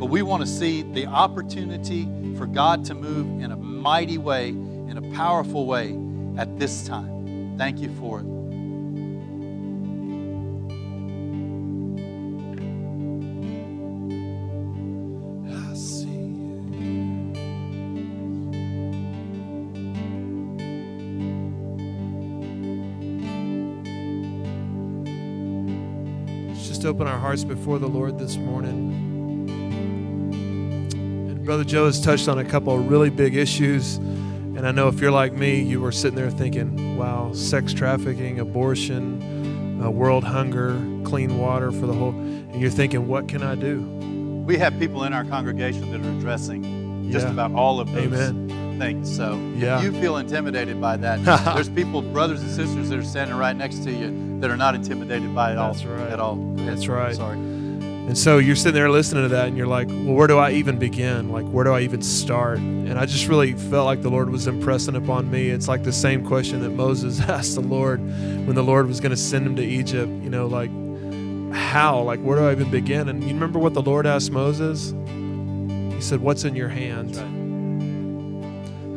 but 0.00 0.06
we 0.06 0.22
want 0.22 0.42
to 0.42 0.48
see 0.48 0.82
the 0.82 1.06
opportunity 1.06 2.08
for 2.36 2.46
God 2.46 2.84
to 2.86 2.94
move 2.94 3.40
in 3.42 3.52
a 3.52 3.67
mighty 3.78 4.18
way, 4.18 4.48
in 4.48 4.98
a 4.98 5.14
powerful 5.14 5.66
way 5.66 5.98
at 6.36 6.58
this 6.58 6.86
time. 6.86 7.56
Thank 7.56 7.78
you 7.78 7.94
for 7.96 8.20
it. 8.20 8.38
just 26.78 26.86
open 26.86 27.08
our 27.08 27.18
hearts 27.18 27.42
before 27.42 27.80
the 27.80 27.88
Lord 27.88 28.20
this 28.20 28.36
morning. 28.36 29.07
Brother 31.48 31.64
Joe 31.64 31.86
has 31.86 31.98
touched 31.98 32.28
on 32.28 32.38
a 32.38 32.44
couple 32.44 32.78
of 32.78 32.90
really 32.90 33.08
big 33.08 33.34
issues. 33.34 33.96
And 33.96 34.66
I 34.66 34.70
know 34.70 34.88
if 34.88 35.00
you're 35.00 35.10
like 35.10 35.32
me, 35.32 35.62
you 35.62 35.80
were 35.80 35.92
sitting 35.92 36.14
there 36.14 36.28
thinking, 36.28 36.98
wow, 36.98 37.32
sex 37.32 37.72
trafficking, 37.72 38.38
abortion, 38.38 39.80
uh, 39.82 39.88
world 39.88 40.24
hunger, 40.24 40.72
clean 41.04 41.38
water 41.38 41.72
for 41.72 41.86
the 41.86 41.94
whole. 41.94 42.10
And 42.10 42.60
you're 42.60 42.68
thinking, 42.68 43.08
what 43.08 43.28
can 43.28 43.42
I 43.42 43.54
do? 43.54 43.80
We 44.46 44.58
have 44.58 44.78
people 44.78 45.04
in 45.04 45.14
our 45.14 45.24
congregation 45.24 45.90
that 45.90 46.06
are 46.06 46.18
addressing 46.18 47.10
just 47.10 47.26
about 47.26 47.52
all 47.52 47.80
of 47.80 47.90
those 47.92 48.12
Amen. 48.12 48.78
things. 48.78 49.16
So 49.16 49.38
yeah. 49.56 49.78
if 49.78 49.84
you 49.84 49.98
feel 50.02 50.18
intimidated 50.18 50.78
by 50.82 50.98
that, 50.98 51.24
there's 51.54 51.70
people, 51.70 52.02
brothers 52.02 52.42
and 52.42 52.50
sisters, 52.50 52.90
that 52.90 52.98
are 52.98 53.02
standing 53.02 53.38
right 53.38 53.56
next 53.56 53.84
to 53.84 53.90
you 53.90 54.38
that 54.40 54.50
are 54.50 54.56
not 54.58 54.74
intimidated 54.74 55.34
by 55.34 55.52
it 55.52 55.54
That's 55.54 55.82
all. 55.82 55.92
Right. 55.92 56.12
At 56.12 56.20
all. 56.20 56.36
That's 56.56 56.88
right. 56.88 57.16
Sorry. 57.16 57.57
And 58.08 58.16
so 58.16 58.38
you're 58.38 58.56
sitting 58.56 58.72
there 58.72 58.88
listening 58.88 59.24
to 59.24 59.28
that 59.28 59.48
and 59.48 59.56
you're 59.58 59.66
like, 59.66 59.86
well, 59.88 60.14
where 60.14 60.26
do 60.26 60.38
I 60.38 60.52
even 60.52 60.78
begin? 60.78 61.30
Like, 61.30 61.44
where 61.44 61.62
do 61.62 61.74
I 61.74 61.82
even 61.82 62.00
start? 62.00 62.56
And 62.56 62.98
I 62.98 63.04
just 63.04 63.28
really 63.28 63.52
felt 63.52 63.84
like 63.84 64.00
the 64.00 64.08
Lord 64.08 64.30
was 64.30 64.46
impressing 64.46 64.96
upon 64.96 65.30
me. 65.30 65.50
It's 65.50 65.68
like 65.68 65.82
the 65.82 65.92
same 65.92 66.26
question 66.26 66.62
that 66.62 66.70
Moses 66.70 67.20
asked 67.28 67.54
the 67.54 67.60
Lord 67.60 68.00
when 68.00 68.54
the 68.54 68.64
Lord 68.64 68.86
was 68.86 68.98
going 68.98 69.10
to 69.10 69.16
send 69.16 69.46
him 69.46 69.56
to 69.56 69.62
Egypt. 69.62 70.08
You 70.22 70.30
know, 70.30 70.46
like, 70.46 70.70
how? 71.54 72.00
Like, 72.00 72.20
where 72.20 72.38
do 72.38 72.46
I 72.46 72.52
even 72.52 72.70
begin? 72.70 73.10
And 73.10 73.22
you 73.22 73.28
remember 73.28 73.58
what 73.58 73.74
the 73.74 73.82
Lord 73.82 74.06
asked 74.06 74.30
Moses? 74.30 74.94
He 75.94 76.00
said, 76.00 76.22
What's 76.22 76.44
in 76.44 76.56
your 76.56 76.68
hand? 76.68 77.37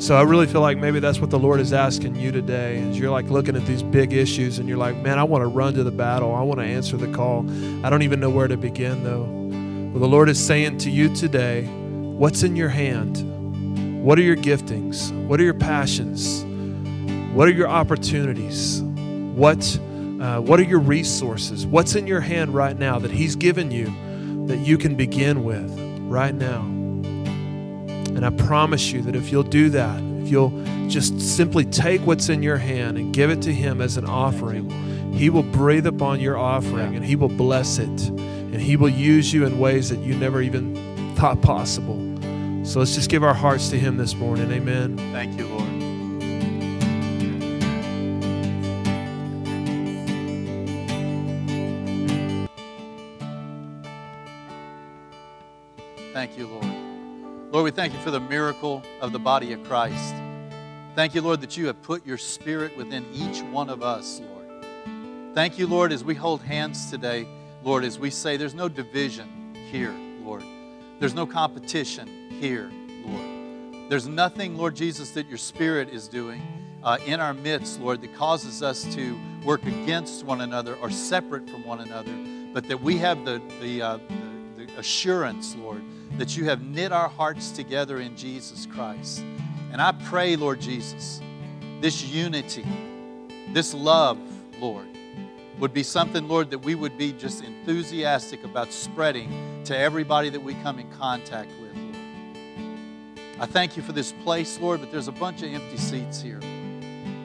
So 0.02 0.18
I 0.18 0.24
really 0.24 0.47
feel 0.47 0.62
like 0.62 0.80
maybe 0.80 0.99
that's 0.99 1.20
what 1.20 1.30
the 1.30 1.38
Lord 1.38 1.60
is 1.60 1.74
asking 1.74 2.16
you 2.16 2.32
today. 2.32 2.82
As 2.89 2.97
you're 2.97 3.12
like 3.12 3.30
looking 3.30 3.56
at 3.56 3.64
these 3.68 3.84
big 3.84 4.14
issues 4.14 4.58
and 4.58 4.68
you're 4.68 4.80
like, 4.80 4.97
man, 4.97 5.20
I 5.20 5.24
want 5.24 5.43
to 5.43 5.45
run 5.45 5.76
to 5.76 5.84
the 5.84 5.91
battle. 5.91 6.34
I 6.34 6.41
want 6.41 6.60
to 6.60 6.66
answer 6.66 6.97
the 6.97 7.14
call. 7.14 7.45
I 7.86 7.91
don't 7.91 8.02
even 8.02 8.20
know 8.20 8.32
where 8.32 8.47
to 8.47 8.58
begin 8.58 9.04
though. 9.04 9.26
Well, 9.91 9.99
the 9.99 10.08
Lord 10.08 10.28
is 10.28 10.43
saying 10.43 10.80
to 10.80 10.89
you 10.89 11.14
today, 11.14 11.66
what's 11.66 12.41
in 12.41 12.56
your 12.56 12.70
hand? 12.70 14.04
What 14.04 14.18
are 14.18 14.24
your 14.24 14.38
giftings? 14.38 15.12
What 15.28 15.39
are 15.39 15.43
your 15.43 15.54
passions? 15.54 16.43
What 17.36 17.47
are 17.47 17.54
your 17.54 17.68
opportunities? 17.68 18.82
What 18.82 19.80
uh, 20.20 20.39
what 20.39 20.60
are 20.60 20.64
your 20.64 20.80
resources? 20.80 21.68
What's 21.68 21.93
in 21.93 22.08
your 22.08 22.22
hand 22.22 22.56
right 22.56 22.78
now 22.78 22.97
that 22.97 23.12
He's 23.12 23.36
given 23.36 23.70
you 23.70 23.93
that 24.47 24.58
you 24.58 24.80
can 24.80 24.95
begin 24.95 25.43
with 25.43 25.72
right 26.10 26.34
now? 26.34 26.81
And 28.22 28.40
I 28.40 28.46
promise 28.46 28.92
you 28.92 29.02
that 29.02 29.16
if 29.16 29.32
you'll 29.32 29.42
do 29.42 29.72
that, 29.72 30.00
if 30.22 30.30
you'll 30.30 30.52
just 30.88 31.20
simply 31.20 31.66
take 31.66 32.06
what's 32.06 32.30
in 32.30 32.44
your 32.44 32.58
hand 32.58 33.00
and 33.00 33.12
give 33.12 33.32
it 33.32 33.42
to 33.42 33.52
Him 33.52 33.82
as 33.82 33.98
an 33.98 34.06
offering, 34.06 34.70
He 35.12 35.32
will 35.32 35.42
breathe 35.42 35.88
upon 35.88 36.20
your 36.20 36.38
offering 36.38 36.96
and 36.96 37.04
He 37.04 37.16
will 37.16 37.30
bless 37.30 37.80
it. 37.80 38.10
And 38.10 38.62
He 38.62 38.76
will 38.76 38.90
use 38.90 39.34
you 39.34 39.44
in 39.44 39.58
ways 39.58 39.90
that 39.90 40.02
you 40.02 40.14
never 40.14 40.40
even 40.40 41.16
thought 41.16 41.42
possible. 41.42 41.96
So 42.64 42.78
let's 42.78 42.94
just 42.94 43.10
give 43.10 43.24
our 43.24 43.34
hearts 43.34 43.70
to 43.70 43.80
Him 43.80 43.98
this 43.98 44.14
morning. 44.14 44.52
Amen. 44.52 44.98
Thank 45.12 45.40
you, 45.40 45.48
Lord. 45.48 45.61
Lord, 57.62 57.76
we 57.76 57.76
thank 57.76 57.93
you 57.93 57.99
for 57.99 58.09
the 58.09 58.20
miracle 58.20 58.82
of 59.01 59.12
the 59.12 59.20
body 59.20 59.53
of 59.53 59.64
Christ. 59.66 60.16
Thank 60.95 61.14
you, 61.14 61.22
Lord, 61.22 61.41
that 61.41 61.57
you 61.57 61.68
have 61.68 61.80
put 61.84 62.03
your 62.03 62.18
spirit 62.18 62.76
within 62.76 63.05
each 63.14 63.43
one 63.51 63.70
of 63.70 63.84
us, 63.84 64.20
Lord. 64.20 64.66
Thank 65.36 65.59
you, 65.59 65.68
Lord, 65.68 65.91
as 65.91 66.03
we 66.03 66.16
hold 66.16 66.41
hands 66.41 66.89
today, 66.89 67.28
Lord, 67.64 67.84
as 67.84 67.99
we 67.99 68.09
say 68.09 68.36
there's 68.36 68.55
no 68.55 68.68
division 68.68 69.53
here, 69.70 69.93
Lord. 70.24 70.43
There's 70.99 71.14
no 71.14 71.28
competition 71.28 72.32
here, 72.32 72.72
Lord. 73.05 73.91
There's 73.91 74.07
nothing, 74.07 74.57
Lord 74.57 74.76
Jesus, 74.76 75.12
that 75.12 75.28
your 75.28 75.38
spirit 75.38 75.89
is 75.89 76.07
doing 76.07 76.41
uh, 76.82 76.97
in 77.05 77.20
our 77.20 77.36
midst, 77.36 77.80
Lord, 77.80 78.01
that 78.01 78.16
causes 78.16 78.64
us 78.64 78.91
to 78.95 79.16
work 79.45 79.64
against 79.68 80.26
one 80.26 80.41
another 80.41 80.78
or 80.78 80.89
separate 80.89 81.47
from 81.47 81.64
one 81.64 81.82
another, 81.82 82.12
but 82.55 82.68
that 82.70 82.82
we 82.82 82.97
have 82.97 83.24
the, 83.24 83.39
the, 83.62 83.84
uh, 83.84 83.99
the, 84.57 84.66
the 84.66 84.80
assurance, 84.80 85.55
Lord, 85.55 85.84
that 86.22 86.38
you 86.38 86.46
have 86.46 86.62
knit 86.62 86.92
our 86.92 87.10
hearts 87.10 87.50
together 87.50 88.00
in 88.00 88.16
Jesus 88.16 88.68
Christ. 88.68 89.24
And 89.72 89.82
I 89.82 89.92
pray, 89.92 90.36
Lord 90.36 90.62
Jesus, 90.62 91.20
this 91.80 92.06
unity, 92.06 92.64
this 93.54 93.74
love, 93.74 94.20
Lord, 94.60 94.86
would 95.58 95.74
be 95.74 95.82
something, 95.82 96.28
Lord, 96.28 96.52
that 96.52 96.60
we 96.60 96.76
would 96.76 96.96
be 96.96 97.12
just 97.12 97.44
enthusiastic 97.44 98.44
about 98.44 98.72
spreading 98.72 99.64
to 99.64 99.76
everybody 99.76 100.30
that 100.30 100.44
we 100.44 100.54
come 100.54 100.78
in 100.78 100.92
contact 100.92 101.50
with, 101.60 101.76
Lord. 101.76 101.96
I 103.40 103.48
thank 103.48 103.76
you 103.76 103.82
for 103.82 103.92
this 103.92 104.12
place, 104.12 104.60
Lord, 104.60 104.80
but 104.80 104.92
there's 104.92 105.08
a 105.08 105.12
bunch 105.12 105.42
of 105.42 105.52
empty 105.52 105.78
seats 105.78 106.22
here. 106.22 106.40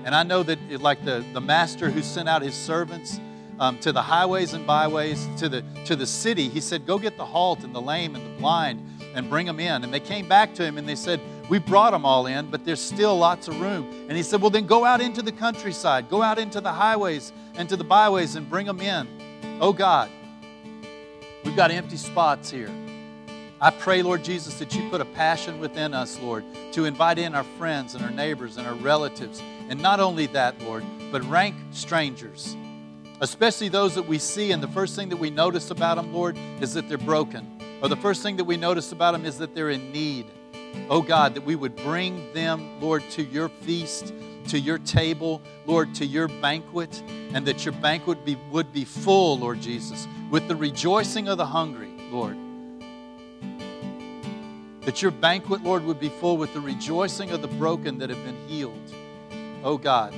And 0.06 0.14
I 0.14 0.22
know 0.22 0.42
that, 0.42 0.80
like 0.80 1.04
the, 1.04 1.22
the 1.34 1.40
master 1.42 1.90
who 1.90 2.00
sent 2.00 2.30
out 2.30 2.40
his 2.40 2.54
servants, 2.54 3.20
um, 3.58 3.78
to 3.78 3.92
the 3.92 4.02
highways 4.02 4.52
and 4.52 4.66
byways, 4.66 5.26
to 5.38 5.48
the, 5.48 5.64
to 5.84 5.96
the 5.96 6.06
city. 6.06 6.48
He 6.48 6.60
said, 6.60 6.86
Go 6.86 6.98
get 6.98 7.16
the 7.16 7.24
halt 7.24 7.64
and 7.64 7.74
the 7.74 7.80
lame 7.80 8.14
and 8.14 8.24
the 8.24 8.38
blind 8.38 8.82
and 9.14 9.30
bring 9.30 9.46
them 9.46 9.60
in. 9.60 9.84
And 9.84 9.92
they 9.92 10.00
came 10.00 10.28
back 10.28 10.54
to 10.54 10.64
him 10.64 10.78
and 10.78 10.88
they 10.88 10.94
said, 10.94 11.20
We 11.48 11.58
brought 11.58 11.92
them 11.92 12.04
all 12.04 12.26
in, 12.26 12.50
but 12.50 12.64
there's 12.64 12.80
still 12.80 13.16
lots 13.16 13.48
of 13.48 13.60
room. 13.60 14.06
And 14.08 14.16
he 14.16 14.22
said, 14.22 14.40
Well, 14.40 14.50
then 14.50 14.66
go 14.66 14.84
out 14.84 15.00
into 15.00 15.22
the 15.22 15.32
countryside, 15.32 16.08
go 16.08 16.22
out 16.22 16.38
into 16.38 16.60
the 16.60 16.72
highways 16.72 17.32
and 17.54 17.68
to 17.68 17.76
the 17.76 17.84
byways 17.84 18.36
and 18.36 18.48
bring 18.48 18.66
them 18.66 18.80
in. 18.80 19.08
Oh 19.60 19.72
God, 19.72 20.10
we've 21.44 21.56
got 21.56 21.70
empty 21.70 21.96
spots 21.96 22.50
here. 22.50 22.70
I 23.58 23.70
pray, 23.70 24.02
Lord 24.02 24.22
Jesus, 24.22 24.58
that 24.58 24.74
you 24.74 24.90
put 24.90 25.00
a 25.00 25.06
passion 25.06 25.60
within 25.60 25.94
us, 25.94 26.20
Lord, 26.20 26.44
to 26.72 26.84
invite 26.84 27.18
in 27.18 27.34
our 27.34 27.44
friends 27.56 27.94
and 27.94 28.04
our 28.04 28.10
neighbors 28.10 28.58
and 28.58 28.66
our 28.66 28.74
relatives. 28.74 29.40
And 29.70 29.80
not 29.80 29.98
only 29.98 30.26
that, 30.26 30.60
Lord, 30.60 30.84
but 31.10 31.24
rank 31.24 31.54
strangers, 31.70 32.54
especially 33.20 33.68
those 33.68 33.94
that 33.94 34.06
we 34.06 34.18
see, 34.18 34.52
and 34.52 34.62
the 34.62 34.68
first 34.68 34.96
thing 34.96 35.08
that 35.10 35.16
we 35.16 35.30
notice 35.30 35.70
about 35.70 35.96
them, 35.96 36.12
Lord, 36.12 36.36
is 36.60 36.74
that 36.74 36.88
they're 36.88 36.98
broken. 36.98 37.60
Or 37.82 37.88
the 37.88 37.96
first 37.96 38.22
thing 38.22 38.36
that 38.36 38.44
we 38.44 38.56
notice 38.56 38.92
about 38.92 39.12
them 39.12 39.24
is 39.24 39.38
that 39.38 39.54
they're 39.54 39.70
in 39.70 39.92
need. 39.92 40.26
Oh 40.88 41.02
God, 41.02 41.34
that 41.34 41.44
we 41.44 41.56
would 41.56 41.76
bring 41.76 42.32
them, 42.32 42.80
Lord, 42.80 43.02
to 43.10 43.22
your 43.22 43.48
feast, 43.48 44.12
to 44.48 44.58
your 44.58 44.78
table, 44.78 45.42
Lord, 45.66 45.94
to 45.96 46.06
your 46.06 46.28
banquet, 46.28 47.02
and 47.32 47.46
that 47.46 47.64
your 47.64 47.72
banquet 47.72 48.24
be, 48.24 48.36
would 48.50 48.72
be 48.72 48.84
full, 48.84 49.38
Lord 49.38 49.60
Jesus, 49.60 50.06
with 50.30 50.48
the 50.48 50.56
rejoicing 50.56 51.28
of 51.28 51.38
the 51.38 51.46
hungry, 51.46 51.92
Lord 52.10 52.36
that 54.86 55.02
your 55.02 55.10
banquet, 55.10 55.64
Lord, 55.64 55.84
would 55.84 55.98
be 55.98 56.08
full 56.08 56.36
with 56.36 56.54
the 56.54 56.60
rejoicing 56.60 57.32
of 57.32 57.42
the 57.42 57.48
broken 57.48 57.98
that 57.98 58.08
have 58.08 58.24
been 58.24 58.36
healed. 58.46 58.94
Oh 59.64 59.76
God, 59.76 60.14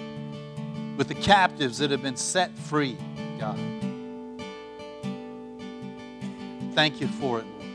with 0.98 1.06
the 1.06 1.14
captives 1.14 1.78
that 1.78 1.92
have 1.92 2.02
been 2.02 2.16
set 2.16 2.50
free, 2.58 2.98
God. 3.38 3.56
Thank 6.74 7.00
you 7.00 7.06
for 7.06 7.38
it, 7.38 7.46
Lord. 7.46 7.66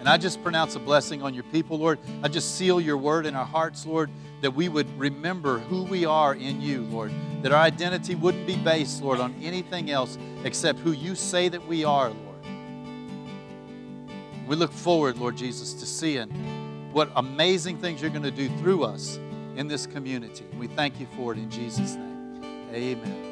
And 0.00 0.08
I 0.08 0.16
just 0.16 0.42
pronounce 0.42 0.76
a 0.76 0.78
blessing 0.78 1.22
on 1.22 1.34
your 1.34 1.44
people, 1.44 1.78
Lord. 1.78 1.98
I 2.22 2.28
just 2.28 2.56
seal 2.56 2.80
your 2.80 2.96
word 2.96 3.26
in 3.26 3.36
our 3.36 3.44
hearts, 3.44 3.84
Lord, 3.84 4.10
that 4.40 4.52
we 4.52 4.70
would 4.70 4.98
remember 4.98 5.58
who 5.58 5.82
we 5.84 6.06
are 6.06 6.34
in 6.34 6.62
you, 6.62 6.84
Lord. 6.84 7.12
That 7.42 7.52
our 7.52 7.60
identity 7.62 8.14
wouldn't 8.14 8.46
be 8.46 8.56
based, 8.56 9.02
Lord, 9.02 9.20
on 9.20 9.34
anything 9.42 9.90
else 9.90 10.16
except 10.44 10.78
who 10.78 10.92
you 10.92 11.14
say 11.14 11.50
that 11.50 11.66
we 11.66 11.84
are, 11.84 12.08
Lord. 12.08 12.46
We 14.46 14.56
look 14.56 14.72
forward, 14.72 15.18
Lord 15.18 15.36
Jesus, 15.36 15.74
to 15.74 15.86
seeing 15.86 16.30
what 16.92 17.10
amazing 17.16 17.76
things 17.76 18.00
you're 18.00 18.10
going 18.10 18.22
to 18.22 18.30
do 18.30 18.48
through 18.58 18.84
us 18.84 19.18
in 19.56 19.68
this 19.68 19.86
community. 19.86 20.46
We 20.58 20.66
thank 20.66 20.98
you 20.98 21.06
for 21.14 21.32
it 21.34 21.38
in 21.38 21.50
Jesus' 21.50 21.94
name. 21.94 22.09
Amen. 22.72 23.29